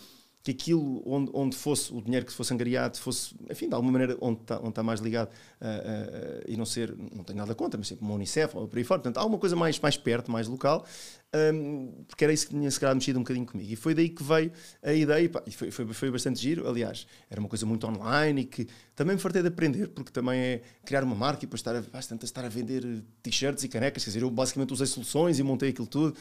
que 0.43 0.53
aquilo 0.53 1.03
onde, 1.05 1.31
onde 1.35 1.57
fosse 1.57 1.93
o 1.93 2.01
dinheiro 2.01 2.25
que 2.25 2.33
fosse 2.33 2.55
angariado 2.55 2.97
fosse, 2.99 3.35
enfim, 3.51 3.69
de 3.69 3.75
alguma 3.75 3.93
maneira 3.93 4.17
onde 4.21 4.41
está, 4.41 4.59
onde 4.59 4.69
está 4.71 4.83
mais 4.83 5.01
ligado 5.01 5.29
uh, 5.29 5.65
uh, 5.65 6.45
e 6.47 6.57
não 6.57 6.65
ser, 6.65 6.97
não 6.97 7.25
tenho 7.25 7.39
nada 7.39 7.55
contra, 7.55 7.77
mas 7.77 7.89
sempre 7.89 8.05
uma 8.05 8.15
Unicef 8.15 8.57
ou 8.57 8.69
por 8.69 8.79
aí 8.79 8.85
fora, 8.85 9.01
portanto, 9.01 9.19
alguma 9.19 9.39
coisa 9.39 9.57
mais, 9.57 9.79
mais 9.79 9.97
perto, 9.97 10.31
mais 10.31 10.47
local, 10.49 10.87
um, 11.35 12.05
porque 12.07 12.25
era 12.25 12.33
isso 12.33 12.47
que 12.47 12.55
tinha 12.55 12.71
se 12.71 12.81
calhar 12.81 12.95
mexido 12.95 13.19
um 13.19 13.23
bocadinho 13.23 13.45
comigo. 13.45 13.71
E 13.71 13.77
foi 13.77 13.95
daí 13.95 14.09
que 14.09 14.23
veio 14.23 14.51
a 14.83 14.93
ideia, 14.93 15.29
pá, 15.29 15.43
e 15.47 15.53
foi, 15.53 15.71
foi, 15.71 15.87
foi 15.87 16.11
bastante 16.11 16.41
giro. 16.41 16.67
Aliás, 16.67 17.07
era 17.31 17.39
uma 17.39 17.49
coisa 17.49 17.67
muito 17.67 17.87
online 17.87 18.43
e 18.43 18.45
que 18.47 18.67
também 18.97 19.15
me 19.15 19.21
fartei 19.21 19.43
de 19.43 19.49
aprender, 19.49 19.89
porque 19.89 20.11
também 20.11 20.41
é 20.41 20.63
criar 20.85 21.05
uma 21.05 21.15
marca 21.15 21.41
e 21.41 21.47
depois 21.47 21.61
estar 21.61 21.77
a, 21.77 21.83
bastante 21.83 22.25
estar 22.25 22.45
a 22.45 22.49
vender 22.49 23.05
t-shirts 23.23 23.63
e 23.63 23.69
canecas. 23.69 24.05
Quer 24.05 24.11
dizer, 24.11 24.23
eu 24.23 24.31
basicamente 24.31 24.73
usei 24.73 24.87
soluções 24.87 25.39
e 25.39 25.43
montei 25.43 25.69
aquilo 25.69 25.87
tudo, 25.87 26.17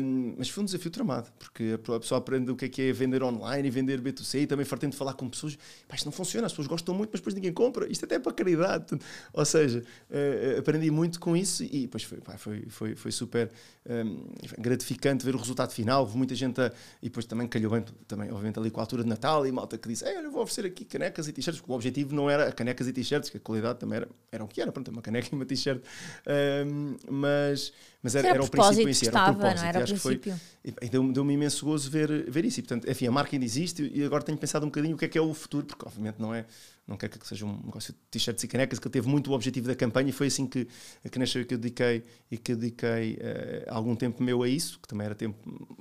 um, 0.00 0.34
mas 0.38 0.48
foi 0.48 0.62
um 0.62 0.66
desafio 0.66 0.90
tramado, 0.90 1.30
porque 1.38 1.74
a 1.74 2.00
pessoa 2.00 2.18
aprende 2.18 2.50
o 2.50 2.56
que 2.56 2.64
é 2.64 2.68
que 2.68 2.82
é 2.82 2.92
vender 2.92 3.22
online 3.22 3.68
e 3.68 3.70
vender 3.70 4.00
B2C 4.00 4.42
e 4.42 4.46
também 4.46 4.64
fartei 4.64 4.88
de 4.88 4.96
falar 4.96 5.12
com 5.14 5.28
pessoas. 5.28 5.56
Pá, 5.86 5.96
isto 5.96 6.06
não 6.06 6.12
funciona, 6.12 6.46
as 6.46 6.52
pessoas 6.52 6.66
gostam 6.66 6.94
muito, 6.94 7.10
mas 7.12 7.20
depois 7.20 7.34
ninguém 7.34 7.52
compra. 7.52 7.90
Isto 7.90 8.06
até 8.06 8.14
é 8.14 8.18
para 8.18 8.32
caridade. 8.32 8.98
Ou 9.34 9.44
seja, 9.44 9.84
uh, 10.10 10.58
aprendi 10.58 10.90
muito 10.90 11.20
com 11.20 11.36
isso 11.36 11.62
e 11.62 11.82
depois 11.82 12.04
foi, 12.04 12.18
pá, 12.20 12.38
foi, 12.38 12.64
foi, 12.68 12.94
foi 12.96 13.12
super 13.12 13.50
um, 13.88 14.29
gratificante 14.58 15.24
ver 15.24 15.34
o 15.34 15.38
resultado 15.38 15.72
final. 15.72 16.02
Houve 16.02 16.16
muita 16.16 16.34
gente 16.34 16.60
a, 16.60 16.72
e 17.02 17.08
depois 17.08 17.26
também 17.26 17.46
calhou 17.48 17.72
bem, 17.72 17.84
também, 18.06 18.30
obviamente, 18.30 18.58
ali 18.58 18.70
com 18.70 18.80
a 18.80 18.82
altura 18.82 19.02
de 19.02 19.08
Natal 19.08 19.46
e 19.46 19.52
malta 19.52 19.76
que 19.78 19.88
disse: 19.88 20.04
Ei, 20.04 20.16
olha, 20.16 20.26
eu 20.26 20.30
vou 20.30 20.42
oferecer 20.42 20.66
aqui 20.66 20.84
canecas 20.84 21.28
e 21.28 21.32
t-shirts, 21.32 21.60
porque 21.60 21.72
o 21.72 21.74
objetivo 21.74 22.14
não 22.14 22.28
era 22.28 22.50
canecas 22.52 22.88
e 22.88 22.92
t-shirts, 22.92 23.30
que 23.30 23.36
a 23.36 23.40
qualidade 23.40 23.78
também 23.78 23.96
era, 23.96 24.08
era 24.30 24.44
o 24.44 24.48
que 24.48 24.60
era, 24.60 24.70
pronto, 24.72 24.90
uma 24.90 25.02
caneca 25.02 25.28
e 25.30 25.34
uma 25.34 25.44
t-shirt. 25.44 25.82
Um, 26.66 26.96
mas, 27.10 27.72
mas 28.02 28.14
era, 28.14 28.28
era, 28.28 28.36
era 28.36 28.44
o 28.44 28.50
princípio 28.50 28.88
em 28.88 28.94
si, 28.94 29.08
era 29.08 29.30
o 29.30 29.34
propósito. 29.34 29.64
Era 29.64 29.78
o 29.80 29.84
princípio. 29.84 30.32
Foi, 30.32 30.74
e 30.82 30.88
deu-me 30.88 31.12
deu 31.12 31.30
imenso 31.30 31.64
gozo 31.64 31.90
ver, 31.90 32.30
ver 32.30 32.44
isso. 32.44 32.60
E, 32.60 32.62
portanto, 32.62 32.90
enfim, 32.90 33.06
a 33.06 33.10
marca 33.10 33.34
ainda 33.34 33.44
existe 33.44 33.90
e 33.94 34.04
agora 34.04 34.22
tenho 34.22 34.36
pensado 34.36 34.64
um 34.64 34.68
bocadinho 34.68 34.94
o 34.94 34.98
que 34.98 35.04
é 35.04 35.08
que 35.08 35.18
é 35.18 35.20
o 35.20 35.32
futuro, 35.32 35.66
porque 35.66 35.84
obviamente 35.86 36.16
não 36.18 36.34
é 36.34 36.44
não 36.90 36.96
quero 36.96 37.18
que 37.18 37.26
seja 37.26 37.46
um 37.46 37.56
negócio 37.64 37.92
de 37.92 37.98
t-shirts 38.10 38.42
e 38.42 38.48
canecas, 38.48 38.80
que 38.80 38.90
teve 38.90 39.08
muito 39.08 39.30
o 39.30 39.34
objetivo 39.34 39.68
da 39.68 39.76
campanha 39.76 40.10
e 40.10 40.12
foi 40.12 40.26
assim 40.26 40.44
que, 40.44 40.66
que 41.10 41.18
nasceu 41.20 41.40
e 41.40 41.44
que 41.44 41.54
eu 41.54 41.58
dediquei, 41.58 42.02
e 42.28 42.36
que 42.36 42.54
dediquei 42.54 43.14
uh, 43.14 43.18
algum 43.68 43.94
tempo 43.94 44.22
meu 44.22 44.42
a 44.42 44.48
isso, 44.48 44.80
que 44.80 44.88
também 44.88 45.06
era 45.06 45.14
tempo 45.14 45.38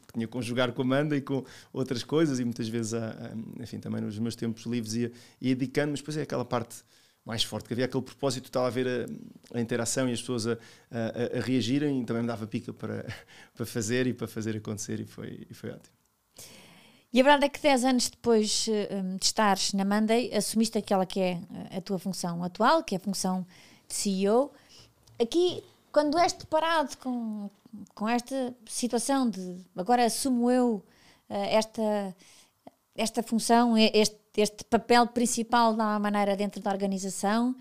que 0.08 0.14
tinha 0.14 0.28
que 0.28 0.32
conjugar 0.32 0.72
com 0.72 0.84
a 0.84 0.86
Amanda 0.86 1.18
e 1.18 1.22
com 1.22 1.44
outras 1.74 2.04
coisas 2.04 2.40
e 2.40 2.46
muitas 2.46 2.70
vezes, 2.70 2.94
a, 2.94 3.10
a, 3.10 3.62
enfim, 3.62 3.80
também 3.80 4.02
nos 4.02 4.20
meus 4.20 4.36
tempos 4.36 4.66
livres 4.66 4.94
ia, 4.94 5.12
ia 5.42 5.56
dedicando, 5.56 5.92
mas 5.92 6.00
depois 6.00 6.16
é 6.16 6.22
aquela 6.22 6.46
parte 6.46 6.84
mais 7.26 7.44
forte, 7.44 7.68
que 7.68 7.74
havia 7.74 7.86
aquele 7.86 8.04
propósito, 8.04 8.46
estava 8.46 8.68
a 8.68 8.70
ver 8.70 8.88
a, 8.88 9.58
a 9.58 9.62
interação 9.62 10.08
e 10.08 10.14
as 10.14 10.22
pessoas 10.22 10.48
a, 10.48 10.58
a, 10.92 11.38
a, 11.38 11.42
reagirem 11.42 12.02
e 12.02 12.06
também 12.06 12.22
me 12.22 12.28
dava 12.28 12.46
pica 12.46 12.72
para, 12.72 13.06
para 13.56 13.66
fazer 13.66 14.06
e 14.06 14.14
para 14.14 14.28
fazer 14.28 14.56
acontecer 14.56 15.00
e 15.00 15.06
foi, 15.06 15.48
e 15.50 15.54
foi 15.54 15.72
ótimo. 15.72 15.99
E 17.12 17.20
a 17.20 17.24
verdade 17.24 17.46
é 17.46 17.50
que 17.50 17.60
10 17.60 17.86
anos 17.86 18.10
depois 18.10 18.68
eh, 18.70 19.02
de 19.18 19.26
estares 19.26 19.74
na 19.74 19.84
Monday, 19.84 20.32
assumiste 20.36 20.78
aquela 20.78 21.08
que 21.08 21.20
é 21.20 21.32
eh, 21.72 21.78
a 21.78 21.82
tua 21.82 21.98
função 21.98 22.44
atual, 22.44 22.84
que 22.84 22.94
é 22.94 22.98
a 23.00 23.02
função 23.02 23.46
de 23.88 23.96
CEO. 23.96 24.52
Aqui, 25.20 25.64
quando 25.92 26.20
és 26.20 26.34
deparado 26.34 26.96
com, 26.98 27.50
com 27.96 28.08
esta 28.08 28.54
situação 28.68 29.28
de 29.28 29.58
agora 29.76 30.06
assumo 30.06 30.52
eu 30.52 30.86
eh, 31.30 31.56
esta, 31.56 32.16
esta 32.96 33.24
função, 33.24 33.76
este, 33.76 34.20
este 34.38 34.64
papel 34.66 35.08
principal 35.08 35.74
da 35.74 35.98
maneira 35.98 36.36
dentro 36.36 36.62
da 36.62 36.72
organização, 36.72 37.56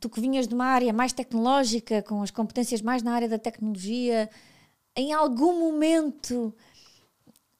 tu 0.00 0.08
que 0.08 0.20
vinhas 0.20 0.48
de 0.48 0.54
uma 0.54 0.66
área 0.66 0.94
mais 0.94 1.12
tecnológica, 1.12 2.02
com 2.02 2.22
as 2.22 2.30
competências 2.30 2.80
mais 2.80 3.02
na 3.02 3.12
área 3.14 3.28
da 3.28 3.38
tecnologia, 3.38 4.30
em 4.96 5.12
algum 5.12 5.58
momento 5.58 6.54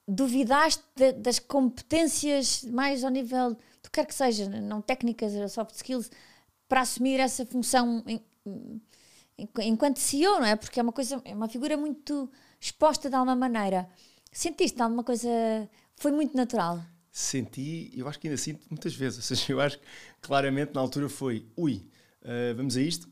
duvidaste 0.07 0.83
de, 0.95 1.13
das 1.13 1.39
competências 1.39 2.63
mais 2.63 3.03
ao 3.03 3.09
nível 3.09 3.53
do 3.53 3.89
que 3.89 3.91
quer 3.91 4.05
que 4.05 4.13
seja, 4.13 4.47
não 4.49 4.81
técnicas, 4.81 5.51
soft 5.51 5.75
skills, 5.75 6.09
para 6.67 6.81
assumir 6.81 7.19
essa 7.19 7.45
função 7.45 8.03
em, 8.07 8.21
em, 9.37 9.49
enquanto 9.61 9.97
CEO, 9.97 10.39
não 10.39 10.45
é? 10.45 10.55
Porque 10.55 10.79
é 10.79 10.83
uma 10.83 10.91
coisa, 10.91 11.21
é 11.25 11.33
uma 11.33 11.47
figura 11.47 11.77
muito 11.77 12.29
exposta 12.59 13.09
de 13.09 13.15
alguma 13.15 13.35
maneira. 13.35 13.87
Sentiste 14.31 14.81
alguma 14.81 15.03
coisa? 15.03 15.29
Foi 15.95 16.11
muito 16.11 16.35
natural? 16.35 16.83
Senti, 17.11 17.91
eu 17.95 18.09
acho 18.09 18.19
que 18.19 18.27
ainda 18.27 18.37
sinto 18.37 18.65
muitas 18.69 18.93
vezes. 18.93 19.17
Ou 19.17 19.23
seja, 19.37 19.53
eu 19.53 19.61
acho 19.61 19.79
que 19.79 19.85
claramente 20.21 20.73
na 20.73 20.81
altura 20.81 21.07
foi, 21.07 21.47
ui, 21.55 21.89
uh, 22.21 22.55
vamos 22.55 22.75
a 22.75 22.81
isto, 22.81 23.07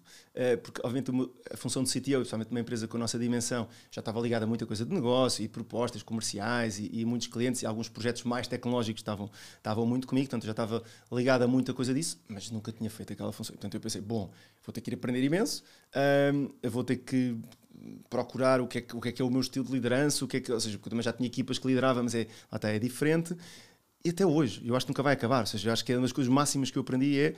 porque 0.63 0.81
obviamente 0.83 1.11
uma, 1.11 1.29
a 1.51 1.57
função 1.57 1.83
de 1.83 1.89
CTO, 1.89 2.17
principalmente 2.17 2.49
numa 2.49 2.59
empresa 2.59 2.87
com 2.87 2.97
a 2.97 2.99
nossa 2.99 3.19
dimensão, 3.19 3.67
já 3.91 3.99
estava 3.99 4.19
ligada 4.19 4.45
a 4.45 4.47
muita 4.47 4.65
coisa 4.65 4.83
de 4.85 4.93
negócio 4.93 5.43
e 5.43 5.47
propostas 5.47 6.01
comerciais 6.01 6.79
e, 6.79 6.89
e, 6.91 7.05
muitos 7.05 7.27
clientes 7.27 7.61
e 7.61 7.65
alguns 7.65 7.87
projetos 7.87 8.23
mais 8.23 8.47
tecnológicos 8.47 9.01
estavam, 9.01 9.29
estavam 9.57 9.85
muito 9.85 10.07
comigo, 10.07 10.27
portanto 10.27 10.45
já 10.45 10.51
estava 10.51 10.83
ligada 11.11 11.45
a 11.45 11.47
muita 11.47 11.73
coisa 11.73 11.93
disso, 11.93 12.19
mas 12.27 12.49
nunca 12.49 12.71
tinha 12.71 12.89
feito 12.89 13.13
aquela 13.13 13.31
função. 13.31 13.53
Portanto 13.55 13.75
eu 13.75 13.79
pensei, 13.79 14.01
bom, 14.01 14.31
vou 14.65 14.73
ter 14.73 14.81
que 14.81 14.89
ir 14.89 14.95
aprender 14.95 15.23
imenso, 15.23 15.63
uh, 15.95 16.69
vou 16.69 16.83
ter 16.83 16.97
que 16.97 17.37
procurar 18.09 18.61
o 18.61 18.67
que, 18.67 18.77
é 18.79 18.81
que, 18.81 18.95
o 18.95 19.01
que 19.01 19.09
é 19.09 19.11
que 19.11 19.21
é 19.21 19.25
o 19.25 19.29
meu 19.29 19.41
estilo 19.41 19.65
de 19.65 19.71
liderança, 19.71 20.23
o 20.23 20.27
que 20.27 20.37
é 20.37 20.39
que, 20.39 20.51
ou 20.51 20.59
seja, 20.59 20.77
porque 20.77 20.87
eu 20.87 20.91
também 20.91 21.03
já 21.03 21.13
tinha 21.13 21.27
equipas 21.27 21.59
que 21.59 21.67
liderava, 21.67 22.01
mas 22.01 22.15
é, 22.15 22.27
está, 22.53 22.69
é 22.69 22.79
diferente. 22.79 23.35
E 24.05 24.09
até 24.09 24.25
hoje, 24.25 24.61
eu 24.65 24.75
acho 24.75 24.85
que 24.85 24.91
nunca 24.91 25.03
vai 25.03 25.13
acabar. 25.13 25.41
Ou 25.41 25.45
seja, 25.45 25.71
acho 25.71 25.83
que 25.83 25.91
é 25.91 25.95
uma 25.95 26.03
das 26.03 26.11
coisas 26.11 26.31
máximas 26.31 26.69
que 26.69 26.77
eu 26.77 26.81
aprendi 26.81 27.19
é 27.19 27.35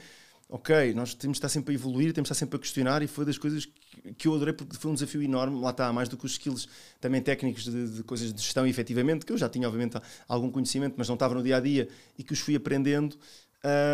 ok, 0.50 0.94
nós 0.94 1.14
temos 1.14 1.36
de 1.36 1.40
estar 1.40 1.50
sempre 1.50 1.74
a 1.74 1.76
evoluir, 1.76 2.14
temos 2.14 2.28
de 2.28 2.34
estar 2.34 2.36
sempre 2.36 2.58
a 2.58 2.60
questionar 2.60 3.02
e 3.02 3.08
foi 3.08 3.26
das 3.26 3.38
coisas 3.38 3.68
que 4.18 4.28
eu 4.28 4.36
adorei 4.36 4.54
porque 4.54 4.76
foi 4.78 4.92
um 4.92 4.94
desafio 4.94 5.22
enorme, 5.22 5.60
lá 5.60 5.72
está, 5.72 5.92
mais 5.92 6.08
do 6.08 6.18
que 6.18 6.26
os 6.26 6.34
skills 6.34 6.68
também 7.02 7.22
técnicos 7.22 7.64
de, 7.64 7.90
de 7.90 8.04
coisas 8.04 8.34
de 8.34 8.42
gestão 8.42 8.66
efetivamente, 8.68 9.26
que 9.26 9.34
eu 9.34 9.38
já 9.38 9.50
tinha 9.50 9.68
obviamente 9.68 9.98
algum 10.28 10.52
conhecimento, 10.52 10.96
mas 10.98 11.08
não 11.08 11.16
estava 11.16 11.34
no 11.34 11.44
dia 11.44 11.58
a 11.58 11.60
dia 11.60 11.88
e 12.18 12.24
que 12.24 12.34
os 12.34 12.40
fui 12.40 12.56
aprendendo, 12.56 13.18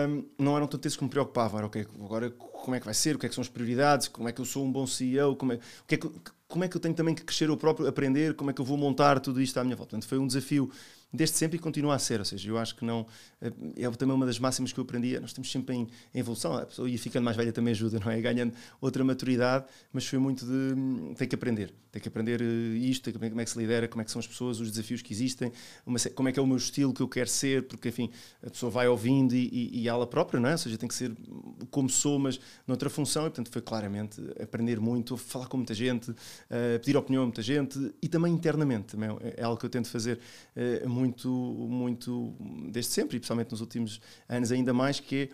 um, 0.09 0.25
não 0.37 0.57
eram 0.57 0.67
tanto 0.67 0.85
esses 0.85 0.97
que 0.97 1.03
me 1.03 1.09
preocupavam, 1.09 1.59
era 1.59 1.67
ok, 1.67 1.87
agora 2.03 2.29
como 2.29 2.75
é 2.75 2.79
que 2.79 2.85
vai 2.85 2.93
ser, 2.93 3.15
o 3.15 3.19
que 3.19 3.25
é 3.25 3.29
que 3.29 3.35
são 3.35 3.41
as 3.41 3.47
prioridades, 3.47 4.09
como 4.09 4.27
é 4.27 4.31
que 4.33 4.41
eu 4.41 4.45
sou 4.45 4.65
um 4.65 4.71
bom 4.71 4.85
CEO, 4.85 5.35
como 5.37 5.53
é, 5.53 5.55
o 5.55 5.59
que 5.87 5.95
é 5.95 5.97
que, 5.97 6.11
como 6.47 6.65
é 6.65 6.67
que 6.67 6.75
eu 6.75 6.81
tenho 6.81 6.93
também 6.93 7.15
que 7.15 7.23
crescer 7.23 7.47
eu 7.47 7.55
próprio, 7.55 7.87
aprender, 7.87 8.35
como 8.35 8.51
é 8.51 8.53
que 8.53 8.59
eu 8.59 8.65
vou 8.65 8.77
montar 8.77 9.21
tudo 9.21 9.41
isto 9.41 9.57
à 9.57 9.63
minha 9.63 9.75
volta. 9.75 9.91
Portanto, 9.91 10.09
foi 10.09 10.17
um 10.17 10.27
desafio 10.27 10.69
desde 11.13 11.37
sempre 11.37 11.57
e 11.57 11.59
continua 11.59 11.95
a 11.95 11.99
ser. 11.99 12.19
Ou 12.19 12.25
seja, 12.25 12.49
eu 12.49 12.57
acho 12.57 12.75
que 12.75 12.85
não. 12.85 13.05
Eh, 13.41 13.51
é 13.77 13.91
também 13.91 14.15
uma 14.15 14.25
das 14.25 14.39
máximas 14.39 14.71
que 14.71 14.79
eu 14.79 14.83
aprendi. 14.83 15.19
Nós 15.19 15.31
estamos 15.31 15.51
sempre 15.51 15.75
em, 15.75 15.87
em 16.13 16.19
evolução. 16.19 16.55
A 16.55 16.65
pessoa 16.65 16.89
ia 16.89 16.97
ficando 16.97 17.23
mais 17.23 17.37
velha 17.37 17.51
também 17.51 17.71
ajuda, 17.71 17.99
não 17.99 18.11
é? 18.11 18.19
Ganhando 18.21 18.53
outra 18.79 19.03
maturidade, 19.03 19.65
mas 19.91 20.05
foi 20.05 20.19
muito 20.19 20.45
de. 20.45 20.51
Hum, 20.51 21.13
tem 21.17 21.27
que 21.27 21.35
aprender. 21.35 21.73
Tem 21.91 22.01
que 22.01 22.07
aprender 22.07 22.41
eh, 22.41 22.45
isto, 22.77 23.11
como 23.11 23.41
é 23.41 23.43
que 23.43 23.49
se 23.49 23.59
lidera, 23.59 23.87
como 23.87 24.01
é 24.01 24.05
que 24.05 24.11
são 24.11 24.19
as 24.19 24.27
pessoas, 24.27 24.59
os 24.59 24.71
desafios 24.71 25.01
que 25.01 25.11
existem, 25.13 25.51
uma, 25.85 25.99
como 26.15 26.29
é 26.29 26.31
que 26.31 26.39
é 26.39 26.41
o 26.41 26.47
meu 26.47 26.57
estilo 26.57 26.93
que 26.93 27.01
eu 27.01 27.07
quero 27.07 27.29
ser, 27.29 27.67
porque, 27.67 27.89
enfim, 27.89 28.09
a 28.41 28.49
pessoa 28.49 28.71
vai 28.71 28.87
ouvindo 28.87 29.35
e, 29.35 29.49
e, 29.51 29.81
e 29.81 29.87
ela 29.89 30.07
própria, 30.07 30.39
não 30.39 30.49
é? 30.49 30.53
Ou 30.53 30.57
seja, 30.57 30.77
tem 30.77 30.87
que 30.87 30.95
ser 30.95 31.11
como 31.69 31.89
sou, 31.89 32.17
mas 32.17 32.39
noutra 32.65 32.89
função. 32.89 33.23
E, 33.23 33.29
portanto, 33.29 33.51
foi 33.51 33.61
claramente 33.61 34.21
aprender 34.41 34.79
muito, 34.79 35.17
falar 35.17 35.47
com 35.47 35.57
muita 35.57 35.73
gente, 35.73 36.11
uh, 36.11 36.79
pedir 36.79 36.95
opinião 36.95 37.23
a 37.23 37.25
muita 37.25 37.41
gente 37.41 37.93
e 38.01 38.07
também 38.07 38.33
internamente. 38.33 38.95
Também 38.95 39.09
é 39.37 39.43
algo 39.43 39.59
que 39.59 39.65
eu 39.65 39.69
tento 39.69 39.89
fazer 39.89 40.19
uh, 40.55 40.89
muito, 40.89 41.00
muito 41.09 42.35
desde 42.71 42.91
sempre, 42.91 43.17
e 43.17 43.19
principalmente 43.19 43.51
nos 43.51 43.61
últimos 43.61 43.99
anos 44.27 44.51
ainda 44.51 44.73
mais, 44.73 44.99
que 44.99 45.29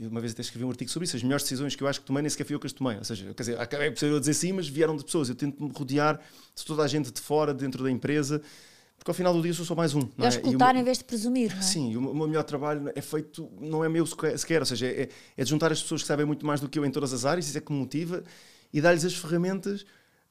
é 0.00 0.06
uma 0.06 0.20
vez 0.20 0.32
até 0.32 0.42
escrevi 0.42 0.64
um 0.64 0.70
artigo 0.70 0.90
sobre 0.90 1.06
isso, 1.06 1.16
as 1.16 1.22
melhores 1.22 1.42
decisões 1.42 1.74
que 1.74 1.82
eu 1.82 1.88
acho 1.88 2.00
que 2.00 2.06
tomei 2.06 2.22
nem 2.22 2.30
sequer 2.30 2.44
fui 2.44 2.54
eu 2.54 2.60
que 2.60 2.66
as 2.66 2.72
tomei, 2.72 2.96
ou 2.96 3.04
seja, 3.04 3.34
quer 3.34 3.42
dizer, 3.42 3.60
acabei 3.60 3.90
por 3.90 3.98
ser 3.98 4.06
eu 4.06 4.20
dizer 4.20 4.34
sim, 4.34 4.52
mas 4.52 4.68
vieram 4.68 4.96
de 4.96 5.04
pessoas, 5.04 5.28
eu 5.28 5.34
tento 5.34 5.62
me 5.62 5.72
rodear 5.72 6.20
de 6.54 6.64
toda 6.64 6.82
a 6.82 6.86
gente 6.86 7.10
de 7.10 7.20
fora, 7.20 7.52
dentro 7.52 7.82
da 7.82 7.90
empresa, 7.90 8.40
porque 8.96 9.10
ao 9.10 9.14
final 9.14 9.32
do 9.32 9.40
dia 9.42 9.54
sou 9.54 9.64
só 9.64 9.74
mais 9.74 9.94
um. 9.94 10.08
Não 10.16 10.26
é 10.26 10.28
escutar 10.28 10.74
em 10.74 10.82
vez 10.82 10.98
de 10.98 11.04
presumir, 11.04 11.56
é? 11.56 11.62
Sim, 11.62 11.96
o 11.96 12.14
meu 12.14 12.26
melhor 12.26 12.42
trabalho 12.44 12.90
é 12.94 13.00
feito, 13.00 13.48
não 13.60 13.84
é 13.84 13.88
meu 13.88 14.04
sequer, 14.06 14.60
ou 14.60 14.66
seja, 14.66 14.86
é, 14.86 15.08
é 15.36 15.44
de 15.44 15.50
juntar 15.50 15.70
as 15.70 15.82
pessoas 15.82 16.02
que 16.02 16.08
sabem 16.08 16.26
muito 16.26 16.44
mais 16.44 16.60
do 16.60 16.68
que 16.68 16.78
eu 16.78 16.84
em 16.84 16.90
todas 16.90 17.12
as 17.12 17.24
áreas, 17.24 17.48
isso 17.48 17.58
é 17.58 17.60
que 17.60 17.72
me 17.72 17.78
motiva, 17.78 18.22
e 18.72 18.80
dar-lhes 18.80 19.04
as 19.04 19.14
ferramentas 19.14 19.84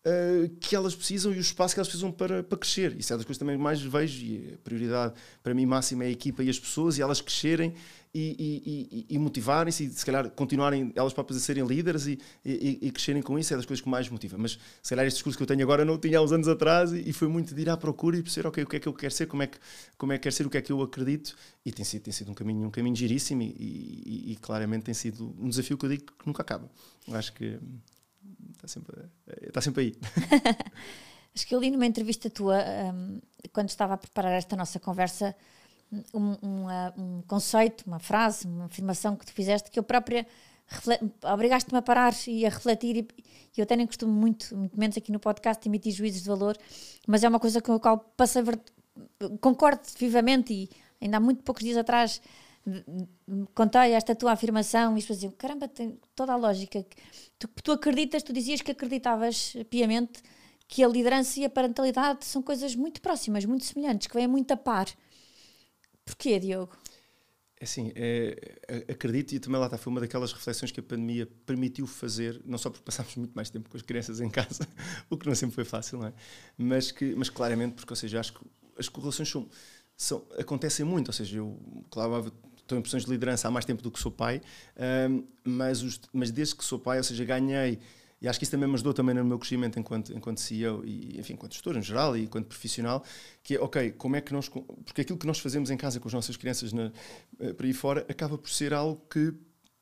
uh, 0.07 0.49
que 0.59 0.75
elas 0.75 0.95
precisam 0.95 1.33
e 1.33 1.37
o 1.37 1.41
espaço 1.41 1.73
que 1.75 1.79
elas 1.79 1.87
precisam 1.87 2.11
para, 2.11 2.41
para 2.41 2.57
crescer. 2.57 2.95
Isso 2.97 3.13
é 3.13 3.17
das 3.17 3.25
coisas 3.25 3.37
também 3.37 3.57
mais 3.57 3.81
vejo 3.81 4.25
e 4.25 4.53
a 4.53 4.57
prioridade 4.63 5.13
para 5.43 5.53
mim 5.53 5.65
máxima 5.65 6.05
é 6.05 6.07
a 6.07 6.11
equipa 6.11 6.43
e 6.43 6.49
as 6.49 6.59
pessoas 6.59 6.97
e 6.97 7.01
elas 7.01 7.21
crescerem 7.21 7.73
e, 8.13 8.35
e, 8.39 9.05
e, 9.11 9.15
e 9.15 9.19
motivarem-se 9.19 9.85
e 9.85 9.89
se 9.89 10.05
calhar 10.05 10.29
continuarem 10.31 10.91
elas 10.95 11.13
próprias 11.13 11.41
a 11.41 11.45
serem 11.45 11.65
líderes 11.65 12.07
e, 12.07 12.17
e, 12.43 12.89
crescerem 12.89 13.21
com 13.21 13.37
isso 13.37 13.53
é 13.53 13.57
das 13.57 13.65
coisas 13.65 13.83
que 13.83 13.89
mais 13.89 14.09
motiva. 14.09 14.37
Mas 14.37 14.57
se 14.81 14.89
calhar 14.89 15.05
este 15.05 15.17
discurso 15.17 15.37
que 15.37 15.43
eu 15.43 15.47
tenho 15.47 15.61
agora 15.61 15.85
não 15.85 15.97
tinha 15.99 16.17
há 16.17 16.21
uns 16.21 16.31
anos 16.31 16.47
atrás 16.47 16.91
e, 16.93 17.13
foi 17.13 17.27
muito 17.27 17.53
de 17.53 17.61
ir 17.61 17.69
à 17.69 17.77
procura 17.77 18.17
e 18.17 18.23
perceber 18.23 18.47
ok, 18.47 18.63
o 18.63 18.67
que 18.67 18.75
é 18.77 18.79
que 18.79 18.87
eu 18.87 18.93
quero 18.93 19.13
ser, 19.13 19.27
como 19.27 19.43
é 19.43 19.47
que, 19.47 19.57
como 19.97 20.13
é 20.13 20.17
que 20.17 20.23
quero 20.23 20.35
ser, 20.35 20.47
o 20.47 20.49
que 20.49 20.57
é 20.57 20.61
que 20.61 20.71
eu 20.71 20.81
acredito 20.81 21.35
e 21.65 21.71
tem 21.71 21.85
sido, 21.85 22.03
tem 22.03 22.13
sido 22.13 22.31
um 22.31 22.33
caminho 22.33 22.67
um 22.67 22.71
caminho 22.71 22.95
giríssimo 22.95 23.43
e, 23.43 24.37
claramente 24.41 24.83
tem 24.83 24.93
sido 24.93 25.35
um 25.39 25.49
desafio 25.49 25.77
que 25.77 25.85
eu 25.85 25.89
digo 25.89 26.05
que 26.05 26.25
nunca 26.25 26.41
acaba. 26.41 26.69
Eu 27.07 27.15
acho 27.15 27.33
que 27.33 27.59
está 28.51 28.67
sempre, 28.67 28.95
está 29.41 29.61
sempre 29.61 29.83
aí. 29.83 29.95
Acho 31.35 31.45
que 31.45 31.53
eu 31.53 31.59
li 31.59 31.69
numa 31.69 31.85
entrevista 31.85 32.29
tua, 32.29 32.57
um, 32.93 33.21
quando 33.53 33.69
estava 33.69 33.93
a 33.93 33.97
preparar 33.97 34.33
esta 34.33 34.55
nossa 34.55 34.79
conversa, 34.79 35.35
um, 36.13 36.35
um, 36.43 36.67
um, 36.97 37.21
conceito, 37.27 37.83
uma 37.85 37.99
frase, 37.99 38.47
uma 38.47 38.65
afirmação 38.65 39.15
que 39.15 39.25
tu 39.25 39.33
fizeste 39.33 39.69
que 39.69 39.79
eu 39.79 39.83
própria 39.83 40.25
obrigaste-me 41.23 41.77
a 41.77 41.81
parar 41.81 42.13
e 42.27 42.45
a 42.45 42.49
refletir 42.49 42.97
e, 42.97 43.07
eu 43.57 43.63
até 43.63 43.75
nem 43.75 43.87
costumo 43.87 44.13
muito, 44.13 44.55
muito 44.55 44.77
menos 44.79 44.97
aqui 44.97 45.11
no 45.11 45.19
podcast 45.19 45.67
emitir 45.67 45.91
juízos 45.93 46.21
de 46.21 46.27
valor, 46.27 46.55
mas 47.07 47.23
é 47.23 47.29
uma 47.29 47.39
coisa 47.39 47.61
com 47.61 47.73
a 47.73 47.79
qual 47.79 47.99
passei 48.15 48.43
concordo 49.41 49.81
vivamente 49.97 50.53
e 50.53 50.69
ainda 51.01 51.17
há 51.17 51.19
muito 51.19 51.41
poucos 51.41 51.63
dias 51.63 51.77
atrás 51.77 52.21
contei 53.53 53.93
esta 53.93 54.15
tua 54.15 54.33
afirmação 54.33 54.95
e 54.95 54.99
as 54.99 55.05
diziam, 55.05 55.31
caramba, 55.31 55.67
tem 55.67 55.99
toda 56.15 56.33
a 56.33 56.35
lógica. 56.35 56.85
Tu, 57.39 57.47
tu 57.63 57.71
acreditas, 57.71 58.23
tu 58.23 58.33
dizias 58.33 58.61
que 58.61 58.71
acreditavas 58.71 59.55
piamente 59.69 60.21
que 60.67 60.83
a 60.83 60.87
liderança 60.87 61.39
e 61.39 61.45
a 61.45 61.49
parentalidade 61.49 62.25
são 62.25 62.41
coisas 62.41 62.75
muito 62.75 63.01
próximas, 63.01 63.45
muito 63.45 63.65
semelhantes, 63.65 64.07
que 64.07 64.13
vêm 64.13 64.27
muito 64.27 64.51
a 64.51 64.57
par. 64.57 64.87
Porquê, 66.03 66.39
Diogo? 66.39 66.75
É 67.59 67.63
assim, 67.63 67.91
é, 67.95 68.57
é, 68.67 68.91
acredito 68.91 69.33
e 69.33 69.39
também 69.39 69.59
lá 69.59 69.65
está, 69.65 69.77
foi 69.79 69.91
uma 69.91 69.99
daquelas 69.99 70.31
reflexões 70.31 70.71
que 70.71 70.79
a 70.79 70.83
pandemia 70.83 71.25
permitiu 71.45 71.87
fazer, 71.87 72.39
não 72.45 72.57
só 72.57 72.69
porque 72.69 72.85
passámos 72.85 73.15
muito 73.15 73.33
mais 73.33 73.49
tempo 73.49 73.67
com 73.67 73.75
as 73.75 73.81
crianças 73.81 74.21
em 74.21 74.29
casa, 74.29 74.67
o 75.09 75.17
que 75.17 75.25
não 75.25 75.33
sempre 75.33 75.55
foi 75.55 75.65
fácil, 75.65 75.99
não 75.99 76.07
é? 76.07 76.13
Mas, 76.55 76.91
que, 76.91 77.15
mas 77.15 77.29
claramente, 77.29 77.73
porque, 77.73 77.91
ou 77.91 77.95
seja, 77.95 78.19
acho 78.19 78.33
que 78.33 78.45
as 78.77 78.87
correlações 78.87 79.29
são, 79.29 79.49
são, 79.95 80.23
acontecem 80.37 80.85
muito, 80.85 81.07
ou 81.07 81.13
seja, 81.13 81.37
eu, 81.37 81.59
claro, 81.89 82.31
estou 82.67 82.77
em 82.77 82.81
posições 82.81 83.05
de 83.05 83.11
liderança 83.11 83.47
há 83.47 83.51
mais 83.51 83.65
tempo 83.65 83.81
do 83.81 83.89
que 83.89 83.99
sou 83.99 84.11
pai, 84.11 84.41
um, 85.09 85.23
mas, 85.43 85.81
os, 85.81 85.99
mas 86.13 86.29
desde 86.29 86.55
que 86.55 86.63
sou 86.63 86.77
pai, 86.77 86.97
ou 86.97 87.03
seja, 87.03 87.23
ganhei 87.25 87.79
e 88.21 88.27
acho 88.27 88.39
que 88.39 88.45
isso 88.45 88.51
também 88.51 88.67
me 88.67 88.73
ajudou 88.73 88.93
também 88.93 89.13
no 89.13 89.23
meu 89.23 89.37
crescimento 89.37 89.79
enquanto, 89.79 90.11
enquanto 90.11 90.39
CEO 90.39 90.83
e, 90.83 91.19
enfim, 91.19 91.33
enquanto 91.33 91.53
gestor 91.53 91.77
em 91.77 91.83
geral 91.83 92.17
e 92.17 92.23
enquanto 92.23 92.47
profissional, 92.47 93.03
que 93.43 93.55
é, 93.55 93.59
ok, 93.59 93.91
como 93.91 94.15
é 94.15 94.21
que 94.21 94.33
nós... 94.33 94.49
Porque 94.49 95.01
aquilo 95.01 95.19
que 95.19 95.27
nós 95.27 95.37
fazemos 95.39 95.69
em 95.69 95.77
casa 95.77 95.99
com 95.99 96.07
as 96.07 96.13
nossas 96.13 96.35
crianças 96.35 96.73
na, 96.73 96.91
eh, 97.39 97.53
para 97.53 97.67
aí 97.67 97.73
fora 97.73 98.05
acaba 98.09 98.35
por 98.35 98.49
ser 98.49 98.73
algo 98.73 98.99
que 99.07 99.33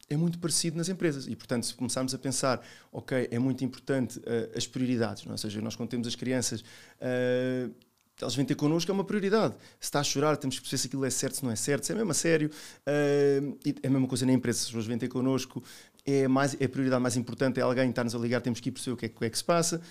é 0.10 0.18
muito 0.18 0.38
parecido 0.38 0.78
nas 0.78 0.90
empresas. 0.90 1.28
E, 1.28 1.36
portanto, 1.36 1.66
se 1.66 1.74
começarmos 1.74 2.14
a 2.14 2.18
pensar, 2.18 2.62
ok, 2.92 3.30
é 3.32 3.40
muito 3.40 3.64
importante 3.64 4.20
uh, 4.20 4.56
as 4.56 4.68
prioridades, 4.68 5.24
não? 5.24 5.32
É? 5.32 5.34
ou 5.34 5.38
seja, 5.38 5.62
nós 5.62 5.76
quando 5.76 5.90
temos 5.90 6.08
as 6.08 6.16
crianças... 6.16 6.62
Uh, 6.62 7.74
elas 8.22 8.36
vêm 8.36 8.46
ter 8.46 8.56
connosco, 8.56 8.90
é 8.90 8.94
uma 8.94 9.04
prioridade. 9.04 9.56
Se 9.80 9.88
está 9.88 10.00
a 10.00 10.04
chorar, 10.04 10.38
temos 10.38 10.56
que 10.56 10.62
perceber 10.62 10.82
se 10.82 10.88
aquilo 10.88 11.06
é 11.06 11.10
certo, 11.10 11.36
se 11.36 11.44
não 11.44 11.52
é 11.52 11.56
certo, 11.56 11.86
se 11.86 11.92
é 11.92 11.96
mesmo 11.96 12.12
a 12.12 12.14
sério. 12.14 12.50
Uh, 12.88 13.58
é 13.84 13.88
a 13.88 13.90
mesma 13.90 14.08
coisa 14.08 14.26
na 14.26 14.32
empresa, 14.32 14.60
se 14.60 14.64
as 14.64 14.70
pessoas 14.70 14.86
vêm 14.86 14.98
ter 14.98 15.10
connosco, 15.10 15.62
é, 16.06 16.28
mais, 16.28 16.56
é 16.60 16.66
a 16.66 16.70
prioridade 16.70 17.02
mais 17.02 17.18
importante, 17.18 17.60
é 17.60 17.64
alguém 17.64 17.90
estar-nos 17.90 18.16
a 18.16 18.18
ligar, 18.18 18.42
temos 18.42 18.60
que 18.60 18.70
ir 18.70 18.72
perceber 18.72 18.94
o 18.94 18.98
que 18.98 19.06
é, 19.06 19.10
o 19.10 19.20
que, 19.20 19.26
é 19.26 19.30
que 19.30 19.38
se 19.38 19.44
passa. 19.44 19.82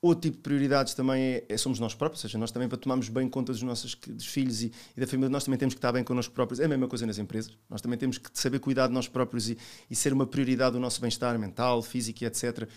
Outro 0.00 0.30
tipo 0.30 0.36
de 0.36 0.42
prioridades 0.42 0.94
também 0.94 1.20
é, 1.20 1.44
é, 1.48 1.56
somos 1.56 1.80
nós 1.80 1.92
próprios, 1.92 2.22
ou 2.22 2.28
seja, 2.28 2.38
nós 2.38 2.52
também 2.52 2.68
para 2.68 2.78
tomarmos 2.78 3.08
bem 3.08 3.28
conta 3.28 3.52
dos 3.52 3.62
nossos 3.62 3.96
dos 3.96 4.26
filhos 4.26 4.62
e, 4.62 4.72
e, 4.96 5.00
da 5.00 5.08
família, 5.08 5.28
nós 5.28 5.44
também 5.44 5.58
temos 5.58 5.74
que 5.74 5.78
estar 5.78 5.90
bem 5.90 6.04
connosco 6.04 6.32
próprios. 6.32 6.60
É 6.60 6.66
a 6.66 6.68
mesma 6.68 6.86
coisa 6.86 7.04
nas 7.04 7.18
empresas. 7.18 7.58
Nós 7.68 7.80
também 7.80 7.98
temos 7.98 8.16
que 8.16 8.30
saber 8.32 8.60
cuidar 8.60 8.86
de 8.86 8.92
nós 8.94 9.08
próprios 9.08 9.50
e, 9.50 9.58
e 9.90 9.96
ser 9.96 10.12
uma 10.12 10.24
prioridade 10.24 10.74
do 10.74 10.80
nosso 10.80 11.00
bem-estar 11.00 11.36
mental, 11.36 11.82
físico 11.82 12.22
e 12.22 12.26
etc 12.26 12.68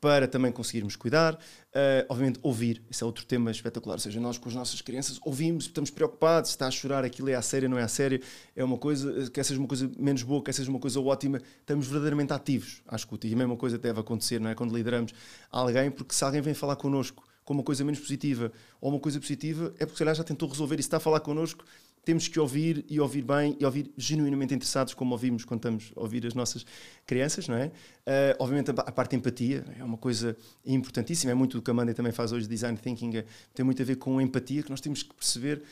para 0.00 0.28
também 0.28 0.52
conseguirmos 0.52 0.96
cuidar. 0.96 1.34
Uh, 1.34 2.06
obviamente, 2.08 2.38
ouvir, 2.42 2.82
esse 2.90 3.02
é 3.02 3.06
outro 3.06 3.24
tema 3.26 3.50
espetacular. 3.50 3.94
Ou 3.94 4.00
seja, 4.00 4.20
nós 4.20 4.38
com 4.38 4.48
as 4.48 4.54
nossas 4.54 4.80
crianças 4.80 5.20
ouvimos, 5.24 5.64
estamos 5.64 5.90
preocupados, 5.90 6.50
se 6.50 6.56
está 6.56 6.66
a 6.66 6.70
chorar, 6.70 7.04
aquilo 7.04 7.28
é 7.28 7.34
a 7.34 7.42
sério, 7.42 7.68
não 7.68 7.78
é 7.78 7.82
a 7.82 7.88
sério, 7.88 8.20
é 8.54 8.64
uma 8.64 8.78
coisa, 8.78 9.30
quer 9.30 9.44
seja 9.44 9.58
uma 9.58 9.68
coisa 9.68 9.90
menos 9.98 10.22
boa, 10.22 10.42
quer 10.42 10.52
seja 10.52 10.70
uma 10.70 10.78
coisa 10.80 11.00
ótima, 11.00 11.40
estamos 11.60 11.86
verdadeiramente 11.86 12.32
ativos 12.32 12.82
à 12.86 12.96
escuta. 12.96 13.26
E 13.26 13.34
a 13.34 13.36
mesma 13.36 13.56
coisa 13.56 13.78
deve 13.78 14.00
acontecer, 14.00 14.40
não 14.40 14.50
é? 14.50 14.54
Quando 14.54 14.74
lideramos 14.74 15.12
alguém, 15.50 15.90
porque 15.90 16.14
se 16.14 16.24
alguém 16.24 16.40
vem 16.40 16.54
falar 16.54 16.76
connosco 16.76 17.26
com 17.44 17.54
uma 17.54 17.62
coisa 17.62 17.82
menos 17.82 17.98
positiva 17.98 18.52
ou 18.78 18.90
uma 18.90 19.00
coisa 19.00 19.18
positiva, 19.18 19.72
é 19.78 19.86
porque 19.86 19.92
se 19.92 19.98
calhar 19.98 20.14
já 20.14 20.22
tentou 20.22 20.48
resolver 20.48 20.74
e 20.74 20.82
se 20.82 20.86
está 20.86 20.98
a 20.98 21.00
falar 21.00 21.20
connosco, 21.20 21.64
temos 22.04 22.28
que 22.28 22.38
ouvir 22.38 22.84
e 22.88 23.00
ouvir 23.00 23.22
bem 23.22 23.56
e 23.60 23.64
ouvir 23.64 23.92
genuinamente 23.96 24.54
interessados, 24.54 24.94
como 24.94 25.12
ouvimos 25.12 25.44
quando 25.44 25.60
estamos 25.60 25.92
a 25.96 26.00
ouvir 26.00 26.26
as 26.26 26.34
nossas 26.34 26.64
crianças, 27.06 27.48
não 27.48 27.56
é? 27.56 27.66
Uh, 27.66 28.36
obviamente, 28.38 28.70
a, 28.70 28.92
parte 28.92 29.10
de 29.10 29.16
empatia 29.16 29.64
é 29.78 29.84
uma 29.84 29.98
coisa 29.98 30.36
importantíssima, 30.64 31.32
é 31.32 31.34
muito 31.34 31.58
do 31.58 31.62
que 31.62 31.70
a 31.70 31.72
Amanda 31.72 31.92
também 31.94 32.12
faz 32.12 32.32
hoje, 32.32 32.48
design 32.48 32.78
thinking, 32.78 33.16
é, 33.16 33.24
tem 33.54 33.64
muito 33.64 33.82
a 33.82 33.84
ver 33.84 33.96
com 33.96 34.20
empatia, 34.20 34.62
que 34.62 34.70
nós 34.70 34.80
temos 34.80 35.02
que 35.02 35.14
perceber 35.14 35.62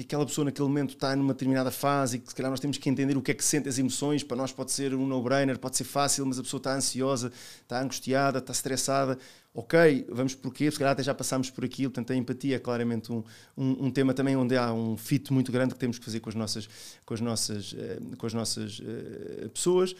que 0.00 0.04
aquela 0.04 0.24
pessoa 0.24 0.46
naquele 0.46 0.66
momento 0.66 0.94
está 0.94 1.14
numa 1.14 1.34
determinada 1.34 1.70
fase 1.70 2.16
e 2.16 2.20
que 2.20 2.28
se 2.28 2.34
calhar 2.34 2.50
nós 2.50 2.60
temos 2.60 2.78
que 2.78 2.88
entender 2.88 3.16
o 3.16 3.22
que 3.22 3.32
é 3.32 3.34
que 3.34 3.44
sente 3.44 3.68
as 3.68 3.78
emoções, 3.78 4.22
para 4.22 4.36
nós 4.36 4.50
pode 4.50 4.72
ser 4.72 4.94
um 4.94 5.06
no-brainer, 5.06 5.58
pode 5.58 5.76
ser 5.76 5.84
fácil, 5.84 6.24
mas 6.24 6.38
a 6.38 6.42
pessoa 6.42 6.58
está 6.58 6.74
ansiosa, 6.74 7.30
está 7.62 7.82
angustiada, 7.82 8.38
está 8.38 8.50
estressada, 8.50 9.18
ok, 9.52 10.06
vamos 10.08 10.34
porquê, 10.34 10.70
se 10.70 10.78
calhar 10.78 10.92
até 10.92 11.02
já 11.02 11.12
passámos 11.12 11.50
por 11.50 11.66
aquilo, 11.66 11.90
portanto 11.90 12.12
a 12.12 12.16
empatia 12.16 12.56
é 12.56 12.58
claramente 12.58 13.12
um, 13.12 13.22
um, 13.54 13.86
um, 13.86 13.90
tema 13.90 14.14
também 14.14 14.34
onde 14.36 14.56
há 14.56 14.72
um 14.72 14.96
fit 14.96 15.30
muito 15.32 15.52
grande 15.52 15.74
que 15.74 15.80
temos 15.80 15.98
que 15.98 16.04
fazer 16.04 16.20
com 16.20 16.30
as 16.30 16.34
nossas, 16.34 16.68
com 17.04 17.12
as 17.12 17.20
nossas, 17.20 17.72
uh, 17.72 18.16
com 18.16 18.26
as 18.26 18.32
nossas 18.32 18.78
uh, 18.78 19.50
pessoas. 19.50 19.94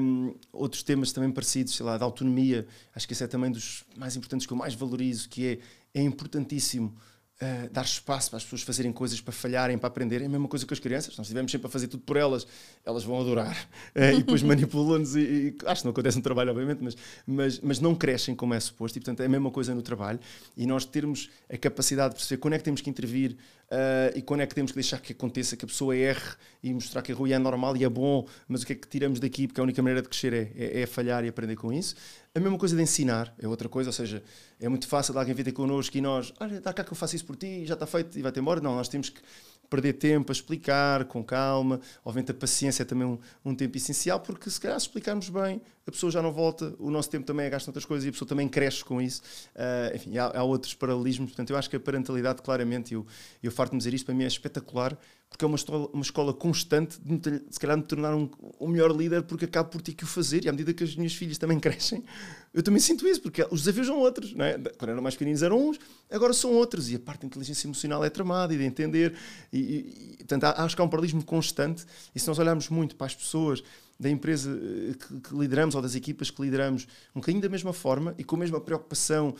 Um, 0.00 0.34
outros 0.52 0.84
temas 0.84 1.10
também 1.10 1.32
parecidos, 1.32 1.74
sei 1.74 1.84
lá, 1.84 1.98
da 1.98 2.04
autonomia, 2.04 2.64
acho 2.94 3.08
que 3.08 3.12
esse 3.12 3.24
é 3.24 3.26
também 3.26 3.50
dos 3.50 3.82
mais 3.96 4.14
importantes 4.14 4.46
que 4.46 4.52
eu 4.52 4.56
mais 4.56 4.74
valorizo, 4.74 5.28
que 5.28 5.46
é, 5.94 5.98
é 5.98 6.02
importantíssimo 6.02 6.94
Uh, 7.42 7.68
dar 7.72 7.84
espaço 7.84 8.30
para 8.30 8.36
as 8.36 8.44
pessoas 8.44 8.62
fazerem 8.62 8.92
coisas, 8.92 9.20
para 9.20 9.32
falharem, 9.32 9.76
para 9.76 9.88
aprenderem. 9.88 10.26
É 10.26 10.28
a 10.28 10.30
mesma 10.30 10.46
coisa 10.46 10.64
com 10.64 10.72
as 10.72 10.78
crianças. 10.78 11.16
Nós 11.16 11.26
estivermos 11.26 11.50
sempre 11.50 11.66
a 11.66 11.70
fazer 11.70 11.88
tudo 11.88 12.04
por 12.04 12.16
elas, 12.16 12.46
elas 12.86 13.02
vão 13.02 13.20
adorar. 13.20 13.56
Uh, 13.96 14.14
e 14.14 14.18
depois 14.18 14.44
manipulam-nos. 14.44 15.16
E, 15.16 15.20
e, 15.20 15.56
acho 15.66 15.82
que 15.82 15.86
não 15.86 15.90
acontece 15.90 16.16
no 16.18 16.22
trabalho, 16.22 16.50
obviamente, 16.52 16.84
mas, 16.84 16.96
mas, 17.26 17.58
mas 17.58 17.80
não 17.80 17.96
crescem 17.96 18.32
como 18.32 18.54
é 18.54 18.60
suposto. 18.60 18.96
E, 18.96 19.00
portanto, 19.00 19.22
é 19.22 19.26
a 19.26 19.28
mesma 19.28 19.50
coisa 19.50 19.74
no 19.74 19.82
trabalho. 19.82 20.20
E 20.56 20.66
nós 20.66 20.84
termos 20.84 21.30
a 21.52 21.58
capacidade 21.58 22.14
de 22.14 22.20
perceber 22.20 22.40
quando 22.40 22.54
é 22.54 22.58
que 22.58 22.64
temos 22.64 22.80
que 22.80 22.88
intervir 22.88 23.32
uh, 23.72 24.16
e 24.16 24.22
quando 24.22 24.42
é 24.42 24.46
que 24.46 24.54
temos 24.54 24.70
que 24.70 24.76
deixar 24.76 25.00
que 25.00 25.12
aconteça, 25.12 25.56
que 25.56 25.64
a 25.64 25.68
pessoa 25.68 25.96
erre 25.96 26.36
e 26.62 26.72
mostrar 26.72 27.02
que 27.02 27.10
a 27.10 27.14
rua 27.14 27.32
é 27.32 27.38
normal 27.38 27.76
e 27.76 27.84
é 27.84 27.88
bom, 27.88 28.26
mas 28.46 28.62
o 28.62 28.66
que 28.66 28.74
é 28.74 28.76
que 28.76 28.86
tiramos 28.86 29.18
daqui? 29.18 29.48
Porque 29.48 29.60
a 29.60 29.64
única 29.64 29.82
maneira 29.82 30.02
de 30.02 30.08
crescer 30.08 30.32
é, 30.32 30.52
é, 30.56 30.80
é 30.82 30.86
falhar 30.86 31.24
e 31.24 31.28
aprender 31.28 31.56
com 31.56 31.72
isso. 31.72 31.96
A 32.34 32.40
mesma 32.40 32.56
coisa 32.56 32.74
de 32.74 32.82
ensinar 32.82 33.34
é 33.38 33.46
outra 33.46 33.68
coisa, 33.68 33.90
ou 33.90 33.92
seja, 33.92 34.22
é 34.58 34.66
muito 34.66 34.88
fácil 34.88 35.18
alguém 35.18 35.34
vir 35.34 35.44
ter 35.44 35.52
connosco 35.52 35.94
e 35.98 36.00
nós, 36.00 36.32
olha, 36.40 36.62
dá 36.62 36.72
cá 36.72 36.82
que 36.82 36.90
eu 36.90 36.96
faço 36.96 37.14
isso 37.14 37.26
por 37.26 37.36
ti, 37.36 37.66
já 37.66 37.74
está 37.74 37.86
feito 37.86 38.18
e 38.18 38.22
vai-te 38.22 38.40
embora. 38.40 38.58
Não, 38.58 38.74
nós 38.74 38.88
temos 38.88 39.10
que 39.10 39.20
perder 39.68 39.92
tempo 39.92 40.32
a 40.32 40.34
explicar 40.34 41.04
com 41.04 41.22
calma. 41.22 41.78
Obviamente, 42.02 42.30
a 42.30 42.34
paciência 42.34 42.84
é 42.84 42.86
também 42.86 43.06
um, 43.06 43.18
um, 43.44 43.54
tempo 43.54 43.76
essencial, 43.76 44.18
porque 44.18 44.48
se 44.48 44.58
calhar 44.58 44.80
se 44.80 44.86
explicarmos 44.86 45.28
bem, 45.28 45.60
a 45.86 45.90
pessoa 45.90 46.10
já 46.10 46.22
não 46.22 46.32
volta, 46.32 46.74
o 46.78 46.90
nosso 46.90 47.10
tempo 47.10 47.26
também 47.26 47.44
é 47.44 47.50
gasto 47.50 47.68
outras 47.68 47.84
coisas 47.84 48.06
e 48.06 48.08
a 48.08 48.12
pessoa 48.12 48.26
também 48.26 48.48
cresce 48.48 48.82
com 48.82 49.00
isso. 49.00 49.20
Uh, 49.54 49.94
enfim, 49.94 50.16
há, 50.16 50.38
há, 50.38 50.42
outros 50.42 50.72
paralelismos. 50.72 51.32
Portanto, 51.32 51.50
eu 51.50 51.56
acho 51.58 51.68
que 51.68 51.76
a 51.76 51.80
parentalidade, 51.80 52.40
claramente, 52.40 52.94
eu, 52.94 53.06
eu 53.42 53.52
farto-me 53.52 53.76
dizer 53.76 53.92
isto, 53.92 54.06
para 54.06 54.14
mim 54.14 54.24
é 54.24 54.28
espetacular, 54.28 54.96
porque 55.32 55.44
é 55.44 55.48
uma 55.48 55.56
escola, 55.56 55.88
uma 55.92 56.02
escola 56.02 56.34
constante 56.34 57.00
de, 57.00 57.42
se 57.50 57.58
calhar, 57.58 57.76
me 57.76 57.82
tornar 57.82 58.14
um, 58.14 58.28
um 58.60 58.68
melhor 58.68 58.94
líder, 58.94 59.22
porque 59.22 59.46
acabo 59.46 59.70
por 59.70 59.80
ter 59.80 59.94
que 59.94 60.04
o 60.04 60.06
fazer 60.06 60.44
e 60.44 60.48
à 60.48 60.52
medida 60.52 60.74
que 60.74 60.84
as 60.84 60.94
minhas 60.94 61.14
filhas 61.14 61.38
também 61.38 61.58
crescem, 61.60 62.04
eu 62.52 62.62
também 62.62 62.80
sinto 62.80 63.06
isso, 63.08 63.20
porque 63.22 63.42
os 63.50 63.62
desafios 63.62 63.86
são 63.86 63.98
outros. 63.98 64.34
Não 64.34 64.44
é? 64.44 64.58
Quando 64.76 64.90
eram 64.90 65.02
mais 65.02 65.14
pequeninos 65.14 65.42
eram 65.42 65.70
uns, 65.70 65.78
agora 66.10 66.34
são 66.34 66.52
outros. 66.52 66.90
E 66.90 66.96
a 66.96 66.98
parte 66.98 67.22
da 67.22 67.26
inteligência 67.28 67.66
emocional 67.66 68.04
é 68.04 68.10
tramada 68.10 68.52
e 68.52 68.58
de 68.58 68.64
entender. 68.64 69.14
E, 69.50 69.58
e, 69.58 70.16
portanto, 70.18 70.44
acho 70.44 70.76
que 70.76 70.82
há 70.82 70.84
um 70.84 70.88
paralelismo 70.88 71.24
constante. 71.24 71.86
E 72.14 72.20
se 72.20 72.28
nós 72.28 72.38
olharmos 72.38 72.68
muito 72.68 72.94
para 72.94 73.06
as 73.06 73.14
pessoas 73.14 73.64
da 73.98 74.10
empresa 74.10 74.50
eh, 74.50 74.94
que, 74.94 75.20
que 75.20 75.34
lideramos 75.34 75.74
ou 75.74 75.80
das 75.80 75.94
equipas 75.94 76.30
que 76.30 76.42
lideramos, 76.42 76.86
um 77.14 77.20
bocadinho 77.20 77.42
da 77.42 77.48
mesma 77.48 77.72
forma 77.72 78.14
e 78.18 78.24
com 78.24 78.36
a 78.36 78.38
mesma 78.38 78.60
preocupação 78.60 79.34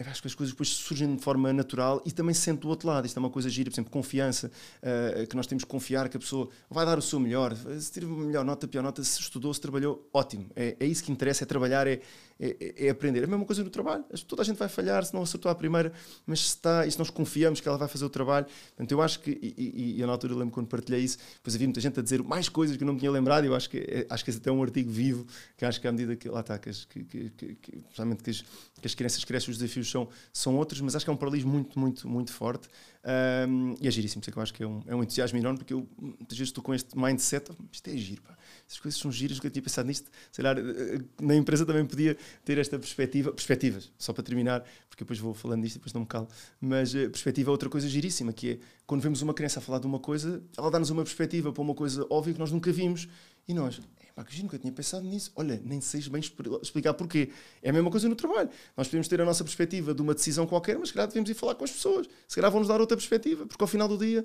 acho 0.00 0.20
que 0.20 0.28
as 0.28 0.34
coisas 0.34 0.52
depois 0.52 0.68
surgem 0.70 1.14
de 1.14 1.22
forma 1.22 1.52
natural 1.52 2.02
e 2.04 2.10
também 2.10 2.34
se 2.34 2.40
sente 2.40 2.60
do 2.60 2.68
outro 2.68 2.88
lado. 2.88 3.06
Isto 3.06 3.16
é 3.16 3.20
uma 3.20 3.30
coisa 3.30 3.48
gira, 3.48 3.70
por 3.70 3.74
exemplo, 3.74 3.92
confiança, 3.92 4.50
uh, 4.82 5.26
que 5.26 5.36
nós 5.36 5.46
temos 5.46 5.62
que 5.62 5.70
confiar 5.70 6.08
que 6.08 6.16
a 6.16 6.20
pessoa 6.20 6.48
vai 6.68 6.84
dar 6.84 6.98
o 6.98 7.02
seu 7.02 7.20
melhor. 7.20 7.54
Se 7.78 7.92
teve 7.92 8.06
melhor 8.06 8.44
nota, 8.44 8.66
pior 8.66 8.82
nota, 8.82 9.04
se 9.04 9.20
estudou, 9.20 9.54
se 9.54 9.60
trabalhou, 9.60 10.08
ótimo. 10.12 10.50
É, 10.56 10.76
é 10.80 10.86
isso 10.86 11.04
que 11.04 11.12
interessa, 11.12 11.44
é 11.44 11.46
trabalhar, 11.46 11.86
é, 11.86 12.00
é, 12.38 12.86
é, 12.86 12.90
aprender. 12.90 13.20
É 13.20 13.24
a 13.24 13.26
mesma 13.26 13.44
coisa 13.44 13.62
no 13.62 13.70
trabalho. 13.70 14.04
Toda 14.26 14.42
a 14.42 14.44
gente 14.44 14.56
vai 14.56 14.68
falhar 14.68 15.04
se 15.04 15.14
não 15.14 15.22
acertou 15.22 15.50
à 15.50 15.54
primeira, 15.54 15.92
mas 16.26 16.40
se 16.40 16.46
está, 16.48 16.86
e 16.86 16.90
se 16.90 16.98
nós 16.98 17.10
confiamos 17.10 17.60
que 17.60 17.68
ela 17.68 17.78
vai 17.78 17.88
fazer 17.88 18.04
o 18.04 18.10
trabalho. 18.10 18.46
Portanto, 18.68 18.92
eu 18.92 19.00
acho 19.02 19.20
que, 19.20 19.30
e, 19.30 19.54
e, 19.56 19.96
e 19.96 20.00
eu 20.00 20.06
na 20.06 20.12
altura 20.12 20.34
lembro 20.34 20.52
quando 20.52 20.66
partilhei 20.66 21.00
isso, 21.00 21.18
depois 21.36 21.54
havia 21.54 21.66
muita 21.66 21.80
gente 21.80 21.98
a 21.98 22.02
dizer 22.02 22.22
mais 22.22 22.48
coisas 22.48 22.76
que 22.76 22.82
eu 22.82 22.86
não 22.86 22.94
me 22.94 22.98
tinha 22.98 23.10
lembrado, 23.10 23.44
eu 23.44 23.54
acho 23.54 23.70
que, 23.70 23.78
é, 23.78 24.06
acho 24.08 24.24
que 24.24 24.30
esse 24.30 24.38
até 24.38 24.50
é 24.50 24.52
um 24.52 24.62
artigo 24.62 24.90
vivo, 24.90 25.26
que 25.56 25.64
acho 25.64 25.80
que 25.80 25.86
à 25.86 25.92
medida 25.92 26.16
que 26.16 26.28
lá 26.28 26.40
está, 26.40 26.58
que, 26.58 26.70
que, 26.70 27.04
que, 27.04 27.30
que, 27.30 27.54
que, 27.54 27.72
que, 27.82 28.30
as, 28.30 28.44
que 28.80 28.86
as 28.86 28.94
crianças 28.94 29.24
crescem, 29.24 29.50
os 29.50 29.58
desafios 29.58 29.90
são, 29.90 30.08
são 30.32 30.56
outros, 30.56 30.80
mas 30.80 30.96
acho 30.96 31.04
que 31.04 31.10
é 31.10 31.14
um 31.14 31.16
paralelismo 31.16 31.52
muito, 31.52 31.78
muito, 31.78 32.08
muito 32.08 32.32
forte. 32.32 32.68
Um, 33.04 33.74
e 33.82 33.86
é 33.86 33.90
giríssimo, 33.90 34.22
que 34.22 34.34
eu 34.34 34.42
acho 34.42 34.54
que 34.54 34.62
é 34.62 34.66
um, 34.66 34.82
é 34.86 34.94
um 34.94 35.02
entusiasmo 35.02 35.38
enorme, 35.38 35.58
porque 35.58 35.74
eu 35.74 35.86
muitas 35.98 36.38
vezes 36.38 36.48
estou 36.48 36.64
com 36.64 36.74
este 36.74 36.96
mindset, 36.96 37.50
isto 37.70 37.88
é 37.90 37.96
giro, 37.98 38.22
pá. 38.22 38.34
essas 38.66 38.80
coisas 38.80 38.98
são 38.98 39.12
giras, 39.12 39.36
nunca 39.36 39.50
tinha 39.50 39.62
pensado 39.62 39.86
nisto. 39.86 40.10
Sei 40.32 40.42
lá, 40.42 40.52
eh, 40.52 41.00
na 41.20 41.36
empresa 41.36 41.66
também 41.66 41.84
podia 41.84 42.16
ter 42.44 42.58
esta 42.58 42.78
perspectiva, 42.78 43.32
perspectivas, 43.32 43.92
só 43.98 44.12
para 44.12 44.22
terminar, 44.22 44.64
porque 44.88 45.04
depois 45.04 45.18
vou 45.18 45.34
falando 45.34 45.62
disto 45.62 45.76
e 45.76 45.78
depois 45.78 45.92
não 45.92 46.02
me 46.02 46.06
calo, 46.06 46.28
mas 46.60 46.94
a 46.94 47.10
perspectiva 47.10 47.50
é 47.50 47.52
outra 47.52 47.68
coisa 47.68 47.88
giríssima, 47.88 48.32
que 48.32 48.52
é 48.52 48.58
quando 48.86 49.02
vemos 49.02 49.22
uma 49.22 49.34
criança 49.34 49.58
a 49.58 49.62
falar 49.62 49.78
de 49.78 49.86
uma 49.86 49.98
coisa, 49.98 50.42
ela 50.56 50.70
dá-nos 50.70 50.90
uma 50.90 51.02
perspectiva 51.02 51.52
para 51.52 51.62
uma 51.62 51.74
coisa 51.74 52.06
óbvia 52.08 52.34
que 52.34 52.40
nós 52.40 52.50
nunca 52.50 52.72
vimos 52.72 53.08
E 53.46 53.52
nós, 53.52 53.80
Pá, 54.14 54.22
que 54.22 54.40
nunca 54.42 54.56
tinha 54.58 54.72
pensado 54.72 55.04
nisso. 55.04 55.32
Olha, 55.34 55.60
nem 55.64 55.80
sei 55.80 56.00
bem 56.08 56.22
explicar 56.62 56.94
porquê. 56.94 57.30
É 57.60 57.70
a 57.70 57.72
mesma 57.72 57.90
coisa 57.90 58.08
no 58.08 58.14
trabalho. 58.14 58.48
Nós 58.76 58.86
podemos 58.86 59.08
ter 59.08 59.20
a 59.20 59.24
nossa 59.24 59.42
perspectiva 59.42 59.92
de 59.92 60.00
uma 60.00 60.14
decisão 60.14 60.46
qualquer, 60.46 60.78
mas 60.78 60.88
se 60.88 60.94
calhar 60.94 61.08
devemos 61.08 61.28
ir 61.28 61.34
falar 61.34 61.56
com 61.56 61.64
as 61.64 61.72
pessoas. 61.72 62.08
Se 62.28 62.36
calhar 62.36 62.48
vão-nos 62.50 62.68
dar 62.68 62.80
outra 62.80 62.96
perspectiva, 62.96 63.44
porque 63.44 63.62
ao 63.62 63.66
final 63.66 63.88
do 63.88 63.98
dia 63.98 64.24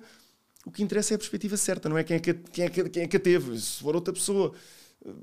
o 0.63 0.71
que 0.71 0.83
interessa 0.83 1.13
é 1.13 1.15
a 1.15 1.17
perspectiva 1.17 1.57
certa, 1.57 1.89
não 1.89 1.97
é 1.97 2.03
quem 2.03 2.17
é 2.17 2.19
que, 2.19 2.33
quem 2.33 2.65
é 2.65 2.69
que, 2.69 2.89
quem 2.89 3.03
é 3.03 3.07
que 3.07 3.17
a 3.17 3.19
teve. 3.19 3.59
Se 3.59 3.81
for 3.81 3.95
outra 3.95 4.13
pessoa 4.13 4.53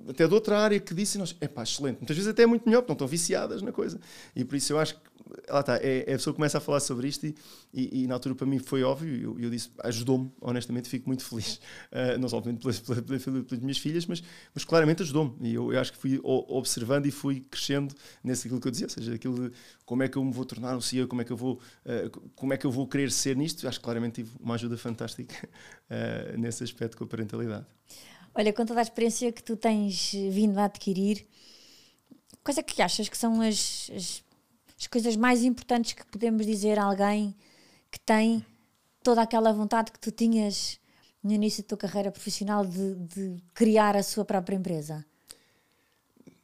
até 0.09 0.27
de 0.27 0.33
outra 0.33 0.59
área 0.59 0.81
que 0.81 0.95
disse, 0.95 1.19
nós, 1.19 1.37
é 1.41 1.47
pá, 1.47 1.63
excelente. 1.63 1.99
Muitas 1.99 2.17
vezes 2.17 2.31
até 2.31 2.43
é 2.43 2.47
muito 2.47 2.65
melhor, 2.67 2.81
porque 2.81 2.93
não 2.93 2.95
estão 2.95 3.07
viciadas 3.07 3.61
na 3.63 3.73
coisa. 3.73 4.01
E 4.35 4.45
por 4.45 4.57
isso 4.57 4.73
eu 4.73 4.79
acho 4.79 4.95
que, 4.95 5.01
lá 5.51 5.61
está, 5.61 5.77
é, 5.77 6.05
é 6.07 6.15
a 6.15 6.17
pessoa 6.17 6.33
que 6.33 6.37
começa 6.37 6.59
a 6.59 6.61
falar 6.61 6.81
sobre 6.81 7.09
isto 7.09 7.27
e, 7.27 7.35
e, 7.75 8.03
e 8.03 8.07
na 8.07 8.15
altura 8.15 8.35
para 8.35 8.47
mim 8.47 8.59
foi 8.59 8.83
óbvio 8.83 9.15
e 9.15 9.23
eu, 9.23 9.39
eu, 9.41 9.51
disse, 9.51 9.71
ajudou-me, 9.81 10.33
honestamente, 10.41 10.89
fico 10.89 11.09
muito 11.09 11.25
feliz. 11.25 11.61
Uh, 11.93 12.17
não 12.21 12.29
só 12.29 12.41
pelas, 12.41 12.81
pelas, 12.81 13.01
pelas, 13.03 13.23
pelas, 13.23 13.61
minhas 13.61 13.79
filhas, 13.79 14.07
mas, 14.07 14.23
mas 14.55 14.65
claramente 14.65 15.03
ajudou-me. 15.03 15.35
E 15.41 15.55
eu, 15.55 15.73
eu, 15.73 15.81
acho 15.81 15.93
que 15.93 15.99
fui 15.99 16.19
observando 16.23 17.07
e 17.07 17.11
fui 17.11 17.41
crescendo 17.51 17.95
nesse 18.25 18.47
aquilo 18.47 18.61
que 18.61 18.69
eu 18.69 18.73
dizia, 18.73 18.87
ou 18.87 18.91
seja, 18.91 19.15
aquilo 19.15 19.51
de 19.51 19.57
como 19.85 20.03
é 20.03 20.09
que 20.09 20.17
eu 20.17 20.25
me 20.25 20.33
vou 20.33 20.45
tornar 20.45 20.75
um 20.77 20.81
CEO, 20.81 21.07
como 21.07 21.21
é 21.21 21.25
que 21.25 21.33
eu 21.33 21.37
vou, 21.37 21.61
uh, 21.85 22.31
como 22.35 22.53
é 22.53 22.57
que 22.57 22.67
eu 22.67 22.71
vou 22.71 22.87
querer 22.89 23.11
ser 23.13 23.37
nisto. 23.37 23.69
Acho 23.69 23.79
que 23.79 23.85
claramente 23.85 24.23
tive 24.23 24.31
uma 24.41 24.55
ajuda 24.55 24.79
fantástica 24.79 25.35
uh, 25.91 26.37
nesse 26.41 26.65
aspecto 26.65 26.97
com 26.97 27.05
a 27.05 27.07
parentalidade. 27.07 27.67
Olha, 28.39 28.53
com 28.53 28.67
toda 28.67 28.81
a 28.81 28.83
experiência 28.83 29.33
que 29.33 29.43
tu 29.43 29.57
tens 29.57 30.13
vindo 30.13 30.59
a 30.59 30.67
adquirir, 30.67 31.27
quais 32.45 32.59
é 32.59 32.63
que 32.63 32.83
achas 32.83 33.09
que 33.09 33.17
são 33.17 33.41
as, 33.41 33.91
as, 33.97 34.23
as 34.79 34.87
coisas 34.87 35.17
mais 35.17 35.43
importantes 35.43 35.95
que 35.95 36.05
podemos 36.05 36.45
dizer 36.45 36.79
a 36.79 36.85
alguém 36.85 37.35
que 37.91 37.99
tem 37.99 38.45
toda 39.03 39.23
aquela 39.23 39.55
vontade 39.55 39.91
que 39.91 39.99
tu 39.99 40.11
tinhas 40.11 40.79
no 41.23 41.33
início 41.33 41.63
da 41.63 41.69
tua 41.69 41.79
carreira 41.79 42.13
profissional 42.13 42.67
de, 42.67 42.95
de 42.97 43.43
criar 43.55 43.97
a 43.97 44.03
sua 44.03 44.23
própria 44.23 44.55
empresa? 44.55 45.03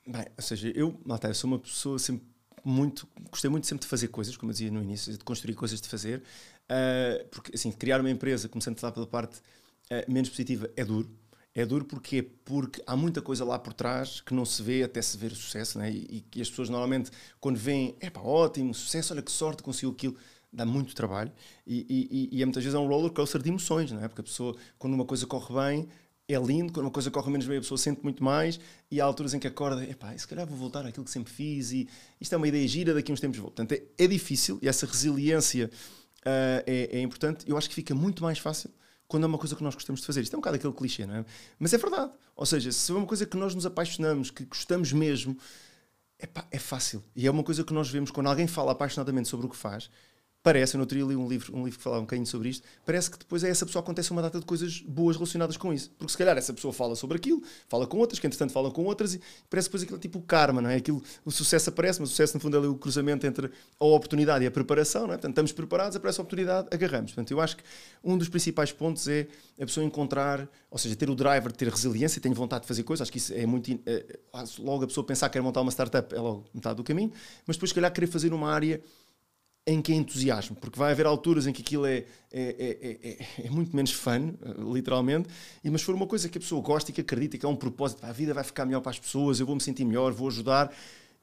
Bem, 0.07 0.25
ou 0.35 0.43
seja, 0.43 0.73
eu, 0.75 0.99
Malta, 1.05 1.29
eu 1.29 1.35
sou 1.35 1.49
uma 1.51 1.59
pessoa 1.59 1.99
sempre 1.99 2.27
muito, 2.65 3.07
gostei 3.31 3.51
muito 3.51 3.67
sempre 3.67 3.83
de 3.83 3.89
fazer 3.89 4.09
coisas, 4.09 4.35
como 4.35 4.51
eu 4.51 4.55
dizia 4.55 4.71
no 4.71 4.83
início, 4.83 5.13
de 5.13 5.19
construir 5.23 5.55
coisas 5.55 5.79
de 5.79 5.89
fazer, 5.89 6.21
uh, 6.21 7.29
porque 7.29 7.55
assim, 7.55 7.71
criar 7.71 8.01
uma 8.01 8.11
empresa, 8.11 8.49
começando 8.49 8.81
pela 8.81 9.07
parte 9.07 9.39
uh, 9.39 10.11
menos 10.11 10.31
positiva, 10.31 10.71
é 10.75 10.85
duro, 10.87 11.11
é 11.55 11.67
duro 11.67 11.85
porque 11.85 12.23
porque 12.45 12.83
há 12.87 12.97
muita 12.97 13.21
coisa 13.21 13.45
lá 13.45 13.59
por 13.59 13.73
trás 13.73 14.21
que 14.21 14.33
não 14.35 14.45
se 14.45 14.63
vê 14.63 14.83
até 14.83 15.03
se 15.03 15.17
ver 15.17 15.33
o 15.33 15.37
sucesso, 15.37 15.79
né? 15.79 15.91
e, 15.91 16.25
que 16.31 16.41
as 16.41 16.49
pessoas 16.49 16.69
normalmente 16.69 17.11
quando 17.41 17.57
veem, 17.57 17.95
é 18.01 18.09
pá, 18.09 18.21
ótimo, 18.21 18.75
sucesso, 18.75 19.13
olha 19.13 19.23
que 19.23 19.31
sorte, 19.31 19.63
conseguiu 19.63 19.91
aquilo, 19.91 20.17
dá 20.53 20.65
muito 20.65 20.95
trabalho 20.95 21.33
e, 21.67 22.29
e, 22.31 22.41
e, 22.41 22.45
muitas 22.45 22.63
vezes 22.63 22.75
é 22.75 22.79
um 22.79 22.87
roller 22.87 23.11
coaster 23.13 23.43
de 23.43 23.49
emoções, 23.49 23.93
não 23.93 24.03
é? 24.03 24.09
Porque 24.09 24.23
a 24.23 24.25
pessoa, 24.25 24.57
quando 24.79 24.95
uma 24.95 25.05
coisa 25.05 25.27
corre 25.27 25.55
bem, 25.55 25.89
é 26.29 26.39
lindo, 26.39 26.73
quando 26.73 26.87
uma 26.87 26.93
coisa 26.93 27.11
corre 27.11 27.31
menos 27.31 27.47
bem, 27.47 27.59
a 27.59 27.61
pessoa 27.61 27.77
sente 27.77 28.03
muito 28.03 28.25
mais 28.25 28.59
e 28.91 29.01
há 29.01 29.05
alturas 29.05 29.35
em 29.35 29.39
que 29.39 29.47
acorda, 29.47 29.85
epá, 29.85 30.17
se 30.17 30.27
calhar 30.27 30.47
vou 30.47 30.57
voltar 30.57 30.87
àquilo 30.87 31.05
que 31.05 31.11
sempre 31.11 31.33
fiz 31.33 31.73
e 31.73 31.89
isto 32.21 32.33
é 32.35 32.39
uma 32.39 32.49
ideia 32.49 32.67
gira, 32.67 32.95
daqui 32.95 33.13
a 33.13 33.15
uns 33.15 33.21
tempos 33.21 33.39
vou. 33.39 33.51
Portanto, 33.51 33.73
é, 33.73 33.83
é 33.99 34.07
difícil 34.07 34.59
e 34.63 34.69
essa 34.69 34.87
resiliência 34.87 35.71
uh, 36.21 36.63
é, 36.67 36.99
é 36.99 37.03
importante. 37.03 37.45
Eu 37.47 37.59
acho 37.59 37.69
que 37.69 37.75
fica 37.75 37.95
muito 37.95 38.23
mais 38.23 38.39
fácil 38.39 38.71
quando 39.13 39.25
é 39.25 39.27
uma 39.27 39.37
coisa 39.37 39.55
que 39.55 39.63
nós 39.63 39.75
gostamos 39.75 40.01
de 40.01 40.07
fazer. 40.07 40.23
Isto 40.23 40.33
é 40.33 40.37
um 40.39 40.41
bocado 40.41 40.57
aquele 40.57 40.73
clichê, 40.73 41.05
não 41.07 41.17
é? 41.17 41.25
Mas 41.59 41.75
é 41.75 41.79
verdade. 41.79 42.13
Ou 42.35 42.47
seja, 42.47 42.73
se 42.73 42.91
é 42.91 42.95
uma 42.95 43.07
coisa 43.07 43.27
que 43.27 43.37
nós 43.37 43.55
nos 43.55 43.67
apaixonamos, 43.67 44.31
que 44.31 44.47
gostamos 44.47 44.91
mesmo, 44.91 45.37
é 46.51 46.59
fácil. 46.59 47.05
E 47.15 47.27
é 47.27 47.31
uma 47.31 47.43
coisa 47.43 47.63
que 47.63 47.75
nós 47.75 47.91
vemos 47.91 48.11
quando 48.11 48.29
alguém 48.29 48.47
fala 48.47 48.73
apaixonadamente 48.73 49.29
sobre 49.29 49.47
o 49.47 49.51
que 49.51 49.57
faz, 49.57 49.91
parece, 50.43 50.75
eu 50.75 50.79
não 50.79 50.87
teria 50.87 51.05
li 51.05 51.15
um 51.15 51.29
livro, 51.29 51.57
um 51.57 51.65
livro 51.65 51.79
que 51.79 51.85
falava 51.85 52.01
um 52.01 52.05
bocadinho 52.05 52.27
sobre 52.27 52.49
isto, 52.49 52.67
parece 52.85 53.11
que 53.11 53.19
depois 53.19 53.45
a 53.45 53.49
essa 53.49 53.65
pessoa 53.65 53.83
acontece 53.83 54.11
uma 54.11 54.21
data 54.21 54.41
de 54.41 54.45
coisas 54.45 54.81
boas 54.81 55.17
relacionadas 55.17 55.57
com 55.57 55.73
isso. 55.73 55.91
Porque 55.97 56.11
se 56.11 56.19
calhar 56.19 56.37
essa 56.37 56.53
pessoa 56.53 56.73
fala 56.73 56.97
sobre 56.97 57.17
aquilo, 57.17 57.43
fala 57.69 57.87
com 57.87 57.99
outras, 57.99 58.19
que 58.19 58.27
entretanto 58.27 58.53
falam 58.53 58.71
com 58.71 58.85
outras, 58.85 59.15
e 59.15 59.21
parece 59.49 59.69
depois 59.69 59.85
aquilo 59.85 59.99
tipo 59.99 60.19
o 60.19 60.23
karma, 60.23 60.61
não 60.61 60.69
é? 60.69 60.77
Aquilo, 60.77 61.03
o 61.25 61.31
sucesso 61.31 61.71
aparece, 61.71 62.01
mas 62.01 62.09
o 62.09 62.13
sucesso 62.13 62.35
no 62.35 62.41
fundo 62.41 62.57
é 62.57 62.61
o 62.69 62.75
cruzamento 62.75 63.27
entre 63.27 63.51
a 63.79 63.85
oportunidade 63.85 64.45
e 64.45 64.49
a 64.49 64.51
preparação, 64.51 65.03
não 65.03 65.15
é? 65.15 65.17
Portanto, 65.17 65.33
estamos 65.33 65.53
preparados, 65.53 65.97
aparece 65.97 66.21
a 66.21 66.23
oportunidade, 66.23 66.69
agarramos. 66.73 67.13
Portanto, 67.13 67.31
eu 67.31 67.41
acho 67.41 67.57
que 67.57 67.63
um 68.03 68.19
dos 68.19 68.29
principais 68.29 68.73
pontos 68.73 69.07
é 69.07 69.29
a 69.61 69.65
pessoa 69.65 69.87
encontrar, 69.87 70.49
ou 70.71 70.79
seja, 70.79 70.97
ter 70.97 71.09
o 71.09 71.15
driver, 71.15 71.53
ter 71.53 71.69
resiliência, 71.69 72.21
tenho 72.21 72.35
vontade 72.35 72.63
de 72.63 72.69
fazer 72.69 72.83
coisas, 72.83 73.03
acho 73.03 73.13
que 73.13 73.19
isso 73.19 73.33
é 73.33 73.47
muito. 73.47 73.71
É, 73.87 74.19
logo 74.59 74.85
a 74.85 74.87
pessoa 74.89 75.07
pensar 75.07 75.29
que 75.29 75.35
quer 75.35 75.43
montar 75.43 75.61
uma 75.61 75.71
startup 75.71 76.13
é 76.13 76.19
logo 76.19 76.45
metade 76.53 76.77
do 76.77 76.83
caminho, 76.83 77.13
mas 77.47 77.57
depois, 77.57 77.71
se 77.71 77.75
calhar, 77.75 77.93
querer 77.93 78.09
fazer 78.09 78.33
uma 78.33 78.51
área 78.51 78.83
em 79.67 79.81
que 79.81 79.93
é 79.93 79.95
entusiasmo, 79.95 80.57
porque 80.57 80.79
vai 80.79 80.91
haver 80.91 81.07
alturas 81.07 81.47
em 81.47 81.53
que 81.53 81.63
aquilo 81.63 81.87
é, 81.87 82.05
é, 82.33 82.99
é, 83.41 83.47
é, 83.47 83.51
muito 83.51 83.75
menos 83.75 83.93
fun, 83.93 84.35
literalmente, 84.73 85.29
e, 85.63 85.71
mas 85.71 85.83
for 85.83 85.95
uma 85.95 86.07
coisa 86.07 86.29
que 86.29 86.37
a 86.37 86.41
pessoa 86.41 86.61
gosta 86.61 86.91
e 86.91 86.95
que 86.95 87.01
acredita 87.01 87.39
que 87.39 87.47
é 87.47 87.49
um 87.49 87.55
propósito, 87.55 88.05
a 88.05 88.11
vida 88.11 88.35
vai 88.35 88.43
ficar 88.43 88.65
melhor 88.65 88.81
para 88.81 88.91
as 88.91 88.99
pessoas, 88.99 89.39
eu 89.39 89.47
vou 89.47 89.55
me 89.55 89.61
sentir 89.61 89.85
melhor, 89.85 90.13
vou 90.13 90.27
ajudar, 90.27 90.75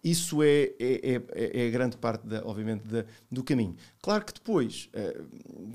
isso 0.02 0.42
é, 0.42 0.72
é, 0.80 1.22
é, 1.34 1.68
é 1.68 1.70
grande 1.70 1.98
parte, 1.98 2.26
da, 2.26 2.42
obviamente, 2.46 2.84
da, 2.84 3.04
do 3.30 3.44
caminho. 3.44 3.76
Claro 4.02 4.24
que 4.24 4.34
depois, 4.34 4.90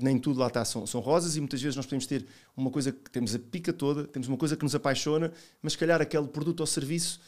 nem 0.01 0.17
tudo 0.17 0.39
lá 0.39 0.47
está 0.47 0.65
são, 0.65 0.87
são 0.87 0.99
rosas 0.99 1.35
e 1.35 1.39
muitas 1.39 1.61
vezes 1.61 1.75
nós 1.75 1.85
podemos 1.85 2.07
ter 2.07 2.25
uma 2.57 2.71
coisa 2.71 2.91
que 2.91 3.11
temos 3.11 3.35
a 3.35 3.39
pica 3.39 3.71
toda, 3.71 4.05
temos 4.05 4.27
uma 4.27 4.37
coisa 4.37 4.57
que 4.57 4.63
nos 4.63 4.73
apaixona, 4.73 5.31
mas 5.61 5.73
se 5.73 5.77
calhar 5.77 6.01
aquele 6.01 6.27
produto 6.27 6.61
ou 6.61 6.65
serviço 6.65 7.21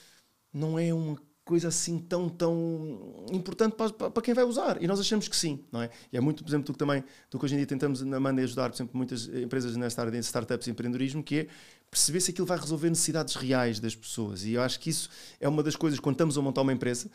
não 0.52 0.80
é 0.80 0.92
uma 0.92 1.16
coisa 1.48 1.70
assim 1.70 1.98
tão, 1.98 2.28
tão 2.28 3.26
importante 3.32 3.76
para, 3.76 4.12
para, 4.12 4.22
quem 4.22 4.34
vai 4.34 4.44
usar. 4.44 4.84
E 4.84 4.86
nós 4.86 5.00
achamos 5.00 5.30
que 5.30 5.36
sim, 5.36 5.64
não 5.72 5.82
é? 5.82 5.90
E 6.12 6.18
é 6.18 6.20
muito, 6.20 6.44
por 6.44 6.50
exemplo, 6.50 6.68
do 6.68 6.74
que 6.74 6.78
também, 6.78 7.04
do 7.32 7.40
que 7.40 7.46
hoje 7.46 7.54
em 7.56 7.58
dia 7.58 7.66
tentamos 7.66 8.02
na 8.02 8.20
Manda 8.20 8.42
ajudar, 8.42 8.70
por 8.70 8.76
exemplo, 8.76 8.98
muitas 8.98 9.28
empresas 9.30 9.76
nesta 9.78 10.02
área 10.02 10.12
de 10.12 10.20
startups 10.20 10.68
e 10.68 10.72
empreendedorismo, 10.72 11.24
que 11.24 11.40
é 11.40 11.48
perceber 11.90 12.20
se 12.20 12.32
aquilo 12.32 12.46
vai 12.46 12.60
resolver 12.60 12.90
necessidades 12.90 13.36
reais 13.36 13.80
das 13.80 13.96
pessoas. 13.96 14.44
E 14.44 14.54
eu 14.54 14.62
acho 14.62 14.78
que 14.80 14.90
isso 14.90 15.10
é 15.40 15.48
uma 15.48 15.64
das 15.64 15.78
coisas, 15.78 16.00
quando 16.00 16.16
estamos 16.16 16.38
a 16.38 16.42
montar 16.42 16.62
uma 16.62 16.74
empresa, 16.74 17.10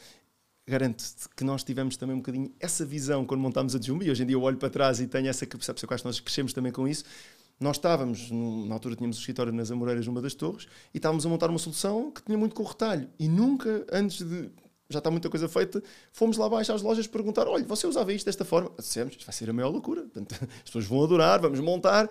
garanto-te 0.66 1.28
que 1.36 1.44
nós 1.44 1.62
tivemos 1.62 1.98
também 1.98 2.16
um 2.16 2.20
bocadinho 2.20 2.50
essa 2.58 2.86
visão 2.86 3.26
quando 3.26 3.42
montámos 3.42 3.76
a 3.76 3.80
Jumbi. 3.80 4.10
Hoje 4.10 4.22
em 4.22 4.26
dia 4.26 4.36
eu 4.36 4.42
olho 4.42 4.56
para 4.56 4.70
trás 4.70 4.98
e 4.98 5.06
tenho 5.06 5.28
essa 5.28 5.44
capacidade, 5.44 5.82
eu 5.82 5.88
acho 5.90 6.02
que 6.02 6.08
nós 6.08 6.20
crescemos 6.20 6.54
também 6.54 6.72
com 6.72 6.88
isso, 6.88 7.04
nós 7.62 7.76
estávamos, 7.76 8.30
na 8.30 8.74
altura 8.74 8.96
tínhamos 8.96 9.16
o 9.16 9.20
escritório 9.20 9.52
nas 9.52 9.70
Amoreiras, 9.70 10.06
numa 10.06 10.20
das 10.20 10.34
torres, 10.34 10.66
e 10.92 10.98
estávamos 10.98 11.24
a 11.24 11.28
montar 11.28 11.48
uma 11.50 11.58
solução 11.58 12.10
que 12.10 12.22
tinha 12.22 12.36
muito 12.36 12.54
com 12.54 12.62
retalho. 12.62 13.08
E 13.18 13.28
nunca, 13.28 13.86
antes 13.92 14.26
de. 14.26 14.50
Já 14.90 14.98
está 14.98 15.10
muita 15.10 15.30
coisa 15.30 15.48
feita, 15.48 15.82
fomos 16.12 16.36
lá 16.36 16.44
abaixo 16.44 16.72
às 16.72 16.82
lojas 16.82 17.06
perguntar: 17.06 17.46
olha, 17.48 17.64
você 17.64 17.86
usava 17.86 18.12
isto 18.12 18.26
desta 18.26 18.44
forma? 18.44 18.70
Dissemos, 18.78 19.14
isto 19.14 19.24
vai 19.24 19.32
ser 19.32 19.48
a 19.48 19.52
maior 19.52 19.70
loucura. 19.70 20.02
Portanto, 20.02 20.34
as 20.56 20.64
pessoas 20.64 20.84
vão 20.84 21.02
adorar, 21.02 21.40
vamos 21.40 21.60
montar. 21.60 22.10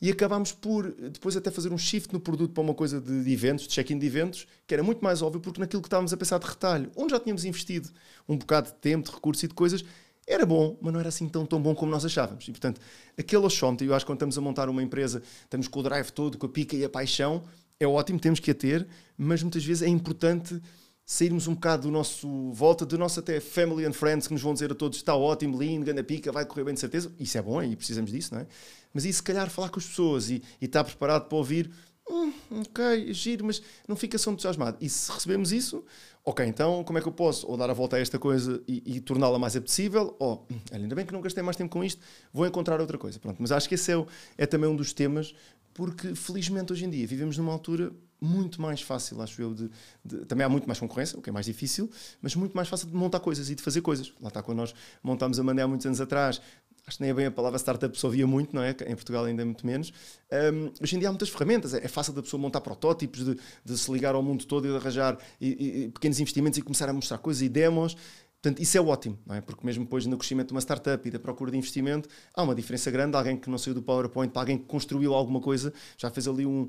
E 0.00 0.10
acabámos 0.10 0.50
por 0.50 0.90
depois 0.92 1.36
até 1.36 1.48
fazer 1.48 1.72
um 1.72 1.78
shift 1.78 2.12
no 2.12 2.18
produto 2.18 2.52
para 2.52 2.60
uma 2.60 2.74
coisa 2.74 3.00
de, 3.00 3.22
de 3.22 3.32
eventos, 3.32 3.68
de 3.68 3.70
check-in 3.70 3.96
de 3.96 4.04
eventos, 4.04 4.48
que 4.66 4.74
era 4.74 4.82
muito 4.82 5.02
mais 5.02 5.22
óbvio, 5.22 5.40
porque 5.40 5.60
naquilo 5.60 5.80
que 5.80 5.86
estávamos 5.86 6.12
a 6.12 6.16
pensar 6.16 6.38
de 6.38 6.46
retalho, 6.46 6.90
onde 6.96 7.12
já 7.12 7.20
tínhamos 7.20 7.44
investido 7.44 7.88
um 8.28 8.36
bocado 8.36 8.70
de 8.70 8.74
tempo, 8.74 9.08
de 9.08 9.14
recursos 9.14 9.44
e 9.44 9.46
de 9.46 9.54
coisas, 9.54 9.84
era 10.26 10.46
bom, 10.46 10.78
mas 10.80 10.92
não 10.92 11.00
era 11.00 11.08
assim 11.08 11.28
tão, 11.28 11.44
tão 11.44 11.60
bom 11.60 11.74
como 11.74 11.90
nós 11.90 12.04
achávamos. 12.04 12.46
E, 12.46 12.50
portanto, 12.50 12.80
aquele 13.18 13.44
achómetro, 13.44 13.86
eu 13.86 13.94
acho 13.94 14.04
que 14.04 14.10
quando 14.10 14.18
estamos 14.18 14.38
a 14.38 14.40
montar 14.40 14.68
uma 14.68 14.82
empresa, 14.82 15.22
estamos 15.42 15.68
com 15.68 15.80
o 15.80 15.82
drive 15.82 16.10
todo, 16.10 16.38
com 16.38 16.46
a 16.46 16.48
pica 16.48 16.76
e 16.76 16.84
a 16.84 16.88
paixão, 16.88 17.42
é 17.78 17.86
ótimo, 17.86 18.18
temos 18.18 18.38
que 18.38 18.50
a 18.50 18.54
ter, 18.54 18.86
mas 19.16 19.42
muitas 19.42 19.64
vezes 19.64 19.82
é 19.82 19.88
importante 19.88 20.60
sairmos 21.04 21.48
um 21.48 21.54
bocado 21.54 21.82
do 21.82 21.90
nosso 21.90 22.52
volta, 22.52 22.86
do 22.86 22.96
nosso 22.96 23.18
até 23.20 23.40
family 23.40 23.84
and 23.84 23.92
friends 23.92 24.26
que 24.26 24.32
nos 24.32 24.42
vão 24.42 24.54
dizer 24.54 24.70
a 24.70 24.74
todos 24.74 24.98
está 24.98 25.14
ótimo, 25.14 25.60
lindo, 25.60 25.84
ganda 25.84 26.02
pica, 26.02 26.30
vai 26.30 26.46
correr 26.46 26.64
bem 26.64 26.74
de 26.74 26.80
certeza. 26.80 27.12
Isso 27.18 27.36
é 27.36 27.42
bom 27.42 27.62
e 27.62 27.74
precisamos 27.74 28.10
disso, 28.10 28.34
não 28.34 28.42
é? 28.42 28.46
Mas 28.94 29.04
e 29.04 29.12
se 29.12 29.22
calhar 29.22 29.50
falar 29.50 29.68
com 29.68 29.80
as 29.80 29.86
pessoas 29.86 30.30
e, 30.30 30.42
e 30.60 30.66
estar 30.66 30.84
preparado 30.84 31.28
para 31.28 31.36
ouvir, 31.36 31.70
hum, 32.08 32.32
ok, 32.50 33.12
giro, 33.12 33.44
mas 33.44 33.60
não 33.88 33.96
fica 33.96 34.16
só 34.16 34.30
entusiasmado. 34.30 34.76
E 34.80 34.88
se 34.88 35.10
recebemos 35.10 35.52
isso, 35.52 35.84
ok, 36.24 36.46
então 36.46 36.84
como 36.84 36.98
é 36.98 37.02
que 37.02 37.08
eu 37.08 37.12
posso 37.12 37.46
ou 37.48 37.56
dar 37.56 37.68
a 37.70 37.72
volta 37.72 37.96
a 37.96 38.00
esta 38.00 38.18
coisa 38.18 38.62
e, 38.66 38.96
e 38.96 39.00
torná-la 39.00 39.38
mais 39.38 39.56
apetecível, 39.56 40.16
ou 40.18 40.46
hum, 40.50 40.58
ainda 40.72 40.94
bem 40.94 41.04
que 41.04 41.12
não 41.12 41.20
gastei 41.20 41.42
mais 41.42 41.56
tempo 41.56 41.70
com 41.70 41.82
isto, 41.82 42.00
vou 42.32 42.46
encontrar 42.46 42.80
outra 42.80 42.98
coisa. 42.98 43.18
Pronto, 43.18 43.36
mas 43.40 43.52
acho 43.52 43.68
que 43.68 43.74
esse 43.74 43.92
é, 43.92 44.06
é 44.38 44.46
também 44.46 44.68
um 44.68 44.76
dos 44.76 44.92
temas, 44.92 45.34
porque 45.74 46.14
felizmente 46.14 46.72
hoje 46.72 46.84
em 46.84 46.90
dia 46.90 47.06
vivemos 47.06 47.36
numa 47.38 47.52
altura 47.52 47.92
muito 48.20 48.62
mais 48.62 48.80
fácil, 48.80 49.20
acho 49.20 49.42
eu, 49.42 49.52
de, 49.52 49.68
de, 50.04 50.24
também 50.26 50.46
há 50.46 50.48
muito 50.48 50.64
mais 50.64 50.78
concorrência, 50.78 51.18
o 51.18 51.22
que 51.22 51.28
é 51.28 51.32
mais 51.32 51.44
difícil, 51.44 51.90
mas 52.20 52.36
muito 52.36 52.54
mais 52.54 52.68
fácil 52.68 52.86
de 52.86 52.94
montar 52.94 53.18
coisas 53.18 53.50
e 53.50 53.54
de 53.56 53.62
fazer 53.62 53.80
coisas. 53.80 54.12
Lá 54.20 54.28
está 54.28 54.40
quando 54.40 54.58
nós 54.58 54.72
montámos 55.02 55.40
a 55.40 55.42
Mandé 55.42 55.62
há 55.62 55.66
muitos 55.66 55.84
anos 55.86 56.00
atrás, 56.00 56.40
acho 56.86 56.96
que 56.96 57.02
nem 57.02 57.10
é 57.10 57.14
bem 57.14 57.26
a 57.26 57.30
palavra 57.30 57.58
startup 57.58 57.96
só 57.98 58.08
via 58.08 58.26
muito, 58.26 58.54
não 58.54 58.62
é? 58.62 58.70
Em 58.86 58.94
Portugal 58.94 59.24
ainda 59.24 59.42
é 59.42 59.44
muito 59.44 59.66
menos. 59.66 59.92
Um, 60.30 60.72
hoje 60.82 60.96
em 60.96 60.98
dia 60.98 61.08
há 61.08 61.12
muitas 61.12 61.28
ferramentas, 61.28 61.74
é, 61.74 61.84
é 61.84 61.88
fácil 61.88 62.12
da 62.12 62.22
pessoa 62.22 62.40
montar 62.40 62.60
protótipos, 62.60 63.24
de, 63.24 63.38
de, 63.64 63.78
se 63.78 63.90
ligar 63.92 64.14
ao 64.14 64.22
mundo 64.22 64.44
todo 64.44 64.66
e 64.66 64.70
de 64.70 64.76
arranjar 64.76 65.18
e, 65.40 65.84
e, 65.84 65.88
pequenos 65.90 66.18
investimentos 66.18 66.58
e 66.58 66.62
começar 66.62 66.88
a 66.88 66.92
mostrar 66.92 67.18
coisas 67.18 67.42
e 67.42 67.48
demos. 67.48 67.96
Portanto, 68.42 68.60
isso 68.60 68.76
é 68.76 68.80
ótimo, 68.80 69.16
não 69.24 69.36
é? 69.36 69.40
Porque 69.40 69.64
mesmo 69.64 69.84
depois 69.84 70.04
no 70.04 70.18
crescimento 70.18 70.48
de 70.48 70.54
uma 70.54 70.60
startup 70.60 71.06
e 71.06 71.12
da 71.12 71.18
procura 71.20 71.52
de 71.52 71.56
investimento, 71.56 72.08
há 72.34 72.42
uma 72.42 72.56
diferença 72.56 72.90
grande. 72.90 73.16
Alguém 73.16 73.36
que 73.36 73.48
não 73.48 73.56
saiu 73.56 73.72
do 73.72 73.82
PowerPoint 73.82 74.32
para 74.32 74.42
alguém 74.42 74.58
que 74.58 74.64
construiu 74.64 75.14
alguma 75.14 75.40
coisa, 75.40 75.72
já 75.96 76.10
fez 76.10 76.26
ali 76.26 76.44
um, 76.44 76.68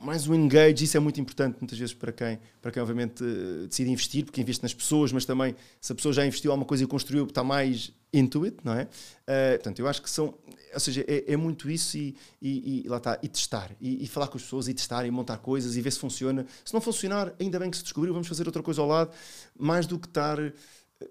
mais 0.00 0.28
um 0.28 0.34
engage, 0.34 0.84
isso 0.84 0.96
é 0.96 1.00
muito 1.00 1.20
importante 1.20 1.56
muitas 1.60 1.76
vezes 1.76 1.92
para 1.92 2.12
quem, 2.12 2.38
para 2.62 2.70
quem 2.70 2.80
obviamente 2.80 3.24
eh, 3.24 3.66
decide 3.66 3.90
investir, 3.90 4.24
porque 4.24 4.40
investe 4.40 4.62
nas 4.62 4.72
pessoas, 4.72 5.10
mas 5.10 5.24
também 5.24 5.56
se 5.80 5.90
a 5.90 5.94
pessoa 5.94 6.14
já 6.14 6.24
investiu 6.24 6.52
alguma 6.52 6.66
coisa 6.66 6.84
e 6.84 6.86
construiu, 6.86 7.24
está 7.24 7.42
mais 7.42 7.92
into 8.12 8.44
it, 8.44 8.56
não 8.62 8.74
é? 8.74 8.84
Uh, 8.84 9.56
portanto, 9.56 9.80
eu 9.80 9.88
acho 9.88 10.00
que 10.00 10.08
são, 10.08 10.34
ou 10.72 10.80
seja, 10.80 11.04
é, 11.08 11.32
é 11.32 11.36
muito 11.36 11.68
isso 11.68 11.98
e, 11.98 12.16
e, 12.40 12.84
e, 12.84 12.88
lá 12.88 12.98
está, 12.98 13.18
e 13.20 13.28
testar, 13.28 13.72
e, 13.80 14.04
e, 14.04 14.06
falar 14.06 14.28
com 14.28 14.36
as 14.36 14.44
pessoas, 14.44 14.68
e 14.68 14.74
testar, 14.74 15.04
e 15.04 15.10
montar 15.10 15.38
coisas, 15.38 15.76
e 15.76 15.80
ver 15.80 15.90
se 15.90 15.98
funciona. 15.98 16.46
Se 16.64 16.72
não 16.72 16.80
funcionar, 16.80 17.34
ainda 17.40 17.58
bem 17.58 17.68
que 17.68 17.76
se 17.76 17.82
descobriu, 17.82 18.12
vamos 18.12 18.28
fazer 18.28 18.46
outra 18.46 18.62
coisa 18.62 18.80
ao 18.80 18.86
lado, 18.86 19.10
mais 19.58 19.86
do 19.86 19.98
que 19.98 20.06
estar 20.06 20.38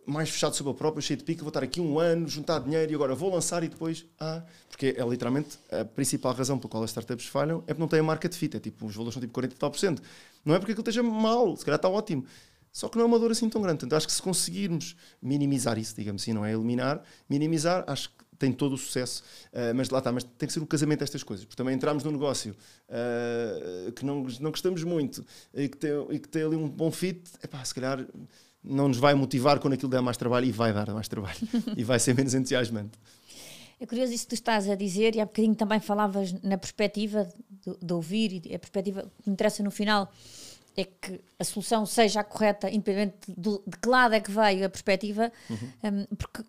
mais 0.06 0.30
fechado 0.30 0.56
sobre 0.56 0.72
o 0.72 0.76
próprio, 0.76 1.02
cheio 1.02 1.18
de 1.18 1.24
pica, 1.24 1.42
vou 1.42 1.50
estar 1.50 1.64
aqui 1.64 1.80
um 1.80 2.00
ano, 2.00 2.28
juntar 2.28 2.60
dinheiro 2.60 2.92
e 2.92 2.96
agora 2.96 3.14
vou 3.14 3.34
lançar 3.34 3.64
e 3.64 3.68
depois, 3.68 4.06
ah, 4.20 4.44
porque 4.68 4.96
é 4.98 5.06
literalmente 5.06 5.60
a 5.72 5.86
principal 5.86 6.34
razão 6.34 6.58
pela 6.58 6.70
qual 6.70 6.84
as 6.84 6.90
startups 6.90 7.28
falham 7.28 7.60
é 7.68 7.74
porque 7.74 7.80
não 7.80 7.88
têm 7.88 8.00
a 8.00 8.04
marca 8.04 8.28
de 8.28 8.36
fit, 8.36 8.58
é 8.58 8.60
tipo, 8.60 8.86
os 8.86 8.96
valores 8.96 9.14
são 9.14 9.22
tipo 9.22 9.34
40 9.34 9.54
e 9.54 9.58
tal 9.58 9.70
por 9.70 9.80
cento. 9.80 10.02
Não 10.44 10.56
é 10.56 10.60
porque 10.60 10.72
aquilo 10.72 10.82
esteja 10.82 11.04
mal, 11.04 11.56
se 11.56 11.64
calhar 11.64 11.78
está 11.78 11.90
ótimo. 11.90 12.26
Só 12.72 12.90
que 12.90 12.98
não 12.98 13.06
é 13.06 13.08
uma 13.08 13.18
dor 13.18 13.32
assim 13.32 13.48
tão 13.48 13.62
grande. 13.62 13.78
Portanto, 13.80 13.96
acho 13.96 14.06
que 14.06 14.12
se 14.12 14.22
conseguirmos 14.22 14.98
minimizar 15.22 15.78
isso, 15.78 15.96
digamos 15.96 16.22
assim, 16.22 16.34
não 16.34 16.46
é 16.46 16.52
eliminar, 16.52 17.02
minimizar, 17.30 17.86
acho 17.88 18.10
que 18.10 18.26
tem 18.38 18.52
todo 18.52 18.74
o 18.74 18.78
sucesso. 18.78 19.24
Uh, 19.54 19.74
mas 19.74 19.90
lá 19.90 20.00
está, 20.00 20.12
mas 20.12 20.24
tem 20.24 20.46
que 20.46 20.52
ser 20.52 20.60
o 20.60 20.68
casamento 20.68 21.00
destas 21.00 21.24
coisas. 21.24 21.46
Porque 21.46 21.56
também 21.56 21.74
entramos 21.74 22.04
num 22.04 22.12
negócio 22.12 22.54
uh, 22.90 23.92
que 23.94 24.06
não, 24.06 24.24
não 24.42 24.52
gostamos 24.52 24.84
muito 24.84 25.26
e 25.54 25.70
que, 25.70 25.78
tem, 25.78 25.92
e 26.10 26.20
que 26.20 26.28
tem 26.28 26.44
ali 26.44 26.58
um 26.58 26.68
bom 26.68 26.92
fit, 26.92 27.22
epá, 27.42 27.64
se 27.64 27.74
calhar 27.74 28.06
não 28.66 28.88
nos 28.88 28.98
vai 28.98 29.14
motivar 29.14 29.60
quando 29.60 29.74
aquilo 29.74 29.90
der 29.90 30.02
mais 30.02 30.18
trabalho 30.18 30.46
e 30.46 30.52
vai 30.52 30.74
dar 30.74 30.90
mais 30.94 31.08
trabalho 31.08 31.38
e 31.76 31.84
vai 31.84 32.00
ser 32.00 32.16
menos 32.16 32.34
entusiasmante. 32.34 32.98
É 33.80 33.86
curioso 33.86 34.14
isso 34.14 34.24
que 34.24 34.30
tu 34.30 34.36
estás 34.36 34.70
a 34.70 34.76
dizer, 34.76 35.16
e 35.16 35.22
há 35.22 35.26
bocadinho 35.26 35.56
também 35.56 35.80
falavas 35.80 36.32
na 36.42 36.58
perspectiva 36.58 37.28
de, 37.50 37.78
de 37.82 37.94
ouvir, 37.94 38.42
e 38.46 38.56
a 38.56 38.60
perspectiva 38.60 39.02
que 39.02 39.30
me 39.30 39.34
interessa 39.34 39.62
no 39.62 39.72
final 39.72 40.10
é 40.78 40.86
que 40.86 41.22
a 41.40 41.44
solução 41.44 41.86
seja 41.86 42.22
a 42.22 42.24
correta, 42.24 42.70
independente 42.70 43.16
de, 43.28 43.60
de 43.68 43.78
que 43.82 43.88
lado 43.88 44.14
é 44.14 44.20
que 44.20 44.32
veio 44.32 44.66
a 44.66 44.70
perspectiva, 44.70 45.32
uhum. 45.50 45.58
um, 45.84 46.16
porque 46.16 46.44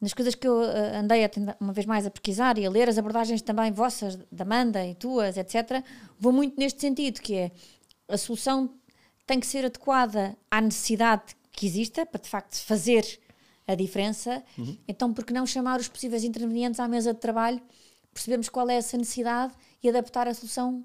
nas 0.00 0.14
coisas 0.14 0.34
que 0.34 0.48
eu 0.48 0.60
uh, 0.60 0.96
andei 0.96 1.24
a, 1.24 1.30
uma 1.60 1.72
vez 1.72 1.86
mais 1.86 2.06
a 2.06 2.10
pesquisar 2.10 2.56
e 2.58 2.64
a 2.64 2.70
ler, 2.70 2.88
as 2.88 2.96
abordagens 2.96 3.42
também 3.42 3.70
vossas, 3.70 4.18
da 4.32 4.44
Amanda 4.44 4.84
e 4.86 4.94
tuas, 4.94 5.36
etc., 5.36 5.84
vou 6.18 6.32
muito 6.32 6.58
neste 6.58 6.80
sentido, 6.80 7.20
que 7.20 7.34
é 7.34 7.50
a 8.08 8.16
solução 8.16 8.70
tem 9.30 9.38
que 9.38 9.46
ser 9.46 9.64
adequada 9.64 10.36
à 10.50 10.60
necessidade 10.60 11.36
que 11.52 11.64
exista 11.64 12.04
para 12.04 12.20
de 12.20 12.28
facto 12.28 12.56
fazer 12.64 13.06
a 13.64 13.76
diferença. 13.76 14.42
Uhum. 14.58 14.76
Então, 14.88 15.14
por 15.14 15.24
que 15.24 15.32
não 15.32 15.46
chamar 15.46 15.78
os 15.78 15.86
possíveis 15.86 16.24
intervenientes 16.24 16.80
à 16.80 16.88
mesa 16.88 17.14
de 17.14 17.20
trabalho, 17.20 17.62
percebemos 18.12 18.48
qual 18.48 18.68
é 18.68 18.74
essa 18.74 18.96
necessidade 18.96 19.54
e 19.80 19.88
adaptar 19.88 20.26
a 20.26 20.34
solução 20.34 20.84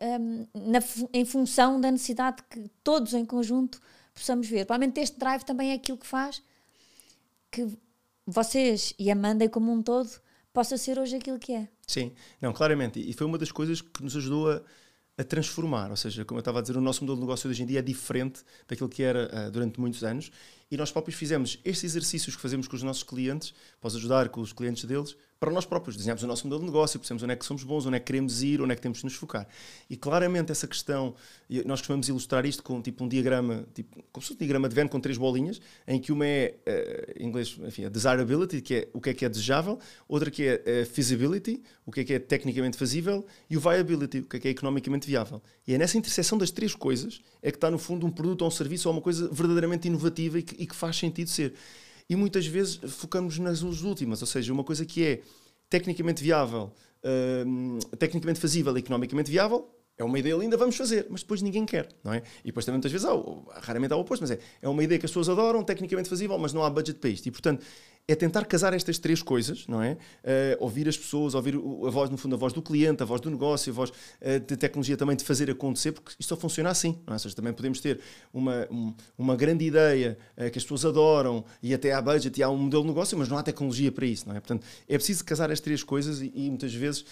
um, 0.00 0.46
na, 0.54 0.78
em 1.12 1.24
função 1.24 1.80
da 1.80 1.90
necessidade 1.90 2.44
que 2.48 2.70
todos 2.84 3.14
em 3.14 3.24
conjunto 3.24 3.80
possamos 4.14 4.46
ver. 4.46 4.64
Provavelmente 4.64 5.00
este 5.00 5.18
drive 5.18 5.42
também 5.42 5.72
é 5.72 5.74
aquilo 5.74 5.98
que 5.98 6.06
faz 6.06 6.40
que 7.50 7.66
vocês 8.24 8.94
e 8.96 9.10
Amanda 9.10 9.48
como 9.48 9.72
um 9.72 9.82
todo 9.82 10.08
possa 10.52 10.78
ser 10.78 11.00
hoje 11.00 11.16
aquilo 11.16 11.40
que 11.40 11.52
é. 11.52 11.68
Sim, 11.84 12.12
não, 12.40 12.52
claramente. 12.52 13.00
E 13.00 13.12
foi 13.12 13.26
uma 13.26 13.38
das 13.38 13.50
coisas 13.50 13.80
que 13.80 14.04
nos 14.04 14.16
ajudou 14.16 14.52
a 14.52 14.62
a 15.16 15.24
transformar. 15.24 15.90
Ou 15.90 15.96
seja, 15.96 16.24
como 16.24 16.38
eu 16.38 16.42
estava 16.42 16.58
a 16.58 16.62
dizer, 16.62 16.76
o 16.76 16.80
nosso 16.80 17.02
modelo 17.02 17.16
de 17.16 17.22
negócio 17.22 17.48
hoje 17.50 17.62
em 17.62 17.66
dia 17.66 17.80
é 17.80 17.82
diferente 17.82 18.42
daquilo 18.66 18.88
que 18.88 19.02
era 19.02 19.48
uh, 19.48 19.50
durante 19.50 19.80
muitos 19.80 20.02
anos 20.04 20.30
e 20.72 20.76
nós 20.78 20.90
próprios 20.90 21.18
fizemos 21.18 21.58
estes 21.66 21.84
exercícios 21.84 22.34
que 22.34 22.40
fazemos 22.40 22.66
com 22.66 22.74
os 22.74 22.82
nossos 22.82 23.02
clientes, 23.02 23.52
para 23.78 23.90
ajudar 23.90 24.30
com 24.30 24.40
os 24.40 24.54
clientes 24.54 24.86
deles, 24.86 25.14
para 25.38 25.50
nós 25.50 25.66
próprios. 25.66 25.96
Desenhamos 25.96 26.22
o 26.22 26.26
nosso 26.26 26.46
modelo 26.46 26.60
de 26.60 26.66
negócio, 26.66 26.98
percebemos 27.00 27.24
onde 27.24 27.32
é 27.32 27.36
que 27.36 27.44
somos 27.44 27.62
bons, 27.64 27.84
onde 27.84 27.96
é 27.96 27.98
que 27.98 28.06
queremos 28.06 28.42
ir, 28.44 28.62
onde 28.62 28.72
é 28.72 28.76
que 28.76 28.80
temos 28.80 28.98
de 28.98 29.04
nos 29.04 29.14
focar. 29.14 29.46
E 29.90 29.96
claramente 29.96 30.52
essa 30.52 30.68
questão, 30.68 31.14
nós 31.66 31.80
costumamos 31.80 32.08
ilustrar 32.08 32.46
isto 32.46 32.62
com 32.62 32.80
tipo 32.80 33.04
um 33.04 33.08
diagrama, 33.08 33.66
tipo, 33.74 34.02
como 34.12 34.22
se 34.22 34.28
fosse 34.28 34.34
um 34.34 34.36
diagrama 34.38 34.68
de 34.68 34.74
Venn 34.74 34.86
com 34.86 35.00
três 35.00 35.18
bolinhas, 35.18 35.60
em 35.86 36.00
que 36.00 36.12
uma 36.12 36.24
é, 36.24 36.54
uh, 36.64 37.22
em 37.22 37.26
inglês, 37.26 37.58
enfim, 37.66 37.84
a 37.84 37.88
desirability, 37.88 38.62
que 38.62 38.74
é 38.74 38.88
o 38.94 39.00
que 39.00 39.10
é 39.10 39.14
que 39.14 39.24
é 39.24 39.28
desejável, 39.28 39.80
outra 40.08 40.30
que 40.30 40.44
é 40.44 40.54
uh, 40.54 40.86
feasibility, 40.86 41.60
o 41.84 41.90
que 41.90 42.00
é 42.00 42.04
que 42.04 42.14
é 42.14 42.18
tecnicamente 42.20 42.78
fazível, 42.78 43.26
e 43.50 43.56
o 43.56 43.60
viability, 43.60 44.20
o 44.20 44.24
que 44.24 44.36
é 44.36 44.40
que 44.40 44.48
é 44.48 44.50
economicamente 44.52 45.08
viável. 45.08 45.42
E 45.66 45.74
é 45.74 45.78
nessa 45.78 45.98
interseção 45.98 46.38
das 46.38 46.52
três 46.52 46.72
coisas 46.72 47.20
é 47.42 47.50
que 47.50 47.56
está, 47.56 47.68
no 47.68 47.78
fundo, 47.78 48.06
um 48.06 48.10
produto 48.12 48.42
ou 48.42 48.48
um 48.48 48.50
serviço 48.50 48.88
ou 48.88 48.94
uma 48.94 49.02
coisa 49.02 49.28
verdadeiramente 49.32 49.88
inovativa 49.88 50.38
e 50.38 50.42
que, 50.44 50.61
e 50.62 50.66
que 50.66 50.74
faz 50.74 50.96
sentido 50.96 51.28
ser. 51.28 51.54
E 52.08 52.16
muitas 52.16 52.46
vezes 52.46 52.78
focamos 52.88 53.38
nas 53.38 53.62
últimas, 53.62 54.20
ou 54.20 54.26
seja, 54.26 54.52
uma 54.52 54.64
coisa 54.64 54.84
que 54.84 55.04
é 55.04 55.20
tecnicamente 55.68 56.22
viável, 56.22 56.72
uh, 57.04 57.96
tecnicamente 57.96 58.38
fazível, 58.38 58.76
economicamente 58.76 59.30
viável, 59.30 59.68
é 59.96 60.04
uma 60.04 60.18
ideia 60.18 60.34
linda, 60.34 60.56
vamos 60.56 60.76
fazer, 60.76 61.06
mas 61.10 61.22
depois 61.22 61.42
ninguém 61.42 61.66
quer, 61.66 61.88
não 62.02 62.12
é? 62.12 62.22
E 62.42 62.46
depois 62.46 62.64
também 62.64 62.78
muitas 62.78 62.92
vezes, 62.92 63.06
há, 63.06 63.60
raramente 63.60 63.92
há 63.92 63.96
o 63.96 64.00
oposto, 64.00 64.22
mas 64.22 64.30
é, 64.30 64.38
é 64.60 64.68
uma 64.68 64.82
ideia 64.82 64.98
que 64.98 65.06
as 65.06 65.10
pessoas 65.10 65.28
adoram, 65.28 65.62
tecnicamente 65.62 66.08
fazível, 66.08 66.38
mas 66.38 66.52
não 66.52 66.64
há 66.64 66.70
budget 66.70 66.98
para 66.98 67.10
isto. 67.10 67.26
E 67.26 67.30
portanto, 67.30 67.64
é 68.08 68.16
tentar 68.16 68.44
casar 68.46 68.74
estas 68.74 68.98
três 68.98 69.22
coisas, 69.22 69.66
não 69.68 69.80
é? 69.80 69.92
Uh, 69.92 69.96
ouvir 70.58 70.88
as 70.88 70.96
pessoas, 70.96 71.34
ouvir 71.34 71.54
a 71.54 71.90
voz, 71.90 72.10
no 72.10 72.16
fundo, 72.16 72.34
a 72.34 72.38
voz 72.38 72.52
do 72.52 72.60
cliente, 72.60 73.02
a 73.02 73.06
voz 73.06 73.20
do 73.20 73.30
negócio, 73.30 73.72
a 73.72 73.74
voz 73.74 73.90
uh, 73.90 74.40
de 74.44 74.56
tecnologia 74.56 74.96
também 74.96 75.14
de 75.14 75.24
fazer 75.24 75.48
acontecer, 75.48 75.92
porque 75.92 76.10
isto 76.18 76.28
só 76.28 76.36
funciona 76.36 76.68
assim, 76.68 76.98
não 77.06 77.12
é? 77.12 77.14
Ou 77.14 77.18
seja, 77.20 77.34
também 77.34 77.52
podemos 77.52 77.80
ter 77.80 78.00
uma, 78.32 78.66
um, 78.70 78.92
uma 79.16 79.36
grande 79.36 79.64
ideia 79.64 80.18
uh, 80.36 80.50
que 80.50 80.58
as 80.58 80.64
pessoas 80.64 80.84
adoram 80.84 81.44
e 81.62 81.72
até 81.72 81.92
há 81.92 82.02
budget 82.02 82.40
e 82.40 82.42
há 82.42 82.50
um 82.50 82.56
modelo 82.56 82.82
de 82.82 82.88
negócio, 82.88 83.16
mas 83.16 83.28
não 83.28 83.38
há 83.38 83.42
tecnologia 83.42 83.92
para 83.92 84.04
isso, 84.04 84.28
não 84.28 84.34
é? 84.34 84.40
Portanto, 84.40 84.66
é 84.88 84.94
preciso 84.96 85.24
casar 85.24 85.52
as 85.52 85.60
três 85.60 85.84
coisas 85.84 86.20
e, 86.20 86.32
e 86.34 86.48
muitas 86.48 86.74
vezes 86.74 87.04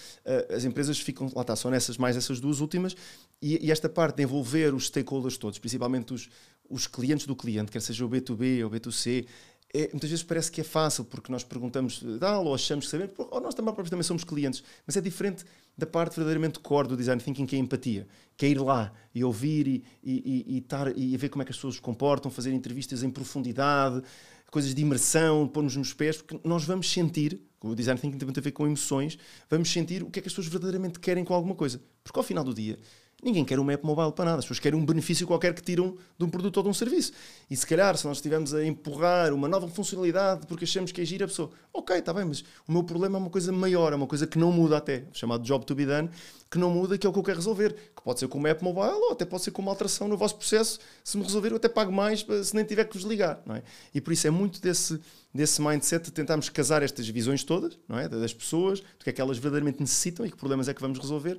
as 0.54 0.64
empresas 0.64 0.98
ficam, 0.98 1.30
lá 1.34 1.42
está, 1.42 1.54
só 1.54 1.70
nessas, 1.70 1.96
mais 1.96 2.16
essas 2.16 2.40
duas 2.40 2.60
últimas 2.60 2.96
e, 3.40 3.66
e 3.66 3.70
esta 3.70 3.88
parte 3.88 4.16
de 4.16 4.22
envolver 4.24 4.74
os 4.74 4.86
stakeholders 4.86 5.36
todos, 5.36 5.58
principalmente 5.58 6.12
os, 6.12 6.28
os 6.68 6.86
clientes 6.86 7.26
do 7.26 7.36
cliente, 7.36 7.70
quer 7.70 7.80
seja 7.80 8.04
o 8.04 8.08
B2B 8.08 8.62
ou 8.64 8.68
o 8.68 8.70
B2C, 8.70 9.26
é, 9.72 9.88
muitas 9.92 10.10
vezes 10.10 10.24
parece 10.24 10.50
que 10.50 10.60
é 10.60 10.64
fácil, 10.64 11.04
porque 11.04 11.30
nós 11.30 11.44
perguntamos 11.44 12.04
tal, 12.18 12.46
ou 12.46 12.54
achamos 12.54 12.86
que 12.86 12.90
sabemos, 12.90 13.14
ou 13.16 13.40
nós 13.40 13.54
também, 13.54 13.72
também 13.74 14.02
somos 14.02 14.24
clientes, 14.24 14.62
mas 14.86 14.96
é 14.96 15.00
diferente 15.00 15.44
da 15.78 15.86
parte 15.86 16.16
verdadeiramente 16.16 16.58
core 16.58 16.88
do 16.88 16.96
design 16.96 17.22
thinking, 17.22 17.46
que 17.46 17.54
é 17.54 17.58
a 17.58 17.62
empatia, 17.62 18.06
que 18.36 18.46
é 18.46 18.48
ir 18.48 18.60
lá 18.60 18.92
e 19.14 19.22
ouvir 19.22 19.66
e, 19.68 19.84
e, 20.02 20.56
e, 20.56 20.60
tar, 20.60 20.96
e 20.96 21.16
ver 21.16 21.28
como 21.28 21.42
é 21.42 21.44
que 21.44 21.52
as 21.52 21.56
pessoas 21.56 21.76
se 21.76 21.80
comportam, 21.80 22.30
fazer 22.30 22.52
entrevistas 22.52 23.02
em 23.02 23.10
profundidade, 23.10 24.02
coisas 24.50 24.74
de 24.74 24.82
imersão, 24.82 25.46
pôr-nos 25.46 25.76
nos 25.76 25.94
pés, 25.94 26.16
porque 26.16 26.40
nós 26.42 26.64
vamos 26.64 26.90
sentir, 26.90 27.40
o 27.60 27.74
design 27.74 28.00
thinking 28.00 28.18
tem 28.18 28.26
muito 28.26 28.40
a 28.40 28.42
ver 28.42 28.50
com 28.50 28.66
emoções, 28.66 29.16
vamos 29.48 29.70
sentir 29.70 30.02
o 30.02 30.10
que 30.10 30.18
é 30.18 30.22
que 30.22 30.28
as 30.28 30.32
pessoas 30.32 30.48
verdadeiramente 30.48 30.98
querem 30.98 31.24
com 31.24 31.32
alguma 31.32 31.54
coisa. 31.54 31.80
Porque 32.02 32.18
ao 32.18 32.24
final 32.24 32.42
do 32.42 32.52
dia, 32.52 32.78
Ninguém 33.22 33.44
quer 33.44 33.58
um 33.58 33.70
app 33.70 33.84
mobile 33.84 34.12
para 34.12 34.24
nada. 34.24 34.38
As 34.38 34.44
pessoas 34.44 34.58
querem 34.58 34.78
um 34.78 34.84
benefício 34.84 35.26
qualquer 35.26 35.52
que 35.54 35.62
tiram 35.62 35.96
de 36.18 36.24
um 36.24 36.30
produto 36.30 36.56
ou 36.56 36.62
de 36.62 36.68
um 36.70 36.74
serviço. 36.74 37.12
E 37.50 37.56
se 37.56 37.66
calhar, 37.66 37.96
se 37.96 38.06
nós 38.06 38.16
estivermos 38.16 38.54
a 38.54 38.64
empurrar 38.64 39.34
uma 39.34 39.46
nova 39.46 39.68
funcionalidade 39.68 40.46
porque 40.46 40.64
achamos 40.64 40.90
que 40.90 41.02
é 41.02 41.04
gira, 41.04 41.26
a 41.26 41.28
pessoa, 41.28 41.50
ok, 41.72 41.96
está 41.96 42.14
bem, 42.14 42.24
mas 42.24 42.42
o 42.66 42.72
meu 42.72 42.82
problema 42.82 43.18
é 43.18 43.20
uma 43.20 43.30
coisa 43.30 43.52
maior, 43.52 43.92
é 43.92 43.96
uma 43.96 44.06
coisa 44.06 44.26
que 44.26 44.38
não 44.38 44.50
muda 44.50 44.78
até, 44.78 45.04
chamado 45.12 45.42
job 45.44 45.66
to 45.66 45.74
be 45.74 45.84
done, 45.84 46.08
que 46.50 46.58
não 46.58 46.70
muda, 46.70 46.96
que 46.96 47.06
é 47.06 47.10
o 47.10 47.12
que 47.12 47.18
eu 47.18 47.22
quero 47.22 47.36
resolver. 47.36 47.74
Que 47.94 48.02
pode 48.02 48.18
ser 48.18 48.28
com 48.28 48.38
uma 48.38 48.48
app 48.48 48.64
mobile 48.64 48.94
ou 48.94 49.12
até 49.12 49.24
pode 49.26 49.42
ser 49.42 49.50
com 49.50 49.60
uma 49.60 49.70
alteração 49.70 50.08
no 50.08 50.16
vosso 50.16 50.36
processo. 50.36 50.78
Se 51.04 51.18
me 51.18 51.22
resolver, 51.22 51.50
eu 51.50 51.56
até 51.56 51.68
pago 51.68 51.92
mais 51.92 52.26
se 52.44 52.56
nem 52.56 52.64
tiver 52.64 52.84
que 52.84 52.96
vos 52.96 53.04
ligar. 53.04 53.42
Não 53.44 53.54
é? 53.54 53.62
E 53.94 54.00
por 54.00 54.12
isso 54.12 54.26
é 54.26 54.30
muito 54.30 54.60
desse, 54.60 54.98
desse 55.32 55.60
mindset 55.60 56.06
de 56.06 56.10
tentarmos 56.10 56.48
casar 56.48 56.82
estas 56.82 57.06
visões 57.08 57.44
todas, 57.44 57.78
não 57.86 57.98
é? 57.98 58.08
das 58.08 58.32
pessoas, 58.32 58.80
do 58.80 59.04
que 59.04 59.10
é 59.10 59.12
que 59.12 59.20
elas 59.20 59.36
verdadeiramente 59.36 59.80
necessitam 59.80 60.24
e 60.24 60.30
que 60.30 60.36
problemas 60.36 60.68
é 60.68 60.74
que 60.74 60.80
vamos 60.80 60.98
resolver 60.98 61.38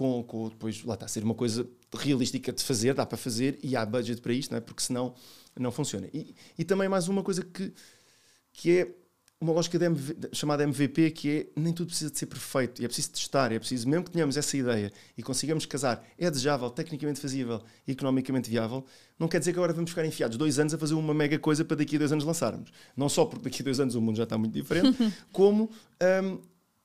com, 0.00 0.22
com 0.22 0.48
depois, 0.48 0.82
lá 0.82 0.94
está, 0.94 1.06
ser 1.06 1.22
uma 1.22 1.34
coisa 1.34 1.68
realística 1.94 2.50
de 2.50 2.64
fazer, 2.64 2.94
dá 2.94 3.04
para 3.04 3.18
fazer 3.18 3.58
e 3.62 3.76
há 3.76 3.84
budget 3.84 4.22
para 4.22 4.32
isto, 4.32 4.50
não 4.50 4.56
é? 4.56 4.60
porque 4.62 4.82
senão 4.82 5.14
não 5.58 5.70
funciona. 5.70 6.08
E, 6.14 6.34
e 6.58 6.64
também 6.64 6.88
mais 6.88 7.06
uma 7.06 7.22
coisa 7.22 7.44
que, 7.44 7.70
que 8.50 8.78
é 8.78 8.94
uma 9.38 9.52
lógica 9.52 9.76
MV, 9.76 10.30
chamada 10.32 10.62
MVP, 10.62 11.10
que 11.10 11.30
é 11.30 11.60
nem 11.60 11.74
tudo 11.74 11.88
precisa 11.88 12.10
de 12.10 12.18
ser 12.18 12.24
perfeito, 12.24 12.80
e 12.80 12.86
é 12.86 12.88
preciso 12.88 13.10
testar, 13.10 13.52
é 13.52 13.58
preciso, 13.58 13.86
mesmo 13.86 14.04
que 14.04 14.10
tenhamos 14.10 14.38
essa 14.38 14.56
ideia 14.56 14.90
e 15.18 15.22
consigamos 15.22 15.66
casar, 15.66 16.02
é 16.18 16.30
desejável, 16.30 16.70
tecnicamente 16.70 17.20
fazível 17.20 17.62
e 17.86 17.92
economicamente 17.92 18.48
viável, 18.48 18.86
não 19.18 19.28
quer 19.28 19.38
dizer 19.38 19.52
que 19.52 19.58
agora 19.58 19.74
vamos 19.74 19.90
ficar 19.90 20.06
enfiados 20.06 20.38
dois 20.38 20.58
anos 20.58 20.72
a 20.72 20.78
fazer 20.78 20.94
uma 20.94 21.12
mega 21.12 21.38
coisa 21.38 21.62
para 21.62 21.76
daqui 21.76 21.96
a 21.96 21.98
dois 21.98 22.10
anos 22.10 22.24
lançarmos. 22.24 22.70
Não 22.96 23.08
só 23.10 23.26
porque 23.26 23.50
daqui 23.50 23.60
a 23.60 23.64
dois 23.64 23.78
anos 23.78 23.94
o 23.94 24.00
mundo 24.00 24.16
já 24.16 24.24
está 24.24 24.38
muito 24.38 24.54
diferente, 24.54 24.96
como 25.30 25.70
um, 26.24 26.38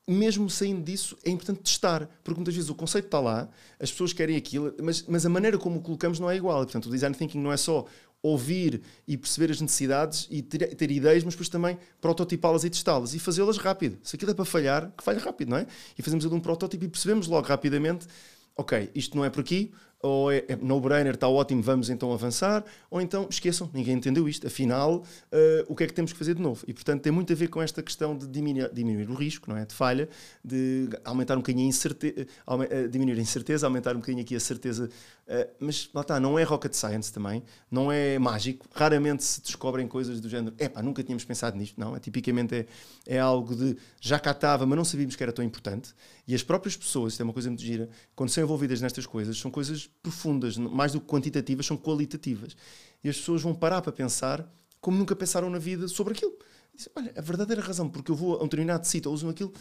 mesmo 0.08 0.50
saindo 0.50 0.84
disso, 0.84 1.18
é 1.24 1.30
importante 1.30 1.62
testar, 1.62 2.08
porque 2.24 2.38
muitas 2.38 2.54
vezes 2.54 2.70
o 2.70 2.76
conceito 2.76 3.06
está 3.06 3.20
lá, 3.20 3.50
as 3.80 3.92
pessoas 3.92 4.14
querem 4.14 4.36
aquilo, 4.36 4.74
mas, 4.82 5.04
mas 5.08 5.26
a 5.26 5.30
maneira 5.30 5.58
como 5.58 5.80
o 5.80 5.82
colocamos 5.82 6.20
não 6.20 6.30
é 6.30 6.36
igual. 6.36 6.64
Portanto, 6.64 6.86
o 6.88 6.92
design 6.92 7.16
thinking 7.16 7.40
não 7.40 7.52
é 7.52 7.58
só 7.58 7.86
ouvir 8.22 8.82
e 9.08 9.18
perceber 9.18 9.52
as 9.52 9.62
necessidades 9.62 10.28
e 10.32 10.42
ter, 10.42 10.76
ter 10.76 10.92
ideias, 10.92 11.24
mas 11.24 11.34
depois 11.34 11.50
também 11.50 11.78
prototipá-las 12.02 12.64
e 12.64 12.70
testá-las 12.70 13.14
e 13.14 13.20
fazê-las 13.20 13.58
rápido. 13.58 13.98
Se 14.04 14.16
aquilo 14.16 14.32
é 14.32 14.34
para 14.34 14.46
falhar, 14.46 14.92
que 14.98 15.04
falhe 15.04 15.20
rápido, 15.20 15.50
não 15.50 15.58
é? 15.58 15.68
E 15.98 16.02
fazemos 16.02 16.26
ali 16.26 16.34
um 16.34 16.40
protótipo 16.40 16.84
e 16.84 16.88
percebemos 16.88 17.28
logo 17.28 17.48
rapidamente, 17.48 18.08
ok, 18.56 18.90
isto 18.96 19.16
não 19.16 19.26
é 19.26 19.30
por 19.30 19.42
aqui, 19.42 19.72
ou 20.06 20.32
é, 20.32 20.46
é 20.48 20.56
no-brainer, 20.56 21.16
está 21.16 21.28
ótimo, 21.28 21.64
vamos 21.64 21.90
então 21.90 22.14
avançar, 22.14 22.64
ou 22.92 23.02
então 23.02 23.28
esqueçam, 23.28 23.70
ninguém 23.74 23.96
entendeu 23.96 24.30
isto, 24.30 24.46
afinal, 24.46 24.98
uh, 24.98 25.66
o 25.68 25.76
que 25.76 25.84
é 25.84 25.88
que 25.88 25.94
temos 25.94 26.14
que 26.14 26.20
fazer 26.20 26.36
de 26.36 26.42
novo? 26.42 26.64
E 26.68 26.74
portanto 26.74 27.02
tem 27.02 27.12
muito 27.12 27.34
a 27.34 27.36
ver 27.36 27.48
com 27.48 27.60
esta 27.62 27.82
questão 27.82 28.16
de 28.16 28.28
diminuir, 28.28 28.70
diminuir 28.72 29.10
o 29.10 29.16
risco, 29.16 29.50
não 29.50 29.58
é? 29.58 29.66
De 29.66 29.74
falha, 29.74 30.08
de 30.44 30.90
aumentar 31.04 31.34
um 31.34 31.40
bocadinho 31.40 31.66
a 31.66 31.70
incerteza, 31.70 32.28
uh, 32.48 32.88
diminuir 32.88 33.18
a 33.18 33.22
incerteza, 33.22 33.66
aumentar 33.66 33.96
um 33.96 34.00
bocadinho 34.00 34.24
aqui 34.24 34.36
a 34.36 34.40
certeza, 34.40 34.90
uh, 35.28 35.52
mas 35.60 35.90
lá 35.94 36.02
está, 36.02 36.20
não 36.20 36.38
é 36.38 36.44
rocket 36.44 36.74
science 36.74 37.12
também, 37.12 37.44
não 37.70 37.92
é 37.92 38.18
mágico, 38.20 38.68
raramente 38.74 39.24
se 39.24 39.42
descobrem 39.42 39.88
coisas 39.88 40.20
do 40.22 40.30
género, 40.30 40.56
epá, 40.58 40.82
nunca 40.82 41.04
tínhamos 41.04 41.26
pensado 41.26 41.58
nisto, 41.58 41.80
não, 41.80 41.96
é, 41.96 42.00
tipicamente 42.00 42.56
é, 42.56 42.66
é 43.06 43.20
algo 43.20 43.56
de 43.56 43.78
já 44.00 44.20
cá 44.20 44.32
estava, 44.32 44.66
mas 44.66 44.78
não 44.78 44.86
sabíamos 44.86 45.16
que 45.16 45.24
era 45.24 45.32
tão 45.32 45.44
importante, 45.44 45.94
e 46.28 46.34
as 46.34 46.44
próprias 46.44 46.76
pessoas, 46.76 47.14
isto 47.14 47.22
é 47.22 47.24
uma 47.24 47.34
coisa 47.34 47.50
muito 47.50 47.64
gira, 47.64 47.90
quando 48.16 48.30
são 48.30 48.44
envolvidas 48.44 48.82
nestas 48.82 49.06
coisas, 49.06 49.38
são 49.38 49.52
coisas 49.52 49.90
profundas, 50.02 50.58
mais 50.58 50.92
do 50.94 51.02
que 51.02 51.08
quantitativas, 51.08 51.66
são 51.66 51.78
qualitativas. 51.78 52.56
E 53.04 53.10
as 53.10 53.18
pessoas 53.18 53.42
vão 53.42 53.54
parar 53.54 53.82
para 53.82 53.92
pensar 53.92 54.48
como 54.82 54.98
nunca 54.98 55.16
pensaram 55.16 55.50
na 55.50 55.58
vida 55.58 55.88
sobre 55.88 56.14
aquilo. 56.14 56.34
Dizem, 56.76 56.92
olha, 56.96 57.14
a 57.16 57.22
verdadeira 57.22 57.62
razão 57.62 57.90
porque 57.90 58.12
eu 58.12 58.16
vou 58.16 58.36
a 58.36 58.42
um 58.42 58.44
determinado 58.44 58.86
sítio 58.86 59.10
ou 59.10 59.16
uso 59.16 59.28
aquilo 59.30 59.52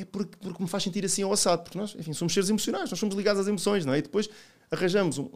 é 0.00 0.04
porque, 0.04 0.36
porque 0.40 0.62
me 0.62 0.68
faz 0.68 0.82
sentir 0.82 1.04
assim 1.04 1.22
ao 1.22 1.32
assado, 1.32 1.62
porque 1.62 1.78
nós, 1.78 1.94
enfim, 1.98 2.12
somos 2.12 2.32
seres 2.32 2.48
emocionais, 2.48 2.90
nós 2.90 2.98
somos 2.98 3.14
ligados 3.14 3.40
às 3.40 3.48
emoções, 3.48 3.84
não 3.84 3.92
é? 3.92 3.98
E 3.98 4.02
depois 4.02 4.28
arranjamos 4.70 5.18
um, 5.18 5.28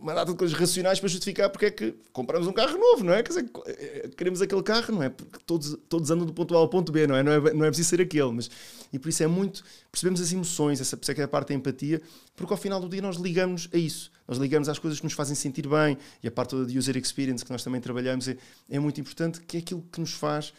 uma 0.00 0.14
data 0.14 0.32
de 0.32 0.38
coisas 0.38 0.56
racionais 0.56 0.98
para 0.98 1.08
justificar 1.08 1.48
porque 1.50 1.66
é 1.66 1.70
que 1.70 1.94
compramos 2.12 2.46
um 2.46 2.52
carro 2.52 2.76
novo, 2.76 3.04
não 3.04 3.12
é? 3.12 3.22
Quer 3.22 3.28
dizer, 3.28 3.50
eh, 3.66 4.10
queremos 4.16 4.42
aquele 4.42 4.62
carro, 4.62 4.94
não 4.94 5.02
é? 5.02 5.08
Porque 5.08 5.38
todos, 5.46 5.76
todos 5.88 6.10
andam 6.10 6.26
do 6.26 6.32
ponto 6.32 6.54
A 6.56 6.58
ao 6.58 6.68
ponto 6.68 6.90
B, 6.90 7.06
não 7.06 7.14
é? 7.14 7.22
Não 7.22 7.32
é, 7.32 7.52
não 7.52 7.64
é 7.64 7.68
preciso 7.68 7.90
ser 7.90 8.00
aquele, 8.00 8.32
mas... 8.32 8.50
E 8.92 8.98
por 8.98 9.08
isso 9.08 9.22
é 9.22 9.26
muito... 9.26 9.62
Percebemos 9.92 10.20
as 10.20 10.32
emoções, 10.32 10.80
essa 10.80 10.98
é 11.08 11.14
que 11.14 11.20
é 11.20 11.24
a 11.24 11.28
parte 11.28 11.48
da 11.48 11.54
empatia, 11.54 12.02
porque 12.34 12.52
ao 12.52 12.56
final 12.56 12.80
do 12.80 12.88
dia 12.88 13.00
nós 13.00 13.16
ligamos 13.16 13.68
a 13.72 13.76
isso. 13.76 14.10
Nós 14.26 14.38
ligamos 14.38 14.68
às 14.68 14.78
coisas 14.78 14.98
que 14.98 15.04
nos 15.04 15.12
fazem 15.12 15.36
sentir 15.36 15.68
bem 15.68 15.96
e 16.22 16.26
a 16.26 16.30
parte 16.30 16.50
toda 16.50 16.66
de 16.66 16.76
user 16.76 16.96
experience 16.96 17.44
que 17.44 17.50
nós 17.52 17.62
também 17.62 17.80
trabalhamos 17.80 18.26
é, 18.26 18.36
é 18.68 18.78
muito 18.78 19.00
importante, 19.00 19.40
que 19.40 19.58
é 19.58 19.60
aquilo 19.60 19.84
que 19.92 20.00
nos 20.00 20.12
faz 20.12 20.52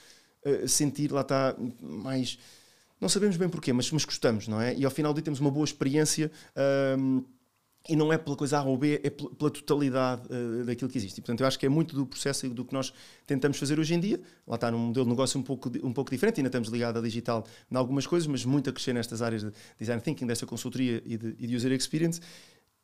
uh, 0.45 0.67
sentir, 0.67 1.11
lá 1.11 1.21
está, 1.21 1.55
mais... 1.81 2.37
Não 3.01 3.09
sabemos 3.09 3.35
bem 3.35 3.49
porquê, 3.49 3.73
mas, 3.73 3.91
mas 3.91 4.05
gostamos, 4.05 4.47
não 4.47 4.61
é? 4.61 4.75
E 4.75 4.85
ao 4.85 4.91
final 4.91 5.11
do 5.11 5.17
dia 5.17 5.23
temos 5.23 5.39
uma 5.39 5.51
boa 5.51 5.65
experiência... 5.65 6.31
Uh, 6.55 7.25
e 7.89 7.95
não 7.95 8.13
é 8.13 8.17
pela 8.17 8.35
coisa 8.35 8.59
A 8.59 8.63
ou 8.63 8.77
B, 8.77 9.01
é 9.03 9.09
pela 9.09 9.49
totalidade 9.49 10.21
uh, 10.27 10.63
daquilo 10.65 10.89
que 10.89 10.97
existe. 10.97 11.17
E, 11.17 11.21
portanto, 11.21 11.41
eu 11.41 11.47
acho 11.47 11.57
que 11.57 11.65
é 11.65 11.69
muito 11.69 11.95
do 11.95 12.05
processo 12.05 12.45
e 12.45 12.49
do 12.49 12.63
que 12.63 12.73
nós 12.73 12.93
tentamos 13.25 13.57
fazer 13.57 13.79
hoje 13.79 13.95
em 13.95 13.99
dia. 13.99 14.21
Lá 14.45 14.55
está 14.55 14.69
num 14.69 14.77
modelo 14.77 15.05
de 15.05 15.09
negócio 15.09 15.39
um 15.39 15.43
pouco, 15.43 15.71
um 15.83 15.91
pouco 15.91 16.11
diferente, 16.11 16.39
ainda 16.39 16.49
estamos 16.49 16.69
ligados 16.69 17.01
à 17.01 17.03
digital 17.03 17.43
em 17.71 17.75
algumas 17.75 18.05
coisas, 18.05 18.27
mas 18.27 18.45
muito 18.45 18.69
a 18.69 18.73
crescer 18.73 18.93
nestas 18.93 19.21
áreas 19.21 19.41
de 19.41 19.51
design 19.79 19.99
thinking, 19.99 20.27
desta 20.27 20.45
consultoria 20.45 21.01
e 21.05 21.17
de, 21.17 21.35
e 21.39 21.47
de 21.47 21.55
user 21.55 21.71
experience, 21.71 22.21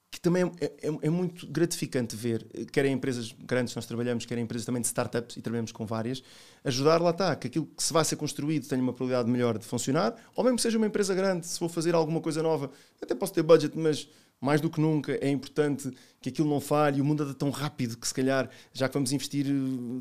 que 0.10 0.22
também 0.22 0.44
é, 0.60 0.66
é, 0.66 0.98
é, 1.02 1.10
muito 1.10 1.46
gratificante 1.48 2.16
ver, 2.16 2.46
quer 2.72 2.86
em 2.86 2.94
empresas 2.94 3.36
grandes 3.40 3.76
nós 3.76 3.86
trabalhamos, 3.86 4.26
quer 4.26 4.38
em 4.38 4.42
empresas 4.42 4.66
também 4.66 4.82
de 4.82 4.88
startups 4.88 5.36
e 5.36 5.42
trabalhamos 5.42 5.72
com 5.72 5.86
várias, 5.86 6.24
ajudar 6.64 7.02
lá 7.02 7.12
está, 7.12 7.36
que 7.36 7.48
aquilo 7.48 7.66
que 7.66 7.84
se 7.84 7.92
vai 7.92 8.06
ser 8.06 8.16
construído 8.16 8.68
tenha 8.68 8.82
uma 8.82 8.94
probabilidade 8.94 9.30
melhor 9.30 9.58
de 9.58 9.66
funcionar, 9.66 10.16
ou 10.36 10.44
mesmo 10.44 10.58
que 10.58 10.62
seja 10.62 10.78
uma 10.78 10.88
empresa 10.88 11.14
grande, 11.14 11.46
se 11.46 11.60
for 11.60 11.70
fazer 11.70 11.94
alguma 11.94 12.22
coisa 12.22 12.42
nova, 12.42 12.72
até 13.02 13.14
posso 13.14 13.34
ter 13.34 13.44
budget, 13.44 13.78
mas 13.78 14.08
mais 14.40 14.62
do 14.62 14.70
que 14.70 14.80
nunca 14.80 15.14
é 15.14 15.30
importante 15.30 15.92
que 16.22 16.30
aquilo 16.30 16.50
não 16.50 16.62
falhe, 16.62 17.02
o 17.02 17.06
mundo 17.06 17.24
anda 17.24 17.34
tão 17.34 17.50
rápido 17.50 17.98
que 17.98 18.08
se 18.08 18.14
calhar, 18.14 18.50
já 18.72 18.88
que 18.88 18.94
vamos 18.94 19.12
investir, 19.12 19.46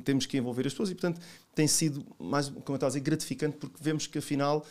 temos 0.04 0.26
que 0.26 0.36
envolver 0.36 0.66
as 0.66 0.72
pessoas 0.72 0.90
e, 0.90 0.94
portanto, 0.94 1.20
tem 1.54 1.66
sido, 1.66 2.04
mais, 2.18 2.48
como 2.48 2.62
eu 2.68 2.74
estava 2.74 2.86
a 2.86 2.90
dizer, 2.90 3.00
gratificante 3.00 3.56
porque 3.56 3.76
vemos 3.80 4.06
que 4.06 4.18
afinal 4.18 4.64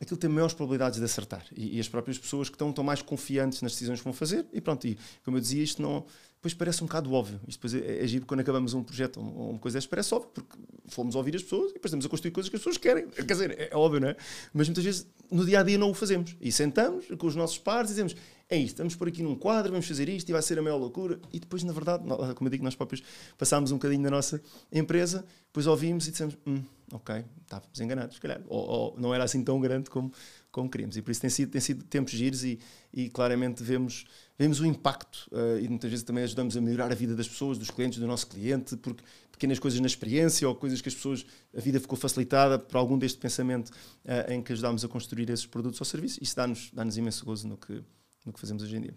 aquilo 0.00 0.18
tem 0.18 0.30
maiores 0.30 0.54
probabilidades 0.54 0.98
de 0.98 1.04
acertar 1.04 1.44
e, 1.54 1.76
e 1.76 1.80
as 1.80 1.88
próprias 1.88 2.18
pessoas 2.18 2.48
que 2.48 2.54
estão, 2.54 2.70
estão 2.70 2.82
mais 2.82 3.02
confiantes 3.02 3.62
nas 3.62 3.72
decisões 3.72 4.00
que 4.00 4.04
vão 4.04 4.12
fazer 4.12 4.46
e 4.52 4.60
pronto, 4.60 4.86
e 4.86 4.98
como 5.24 5.36
eu 5.36 5.40
dizia, 5.40 5.62
isto 5.62 5.82
não 5.82 6.04
depois 6.40 6.54
parece 6.54 6.82
um 6.82 6.86
bocado 6.86 7.12
óbvio. 7.12 7.38
Isto 7.46 7.58
depois 7.58 7.74
é, 7.74 8.02
é 8.02 8.06
giro 8.06 8.24
quando 8.24 8.40
acabamos 8.40 8.72
um 8.72 8.82
projeto 8.82 9.20
ou 9.20 9.50
uma 9.50 9.58
coisa 9.58 9.76
desta, 9.76 9.90
parece 9.90 10.14
óbvio, 10.14 10.30
porque 10.32 10.56
fomos 10.88 11.14
ouvir 11.14 11.36
as 11.36 11.42
pessoas 11.42 11.70
e 11.70 11.74
depois 11.74 11.90
estamos 11.90 12.06
a 12.06 12.08
construir 12.08 12.30
coisas 12.30 12.48
que 12.48 12.56
as 12.56 12.62
pessoas 12.62 12.78
querem. 12.78 13.08
Quer 13.08 13.24
dizer, 13.24 13.50
é, 13.60 13.68
é 13.70 13.76
óbvio, 13.76 14.00
não 14.00 14.08
é? 14.08 14.16
Mas 14.54 14.66
muitas 14.66 14.82
vezes 14.82 15.06
no 15.30 15.44
dia 15.44 15.60
a 15.60 15.62
dia 15.62 15.76
não 15.76 15.90
o 15.90 15.94
fazemos. 15.94 16.34
E 16.40 16.50
sentamos 16.50 17.04
com 17.18 17.26
os 17.26 17.36
nossos 17.36 17.58
pares 17.58 17.90
e 17.90 17.92
dizemos: 17.92 18.16
é 18.48 18.56
isto, 18.56 18.70
estamos 18.70 18.96
por 18.96 19.06
aqui 19.06 19.22
num 19.22 19.34
quadro, 19.34 19.70
vamos 19.70 19.86
fazer 19.86 20.08
isto 20.08 20.30
e 20.30 20.32
vai 20.32 20.40
ser 20.40 20.58
a 20.58 20.62
maior 20.62 20.78
loucura. 20.78 21.20
E 21.30 21.38
depois, 21.38 21.62
na 21.62 21.74
verdade, 21.74 22.04
como 22.34 22.48
eu 22.48 22.50
digo, 22.50 22.64
nós 22.64 22.74
próprios 22.74 23.02
passámos 23.36 23.70
um 23.70 23.76
bocadinho 23.76 24.02
da 24.02 24.10
nossa 24.10 24.40
empresa, 24.72 25.22
depois 25.46 25.66
ouvimos 25.66 26.08
e 26.08 26.10
dissemos: 26.10 26.38
hum, 26.46 26.62
ok, 26.92 27.24
estávamos 27.42 27.80
enganados, 27.80 28.16
se 28.16 28.20
calhar. 28.20 28.40
Ou, 28.46 28.68
ou, 28.68 28.94
não 28.98 29.14
era 29.14 29.24
assim 29.24 29.42
tão 29.42 29.60
grande 29.60 29.88
como, 29.90 30.12
como 30.50 30.68
queríamos. 30.68 30.96
E 30.96 31.02
por 31.02 31.10
isso 31.10 31.20
tem 31.20 31.30
sido, 31.30 31.50
tem 31.50 31.60
sido 31.60 31.84
tempos 31.84 32.12
giros 32.12 32.44
e, 32.44 32.58
e 32.92 33.08
claramente 33.08 33.62
vemos, 33.62 34.06
vemos 34.38 34.60
o 34.60 34.66
impacto 34.66 35.28
uh, 35.32 35.58
e 35.58 35.68
muitas 35.68 35.90
vezes 35.90 36.04
também 36.04 36.24
ajudamos 36.24 36.56
a 36.56 36.60
melhorar 36.60 36.90
a 36.90 36.94
vida 36.94 37.14
das 37.14 37.28
pessoas, 37.28 37.58
dos 37.58 37.70
clientes, 37.70 37.98
do 37.98 38.06
nosso 38.06 38.26
cliente, 38.26 38.76
porque 38.76 39.04
pequenas 39.32 39.58
coisas 39.58 39.80
na 39.80 39.86
experiência 39.86 40.48
ou 40.48 40.54
coisas 40.54 40.80
que 40.80 40.88
as 40.88 40.94
pessoas, 40.94 41.24
a 41.56 41.60
vida 41.60 41.80
ficou 41.80 41.96
facilitada 41.96 42.58
por 42.58 42.76
algum 42.76 42.98
deste 42.98 43.18
pensamento 43.18 43.68
uh, 43.68 44.32
em 44.32 44.42
que 44.42 44.52
ajudámos 44.52 44.84
a 44.84 44.88
construir 44.88 45.30
esses 45.30 45.46
produtos 45.46 45.80
ou 45.80 45.84
serviços. 45.84 46.18
Isso 46.20 46.36
dá-nos 46.36 46.70
dá 46.72 46.84
imenso 46.84 47.24
gozo 47.24 47.48
no 47.48 47.56
que 47.56 47.82
no 48.24 48.32
que 48.32 48.40
fazemos 48.40 48.62
hoje 48.62 48.76
em 48.76 48.80
dia. 48.82 48.94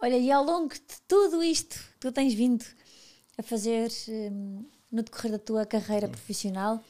Olha, 0.00 0.18
e 0.18 0.30
ao 0.30 0.44
longo 0.44 0.72
de 0.74 0.80
tudo 1.06 1.42
isto 1.42 1.78
que 1.78 2.00
tu 2.00 2.12
tens 2.12 2.34
vindo 2.34 2.64
a 3.38 3.42
fazer 3.42 3.90
um, 4.08 4.64
no 4.90 5.02
decorrer 5.02 5.32
da 5.32 5.38
tua 5.38 5.64
carreira 5.64 6.08
profissional, 6.08 6.82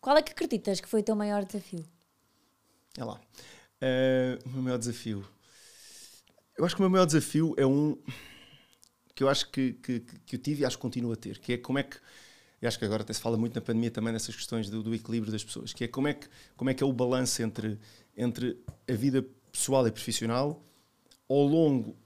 qual 0.00 0.16
é 0.16 0.22
que 0.22 0.32
acreditas 0.32 0.80
que 0.80 0.88
foi 0.88 1.00
o 1.00 1.04
teu 1.04 1.16
maior 1.16 1.44
desafio? 1.44 1.84
É 2.96 3.04
lá. 3.04 3.20
Uh, 3.82 4.48
o 4.48 4.50
meu 4.50 4.62
maior 4.62 4.78
desafio. 4.78 5.26
Eu 6.56 6.64
acho 6.64 6.74
que 6.74 6.80
o 6.80 6.84
meu 6.84 6.90
maior 6.90 7.06
desafio 7.06 7.54
é 7.56 7.66
um 7.66 7.96
que 9.14 9.24
eu 9.24 9.28
acho 9.28 9.50
que, 9.50 9.72
que, 9.72 10.00
que 10.00 10.36
eu 10.36 10.40
tive 10.40 10.62
e 10.62 10.64
acho 10.64 10.76
que 10.76 10.82
continuo 10.82 11.12
a 11.12 11.16
ter, 11.16 11.38
que 11.38 11.54
é 11.54 11.58
como 11.58 11.78
é 11.78 11.82
que 11.82 11.96
eu 12.60 12.68
acho 12.68 12.78
que 12.78 12.84
agora 12.84 13.02
até 13.02 13.12
se 13.12 13.20
fala 13.20 13.36
muito 13.36 13.54
na 13.54 13.60
pandemia 13.60 13.90
também 13.90 14.12
dessas 14.12 14.34
questões 14.34 14.68
do, 14.68 14.82
do, 14.82 14.94
equilíbrio 14.94 15.30
das 15.30 15.44
pessoas, 15.44 15.72
que 15.72 15.84
é 15.84 15.88
como 15.88 16.08
é 16.08 16.14
que, 16.14 16.28
como 16.56 16.70
é, 16.70 16.74
que 16.74 16.82
é 16.82 16.86
o 16.86 16.92
balanço 16.92 17.40
entre, 17.42 17.78
entre 18.16 18.60
a 18.88 18.92
vida 18.92 19.24
pessoal 19.52 19.86
e 19.86 19.92
profissional 19.92 20.64
ao 21.28 21.42
longo 21.42 21.96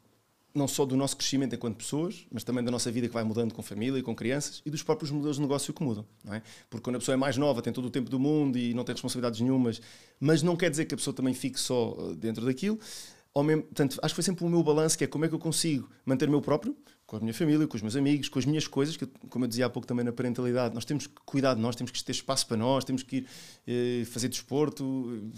não 0.55 0.69
só 0.69 0.85
do 0.85 0.97
nosso 0.97 1.17
crescimento 1.17 1.55
enquanto 1.55 1.77
pessoas, 1.77 2.27
mas 2.31 2.45
também 2.45 2.63
da 2.63 2.71
nossa 2.71 2.91
vida 2.91 3.09
que 3.09 3.15
vai 3.15 3.25
mudando 3.25 3.55
com 3.55 3.63
família 3.63 3.99
e 3.99 4.03
com 4.03 4.15
crianças 4.15 4.63
e 4.65 4.71
dos 4.71 4.83
próprios 4.83 5.11
modelos 5.11 5.37
de 5.37 5.43
negócio 5.43 5.73
que 5.73 5.83
mudam, 5.83 6.05
não 6.25 6.35
é? 6.35 6.43
Porque 6.69 6.85
quando 6.85 6.97
a 6.97 6.99
pessoa 6.99 7.15
é 7.15 7.17
mais 7.17 7.37
nova, 7.37 7.63
tem 7.63 7.73
todo 7.73 7.87
o 7.87 7.91
tempo 7.91 8.11
do 8.11 8.19
mundo 8.19 8.59
e 8.59 8.75
não 8.75 8.85
tem 8.85 8.95
responsabilidades 8.95 9.41
nenhumas, 9.41 9.81
mas 10.21 10.43
não 10.43 10.57
quer 10.57 10.71
dizer 10.71 10.85
que 10.85 10.95
a 10.95 10.97
pessoa 10.97 11.15
também 11.15 11.35
fique 11.35 11.59
só 11.59 11.93
uh, 11.93 12.15
dentro 12.15 12.45
daquilo. 12.45 12.79
Ao 13.35 13.43
mesmo, 13.43 13.63
portanto, 13.63 13.99
acho 14.03 14.13
que 14.13 14.17
foi 14.17 14.25
sempre 14.25 14.45
o 14.45 14.49
meu 14.49 14.63
balanço, 14.63 14.99
que 14.99 15.05
é 15.05 15.07
como 15.07 15.25
é 15.25 15.29
que 15.29 15.35
eu 15.35 15.39
consigo 15.39 15.89
manter 16.05 16.29
o 16.29 16.31
meu 16.31 16.43
próprio, 16.43 16.77
com 17.07 17.17
a 17.17 17.21
minha 17.21 17.33
família, 17.33 17.67
com 17.67 17.77
os 17.77 17.83
meus 17.83 17.97
amigos, 17.97 18.29
com 18.29 18.39
as 18.39 18.45
minhas 18.45 18.67
coisas, 18.67 18.97
que 18.97 19.07
como 19.07 19.45
eu 19.45 19.49
dizia 19.49 19.67
há 19.67 19.71
pouco 19.71 19.87
também 19.87 20.05
na 20.05 20.13
parentalidade, 20.13 20.75
nós 20.75 20.85
temos 20.85 21.07
que 21.07 21.15
cuidar 21.25 21.55
de 21.55 21.61
nós, 21.61 21.75
temos 21.75 21.91
que 21.91 22.05
ter 22.05 22.13
espaço 22.13 22.47
para 22.47 22.59
nós, 22.59 22.85
temos 22.85 23.03
que 23.03 23.17
ir 23.17 23.27
eh, 23.67 24.05
fazer 24.07 24.29
desporto, 24.29 25.31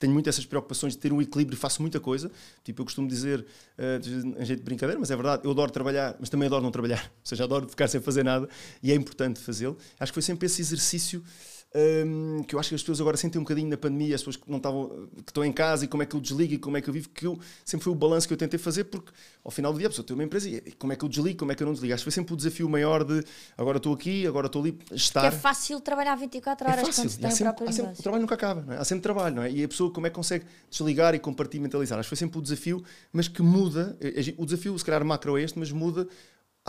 tenho 0.00 0.12
muito 0.14 0.28
essas 0.28 0.46
preocupações 0.46 0.94
de 0.94 0.98
ter 0.98 1.12
um 1.12 1.20
equilíbrio, 1.20 1.56
faço 1.56 1.82
muita 1.82 2.00
coisa. 2.00 2.30
Tipo, 2.64 2.80
eu 2.80 2.84
costumo 2.86 3.06
dizer, 3.06 3.40
uh, 3.78 4.40
em 4.40 4.44
jeito 4.44 4.60
de 4.60 4.64
brincadeira, 4.64 4.98
mas 4.98 5.10
é 5.10 5.14
verdade, 5.14 5.42
eu 5.44 5.50
adoro 5.50 5.70
trabalhar, 5.70 6.16
mas 6.18 6.30
também 6.30 6.46
adoro 6.46 6.62
não 6.62 6.70
trabalhar. 6.72 7.04
Ou 7.20 7.26
seja, 7.26 7.44
adoro 7.44 7.68
ficar 7.68 7.86
sem 7.86 8.00
fazer 8.00 8.24
nada 8.24 8.48
e 8.82 8.90
é 8.90 8.94
importante 8.94 9.38
fazê-lo. 9.38 9.76
Acho 10.00 10.10
que 10.10 10.14
foi 10.14 10.22
sempre 10.22 10.46
esse 10.46 10.62
exercício 10.62 11.22
um, 11.72 12.42
que 12.42 12.54
eu 12.54 12.58
acho 12.58 12.70
que 12.70 12.74
as 12.74 12.82
pessoas 12.82 13.00
agora 13.00 13.16
sentem 13.16 13.38
um 13.38 13.44
bocadinho 13.44 13.68
na 13.68 13.76
pandemia, 13.76 14.14
as 14.14 14.20
pessoas 14.20 14.36
que 14.36 14.50
não 14.50 14.56
estavam, 14.56 15.08
que 15.24 15.30
estão 15.30 15.44
em 15.44 15.52
casa 15.52 15.84
e 15.84 15.88
como 15.88 16.02
é 16.02 16.06
que 16.06 16.16
eu 16.16 16.20
desligo 16.20 16.54
e 16.54 16.58
como 16.58 16.76
é 16.76 16.80
que 16.80 16.88
eu 16.88 16.94
vivo, 16.94 17.08
que 17.10 17.26
eu 17.26 17.38
sempre 17.64 17.84
foi 17.84 17.92
o 17.92 17.96
balanço 17.96 18.26
que 18.26 18.34
eu 18.34 18.38
tentei 18.38 18.58
fazer, 18.58 18.84
porque 18.84 19.12
ao 19.44 19.52
final 19.52 19.72
do 19.72 19.78
dia 19.78 19.86
a 19.86 19.90
pessoa 19.90 20.04
tem 20.04 20.14
uma 20.14 20.24
empresa 20.24 20.48
e 20.48 20.72
como 20.72 20.92
é 20.92 20.96
que 20.96 21.04
eu 21.04 21.08
desligo, 21.08 21.38
como 21.38 21.52
é 21.52 21.54
que 21.54 21.62
eu 21.62 21.66
não 21.66 21.72
desligo. 21.72 21.94
Acho 21.94 22.02
que 22.02 22.10
foi 22.10 22.12
sempre 22.12 22.34
o 22.34 22.36
desafio 22.36 22.68
maior 22.68 23.04
de 23.04 23.24
agora 23.56 23.76
estou 23.76 23.94
aqui, 23.94 24.26
agora 24.26 24.46
estou 24.46 24.62
ali, 24.62 24.76
estar. 24.90 25.20
Que 25.20 25.26
é 25.28 25.30
fácil 25.30 25.80
trabalhar 25.80 26.16
24 26.16 26.66
horas 26.68 26.80
é 26.80 26.84
fácil. 26.86 27.02
quando 27.02 27.10
se 27.10 27.18
tem 27.20 27.30
sempre, 27.30 27.64
o 27.64 27.72
sempre, 27.72 27.92
O 27.92 28.02
trabalho 28.02 28.22
nunca 28.22 28.34
acaba, 28.34 28.74
é? 28.74 28.78
há 28.78 28.84
sempre 28.84 29.02
trabalho, 29.02 29.36
não 29.36 29.42
é? 29.44 29.50
E 29.52 29.62
a 29.62 29.68
pessoa 29.68 29.92
como 29.92 30.08
é 30.08 30.10
que 30.10 30.16
consegue 30.16 30.44
desligar 30.68 31.14
e 31.14 31.20
compartimentalizar. 31.20 32.00
Acho 32.00 32.06
que 32.06 32.16
foi 32.16 32.18
sempre 32.18 32.38
o 32.38 32.42
desafio, 32.42 32.82
mas 33.12 33.28
que 33.28 33.42
muda. 33.42 33.96
É, 34.00 34.08
é, 34.08 34.34
o 34.36 34.44
desafio, 34.44 34.76
se 34.76 34.84
calhar 34.84 35.04
macro 35.04 35.38
é 35.38 35.42
este, 35.42 35.56
mas 35.56 35.70
muda 35.70 36.08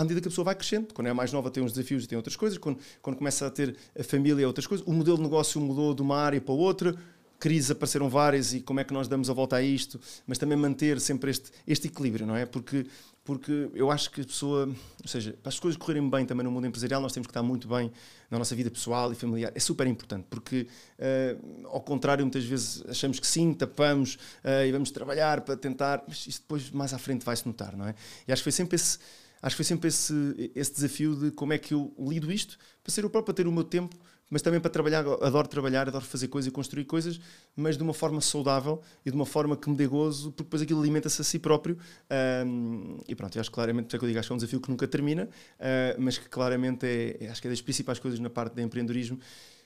à 0.01 0.03
medida 0.03 0.19
que 0.19 0.27
a 0.27 0.31
pessoa 0.31 0.45
vai 0.45 0.55
crescendo. 0.55 0.93
Quando 0.93 1.07
é 1.07 1.13
mais 1.13 1.31
nova 1.31 1.49
tem 1.51 1.63
uns 1.63 1.71
desafios 1.71 2.03
e 2.03 2.07
tem 2.07 2.17
outras 2.17 2.35
coisas. 2.35 2.57
Quando, 2.57 2.79
quando 3.01 3.17
começa 3.17 3.45
a 3.45 3.51
ter 3.51 3.75
a 3.97 4.03
família, 4.03 4.47
outras 4.47 4.67
coisas. 4.67 4.85
O 4.85 4.91
modelo 4.91 5.17
de 5.17 5.23
negócio 5.23 5.61
mudou 5.61 5.93
de 5.93 6.01
uma 6.01 6.17
área 6.17 6.41
para 6.41 6.53
outra. 6.53 6.95
Crises 7.39 7.71
apareceram 7.71 8.07
várias 8.09 8.53
e 8.53 8.61
como 8.61 8.79
é 8.79 8.83
que 8.83 8.93
nós 8.93 9.07
damos 9.07 9.29
a 9.29 9.33
volta 9.33 9.55
a 9.55 9.61
isto. 9.61 9.99
Mas 10.27 10.37
também 10.37 10.57
manter 10.57 10.99
sempre 10.99 11.31
este, 11.31 11.51
este 11.67 11.87
equilíbrio, 11.87 12.25
não 12.25 12.35
é? 12.35 12.45
Porque, 12.45 12.85
porque 13.23 13.69
eu 13.73 13.89
acho 13.91 14.11
que 14.11 14.21
a 14.21 14.23
pessoa... 14.23 14.67
Ou 14.67 15.07
seja, 15.07 15.35
para 15.41 15.49
as 15.49 15.59
coisas 15.59 15.77
correrem 15.77 16.07
bem 16.07 16.25
também 16.25 16.43
no 16.43 16.51
mundo 16.51 16.67
empresarial, 16.67 17.01
nós 17.01 17.11
temos 17.11 17.27
que 17.27 17.31
estar 17.31 17.43
muito 17.43 17.67
bem 17.67 17.91
na 18.29 18.37
nossa 18.37 18.55
vida 18.55 18.69
pessoal 18.69 19.11
e 19.11 19.15
familiar. 19.15 19.51
É 19.55 19.59
super 19.59 19.87
importante, 19.87 20.25
porque, 20.29 20.67
uh, 20.99 21.67
ao 21.67 21.81
contrário, 21.81 22.23
muitas 22.23 22.43
vezes 22.43 22.83
achamos 22.87 23.19
que 23.19 23.27
sim, 23.27 23.53
tapamos 23.53 24.15
uh, 24.43 24.65
e 24.65 24.71
vamos 24.71 24.91
trabalhar 24.91 25.41
para 25.41 25.57
tentar... 25.57 26.03
Mas 26.07 26.27
isto 26.27 26.41
depois, 26.41 26.69
mais 26.69 26.93
à 26.93 26.99
frente, 26.99 27.25
vai-se 27.25 27.47
notar, 27.47 27.75
não 27.75 27.87
é? 27.87 27.95
E 28.27 28.31
acho 28.31 28.41
que 28.41 28.45
foi 28.45 28.51
sempre 28.51 28.75
esse 28.75 28.99
acho 29.41 29.55
que 29.55 29.57
foi 29.57 29.65
sempre 29.65 29.87
esse, 29.87 30.51
esse 30.55 30.73
desafio 30.73 31.15
de 31.15 31.31
como 31.31 31.53
é 31.53 31.57
que 31.57 31.73
eu 31.73 31.93
lido 31.99 32.31
isto 32.31 32.57
para 32.83 32.93
ser 32.93 33.05
o 33.05 33.09
próprio, 33.09 33.33
para 33.33 33.43
ter 33.43 33.47
o 33.47 33.51
meu 33.51 33.63
tempo, 33.63 33.95
mas 34.31 34.41
também 34.41 34.61
para 34.61 34.71
trabalhar, 34.71 34.99
adoro 34.99 35.47
trabalhar, 35.47 35.89
adoro 35.89 36.05
fazer 36.05 36.29
coisas 36.29 36.47
e 36.47 36.51
construir 36.51 36.85
coisas, 36.85 37.19
mas 37.53 37.75
de 37.75 37.83
uma 37.83 37.93
forma 37.93 38.21
saudável 38.21 38.81
e 39.05 39.11
de 39.11 39.15
uma 39.15 39.25
forma 39.25 39.57
que 39.57 39.69
me 39.69 39.75
dê 39.75 39.85
gozo, 39.85 40.31
porque 40.31 40.43
depois 40.43 40.61
aquilo 40.61 40.79
alimenta-se 40.79 41.19
a 41.19 41.23
si 41.25 41.37
próprio. 41.37 41.77
Um, 42.47 42.97
e 43.09 43.13
pronto, 43.13 43.35
eu 43.35 43.41
acho 43.41 43.51
claramente, 43.51 43.93
é 43.93 43.99
que 43.99 44.05
eu 44.05 44.07
digo, 44.07 44.17
acho 44.17 44.29
que 44.29 44.31
é 44.31 44.35
um 44.35 44.37
desafio 44.37 44.61
que 44.61 44.69
nunca 44.69 44.87
termina, 44.87 45.25
uh, 45.25 45.99
mas 46.01 46.17
que 46.17 46.29
claramente 46.29 46.85
é, 46.85 47.27
acho 47.29 47.41
que 47.41 47.47
é 47.47 47.51
das 47.51 47.61
principais 47.61 47.99
coisas 47.99 48.21
na 48.21 48.29
parte 48.29 48.55
de 48.55 48.61
empreendedorismo 48.61 49.19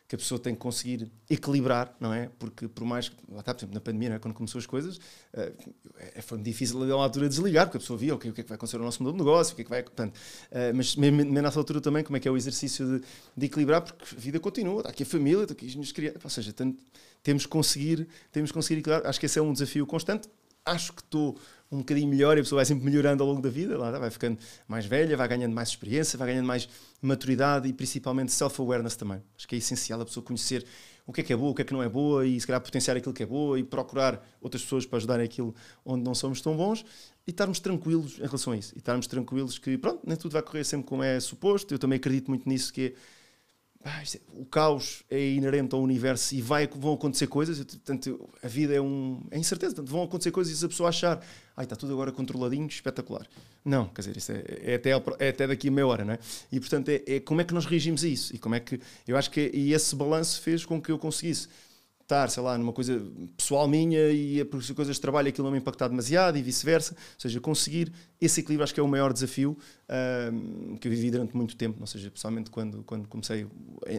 que 0.08 0.16
a 0.16 0.18
pessoa 0.18 0.40
tem 0.40 0.54
que 0.54 0.60
conseguir 0.60 1.12
equilibrar, 1.30 1.96
não 2.00 2.14
é? 2.14 2.30
Porque 2.38 2.68
por 2.68 2.86
mais 2.86 3.10
que, 3.10 3.16
lá 3.28 3.40
está, 3.40 3.54
por 3.54 3.62
exemplo, 3.62 3.74
na 3.74 3.82
pandemia, 3.82 4.14
é? 4.14 4.20
quando 4.20 4.36
começou 4.36 4.60
as 4.60 4.66
coisas, 4.66 4.98
uh, 4.98 6.22
foi 6.22 6.38
difícil 6.38 6.82
a 6.98 7.04
altura 7.04 7.28
desligar, 7.28 7.66
porque 7.66 7.78
a 7.78 7.80
pessoa 7.80 7.98
via 7.98 8.14
okay, 8.14 8.30
o 8.30 8.34
que 8.34 8.42
é 8.42 8.44
que 8.44 8.50
vai 8.50 8.56
acontecer 8.56 8.78
no 8.78 8.84
nosso 8.84 9.02
modelo 9.02 9.18
de 9.18 9.24
negócio, 9.24 9.54
o 9.54 9.56
que 9.56 9.64
é 9.64 9.66
que 9.66 9.70
vai. 9.70 9.82
Portanto, 9.82 10.16
uh, 10.16 10.76
mas 10.76 10.96
mesmo, 10.96 11.18
mesmo 11.18 11.34
nessa 11.34 11.60
altura 11.60 11.82
também, 11.82 12.04
como 12.04 12.18
é 12.18 12.20
que 12.20 12.28
é 12.28 12.32
o 12.32 12.38
exercício 12.38 12.86
de, 12.86 13.06
de, 13.36 13.46
equilibrar, 13.48 13.82
porque 13.82 14.16
a 14.16 14.20
vida 14.20 14.40
continua, 14.40 14.82
está 14.82 14.90
aqui 14.90 15.02
a 15.02 15.06
família, 15.08 15.42
está 15.42 15.54
aqui 15.54 15.66
as 15.66 15.74
minhas 15.74 15.92
crianças, 15.92 16.24
ou 16.24 16.30
seja, 16.30 16.54
tanto, 16.54 16.78
temos 17.24 17.44
que 17.44 17.50
conseguir, 17.50 18.08
temos 18.32 18.52
que 18.52 18.54
conseguir 18.54 18.82
equilibrar. 18.82 19.10
Acho 19.10 19.20
que 19.20 19.26
esse 19.26 19.40
é 19.40 19.42
um 19.42 19.52
desafio 19.52 19.88
constante. 19.88 20.30
Acho 20.64 20.94
que 20.94 21.02
estou 21.02 21.36
um 21.76 21.80
bocadinho 21.80 22.08
melhor 22.08 22.38
e 22.38 22.40
a 22.40 22.44
pessoa 22.44 22.60
vai 22.60 22.66
sempre 22.66 22.86
melhorando 22.86 23.24
ao 23.24 23.30
longo 23.30 23.42
da 23.42 23.50
vida, 23.50 23.78
lá, 23.78 23.92
vai 23.98 24.10
ficando 24.10 24.38
mais 24.68 24.86
velha, 24.86 25.16
vai 25.16 25.28
ganhando 25.28 25.54
mais 25.54 25.70
experiência, 25.70 26.18
vai 26.18 26.30
ganhando 26.30 26.46
mais 26.46 26.68
maturidade 27.02 27.68
e 27.68 27.74
principalmente 27.74 28.32
self-awareness 28.32 28.96
também. 28.96 29.22
Acho 29.38 29.48
que 29.48 29.56
é 29.56 29.58
essencial 29.58 30.02
a 30.02 30.06
pessoa 30.06 30.24
conhecer 30.24 30.66
o 31.08 31.14
que 31.14 31.22
é 31.22 31.24
que 31.24 31.32
é 31.32 31.38
boa, 31.38 31.52
o 31.52 31.54
que 31.54 31.62
é 31.62 31.66
que 31.66 31.74
não 31.74 31.84
é 31.84 31.90
boa 31.90 32.26
e 32.26 32.40
se 32.40 32.48
calhar 32.48 32.60
potenciar 32.60 32.98
aquilo 32.98 33.14
que 33.14 33.24
é 33.24 33.26
boa 33.26 33.60
e 33.60 33.64
procurar 33.64 34.26
outras 34.42 34.64
pessoas 34.64 34.86
para 34.86 34.98
ajudarem 34.98 35.26
aquilo 35.26 35.54
onde 35.86 36.04
não 36.04 36.16
somos 36.16 36.42
tão 36.42 36.58
bons 36.58 36.84
e 37.28 37.32
estarmos 37.32 37.60
tranquilos 37.60 38.18
em 38.18 38.24
relação 38.24 38.54
a 38.54 38.58
isso. 38.58 38.74
E 38.76 38.80
estarmos 38.80 39.06
tranquilos 39.06 39.60
que, 39.60 39.78
pronto, 39.78 40.02
nem 40.06 40.18
tudo 40.18 40.32
vai 40.32 40.42
correr 40.42 40.64
sempre 40.64 40.88
como 40.88 41.04
é 41.04 41.20
suposto. 41.20 41.74
Eu 41.74 41.80
também 41.80 41.98
acredito 41.98 42.28
muito 42.30 42.50
nisso 42.50 42.74
que 42.74 42.88
é 42.88 42.94
ah, 43.88 44.02
é, 44.02 44.20
o 44.34 44.46
caos 44.46 45.04
é 45.12 45.30
inerente 45.30 45.76
ao 45.76 45.82
universo 45.82 46.34
e 46.34 46.42
vai, 46.42 46.68
vão 46.68 46.96
acontecer 46.96 47.28
coisas, 47.28 47.64
portanto, 47.64 48.28
a 48.42 48.48
vida 48.48 48.74
é, 48.74 48.82
um, 48.82 49.22
é 49.30 49.38
incerteza, 49.38 49.76
portanto, 49.76 49.92
vão 49.92 50.02
acontecer 50.02 50.32
coisas 50.32 50.52
e 50.52 50.58
se 50.58 50.66
a 50.66 50.68
pessoa 50.68 50.90
achar, 50.90 51.24
ai, 51.56 51.66
está 51.66 51.76
tudo 51.76 51.94
agora 51.94 52.12
controladinho, 52.12 52.66
espetacular. 52.66 53.28
Não, 53.64 53.88
quer 53.90 54.02
dizer, 54.02 54.18
isso 54.18 54.32
é, 54.32 54.44
é 54.64 54.76
até, 54.76 54.90
é 55.20 55.30
até 55.30 55.46
daqui 55.46 55.68
a 55.68 55.72
meia 55.72 55.86
hora, 55.86 56.04
não 56.04 56.14
é? 56.14 56.20
E 56.52 56.60
portanto, 56.60 56.90
é, 56.90 57.04
é, 57.06 57.20
como 57.20 57.42
é 57.42 57.44
que 57.44 57.54
nós 57.54 57.68
reagimos 57.68 58.04
a 58.04 58.08
isso? 58.08 58.36
E 58.36 58.40
como 58.40 58.56
é 58.56 58.60
que, 58.60 58.82
eu 59.08 59.16
acho 59.16 59.30
que 59.30 59.52
e 59.54 59.72
esse 59.72 59.96
balanço 59.96 60.42
fez 60.42 60.66
com 60.66 60.82
que 60.82 60.92
eu 60.92 60.98
conseguisse 60.98 61.48
estar, 62.06 62.30
sei 62.30 62.42
lá, 62.42 62.56
numa 62.58 62.72
coisa 62.72 63.02
pessoal 63.36 63.68
minha 63.68 64.12
e 64.12 64.44
por 64.46 64.64
coisas 64.74 64.96
de 64.96 65.02
trabalho 65.02 65.28
aquilo 65.28 65.46
não 65.46 65.52
me 65.52 65.58
impactar 65.58 65.88
demasiado 65.88 66.38
e 66.38 66.42
vice-versa. 66.42 66.94
Ou 66.94 67.20
seja, 67.20 67.40
conseguir 67.42 67.92
esse 68.22 68.40
equilíbrio 68.40 68.64
acho 68.64 68.74
que 68.74 68.80
é 68.80 68.84
o 68.84 68.88
maior 68.88 69.12
desafio 69.12 69.58
um, 70.32 70.78
que 70.78 70.88
eu 70.88 70.92
vivi 70.92 71.10
durante 71.10 71.36
muito 71.36 71.56
tempo, 71.56 71.80
ou 71.82 71.88
seja, 71.88 72.10
pessoalmente 72.12 72.52
quando, 72.52 72.84
quando 72.84 73.08
comecei 73.08 73.48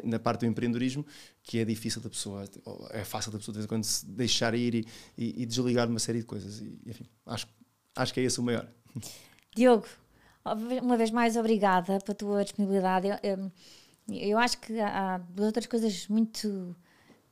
na 0.04 0.18
parte 0.20 0.40
do 0.40 0.46
empreendedorismo, 0.46 1.04
que 1.42 1.58
é 1.58 1.64
difícil 1.64 2.00
da 2.00 2.08
pessoa, 2.08 2.44
é 2.90 3.04
fácil 3.04 3.32
da 3.32 3.38
pessoa 3.38 3.52
de 3.52 3.58
vez 3.58 3.64
em 3.64 3.68
quando 3.68 3.84
se 3.84 4.06
deixar 4.06 4.54
ir 4.54 4.74
e, 4.74 4.86
e, 5.18 5.42
e 5.42 5.46
desligar 5.46 5.86
de 5.86 5.92
uma 5.92 6.00
série 6.00 6.20
de 6.20 6.24
coisas. 6.24 6.60
E, 6.60 6.78
enfim, 6.86 7.06
acho, 7.26 7.48
acho 7.96 8.14
que 8.14 8.20
é 8.20 8.22
esse 8.22 8.38
o 8.38 8.42
maior. 8.42 8.68
Diogo, 9.54 9.86
uma 10.80 10.96
vez 10.96 11.10
mais 11.10 11.36
obrigada 11.36 11.98
pela 12.00 12.14
tua 12.14 12.44
disponibilidade. 12.44 13.08
Eu, 13.08 13.18
eu, 13.22 13.52
eu 14.08 14.38
acho 14.38 14.58
que 14.60 14.78
há 14.80 15.20
outras 15.38 15.66
coisas 15.66 16.06
muito 16.06 16.76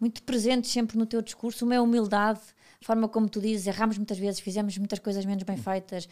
muito 0.05 0.23
presentes 0.23 0.71
sempre 0.71 0.99
no 0.99 1.07
teu 1.07 1.23
discurso, 1.23 1.65
uma 1.65 1.75
é 1.75 1.81
humildade, 1.81 2.41
a 2.79 2.85
forma 2.85 3.09
como 3.09 3.27
tu 3.27 3.41
dizes, 3.41 3.67
erramos 3.67 3.97
muitas 3.97 4.19
vezes, 4.19 4.39
fizemos 4.39 4.77
muitas 4.77 4.99
coisas 4.99 5.25
menos 5.25 5.45
bem 5.45 5.57
feitas, 5.57 6.07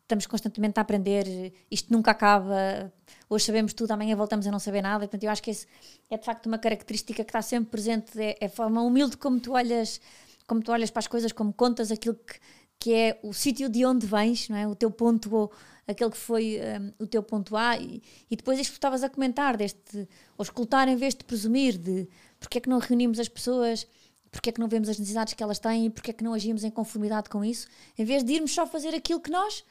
estamos 0.00 0.26
constantemente 0.26 0.78
a 0.78 0.80
aprender, 0.80 1.52
isto 1.70 1.92
nunca 1.92 2.12
acaba, 2.12 2.90
hoje 3.28 3.44
sabemos 3.44 3.74
tudo, 3.74 3.90
amanhã 3.90 4.16
voltamos 4.16 4.46
a 4.46 4.50
não 4.50 4.58
saber 4.58 4.80
nada, 4.80 5.00
portanto 5.00 5.24
eu 5.24 5.30
acho 5.30 5.42
que 5.42 5.50
esse 5.50 5.66
é 6.08 6.16
de 6.16 6.24
facto 6.24 6.46
uma 6.46 6.56
característica 6.56 7.22
que 7.22 7.28
está 7.28 7.42
sempre 7.42 7.70
presente, 7.70 8.18
é, 8.18 8.34
é 8.40 8.46
a 8.46 8.48
forma 8.48 8.80
humilde 8.80 9.18
como 9.18 9.38
tu 9.38 9.52
olhas, 9.52 10.00
como 10.46 10.62
tu 10.62 10.72
olhas 10.72 10.90
para 10.90 11.00
as 11.00 11.06
coisas, 11.06 11.30
como 11.30 11.52
contas 11.52 11.90
aquilo 11.90 12.14
que, 12.14 12.40
que 12.78 12.94
é 12.94 13.20
o 13.22 13.34
sítio 13.34 13.68
de 13.68 13.84
onde 13.84 14.06
vens, 14.06 14.48
não 14.48 14.56
é? 14.56 14.66
o 14.66 14.74
teu 14.74 14.90
ponto 14.90 15.50
aquele 15.86 16.10
que 16.10 16.16
foi 16.16 16.58
um, 16.98 17.04
o 17.04 17.06
teu 17.06 17.22
ponto 17.22 17.56
A 17.56 17.76
e, 17.76 18.02
e 18.30 18.36
depois 18.36 18.58
isto 18.58 18.70
que 18.70 18.78
estavas 18.78 19.04
a 19.04 19.08
comentar 19.08 19.56
deste, 19.56 20.08
escutar 20.40 20.88
em 20.88 20.96
vez 20.96 21.14
de 21.14 21.24
presumir 21.24 21.76
de 21.76 22.08
porque 22.44 22.58
é 22.58 22.60
que 22.60 22.68
não 22.68 22.78
reunimos 22.78 23.18
as 23.18 23.28
pessoas, 23.28 23.86
porque 24.30 24.50
é 24.50 24.52
que 24.52 24.60
não 24.60 24.68
vemos 24.68 24.88
as 24.88 24.98
necessidades 24.98 25.32
que 25.32 25.42
elas 25.42 25.58
têm 25.58 25.86
e 25.86 25.90
porque 25.90 26.10
é 26.10 26.14
que 26.14 26.22
não 26.22 26.34
agimos 26.34 26.62
em 26.62 26.70
conformidade 26.70 27.30
com 27.30 27.42
isso, 27.42 27.66
em 27.98 28.04
vez 28.04 28.22
de 28.22 28.34
irmos 28.34 28.52
só 28.52 28.66
fazer 28.66 28.94
aquilo 28.94 29.18
que 29.18 29.30
nós, 29.30 29.64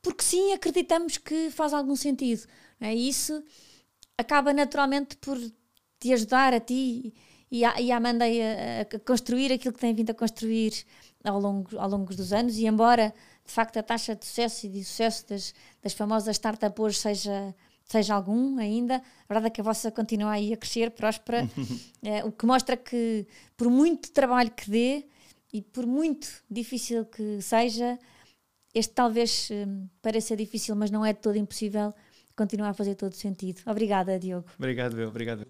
porque 0.00 0.24
sim, 0.24 0.52
acreditamos 0.54 1.18
que 1.18 1.50
faz 1.50 1.74
algum 1.74 1.94
sentido. 1.94 2.46
É? 2.80 2.94
E 2.94 3.08
isso 3.08 3.44
acaba 4.16 4.52
naturalmente 4.52 5.16
por 5.16 5.38
te 6.00 6.12
ajudar 6.12 6.54
a 6.54 6.60
ti 6.60 7.14
e 7.50 7.64
a, 7.64 7.80
e 7.80 7.92
a 7.92 7.96
Amanda 7.98 8.24
a, 8.24 8.96
a, 8.96 9.00
construir 9.00 9.52
aquilo 9.52 9.74
que 9.74 9.80
tem 9.80 9.94
vindo 9.94 10.10
a 10.10 10.14
construir 10.14 10.72
ao 11.22 11.38
longo, 11.38 11.78
ao 11.78 11.88
longo 11.88 12.14
dos 12.14 12.32
anos. 12.32 12.56
E 12.56 12.66
embora 12.66 13.12
de 13.44 13.52
facto 13.52 13.76
a 13.76 13.82
taxa 13.82 14.16
de 14.16 14.24
sucesso 14.24 14.66
e 14.66 14.68
de 14.70 14.84
sucesso 14.84 15.28
das, 15.28 15.54
das 15.82 15.92
famosas 15.92 16.36
startups 16.36 16.82
hoje 16.82 16.98
seja 16.98 17.54
seja 17.86 18.14
algum 18.14 18.58
ainda. 18.58 18.96
A 18.96 19.34
verdade 19.34 19.46
é 19.46 19.50
que 19.50 19.60
a 19.60 19.64
vossa 19.64 19.90
continua 19.90 20.32
aí 20.32 20.52
a 20.52 20.56
crescer, 20.56 20.90
próspera, 20.90 21.48
é, 22.02 22.24
o 22.26 22.32
que 22.32 22.44
mostra 22.44 22.76
que, 22.76 23.26
por 23.56 23.70
muito 23.70 24.10
trabalho 24.12 24.50
que 24.50 24.70
dê 24.70 25.06
e 25.52 25.62
por 25.62 25.86
muito 25.86 26.28
difícil 26.50 27.04
que 27.06 27.40
seja, 27.40 27.98
este 28.74 28.92
talvez 28.92 29.48
um, 29.50 29.88
pareça 30.02 30.36
difícil, 30.36 30.76
mas 30.76 30.90
não 30.90 31.04
é 31.04 31.12
de 31.12 31.20
todo 31.20 31.36
impossível, 31.36 31.94
continua 32.36 32.68
a 32.68 32.74
fazer 32.74 32.94
todo 32.94 33.14
sentido. 33.14 33.62
Obrigada, 33.66 34.18
Diogo. 34.18 34.46
Obrigado, 34.58 35.00
eu. 35.00 35.08
Obrigado. 35.08 35.46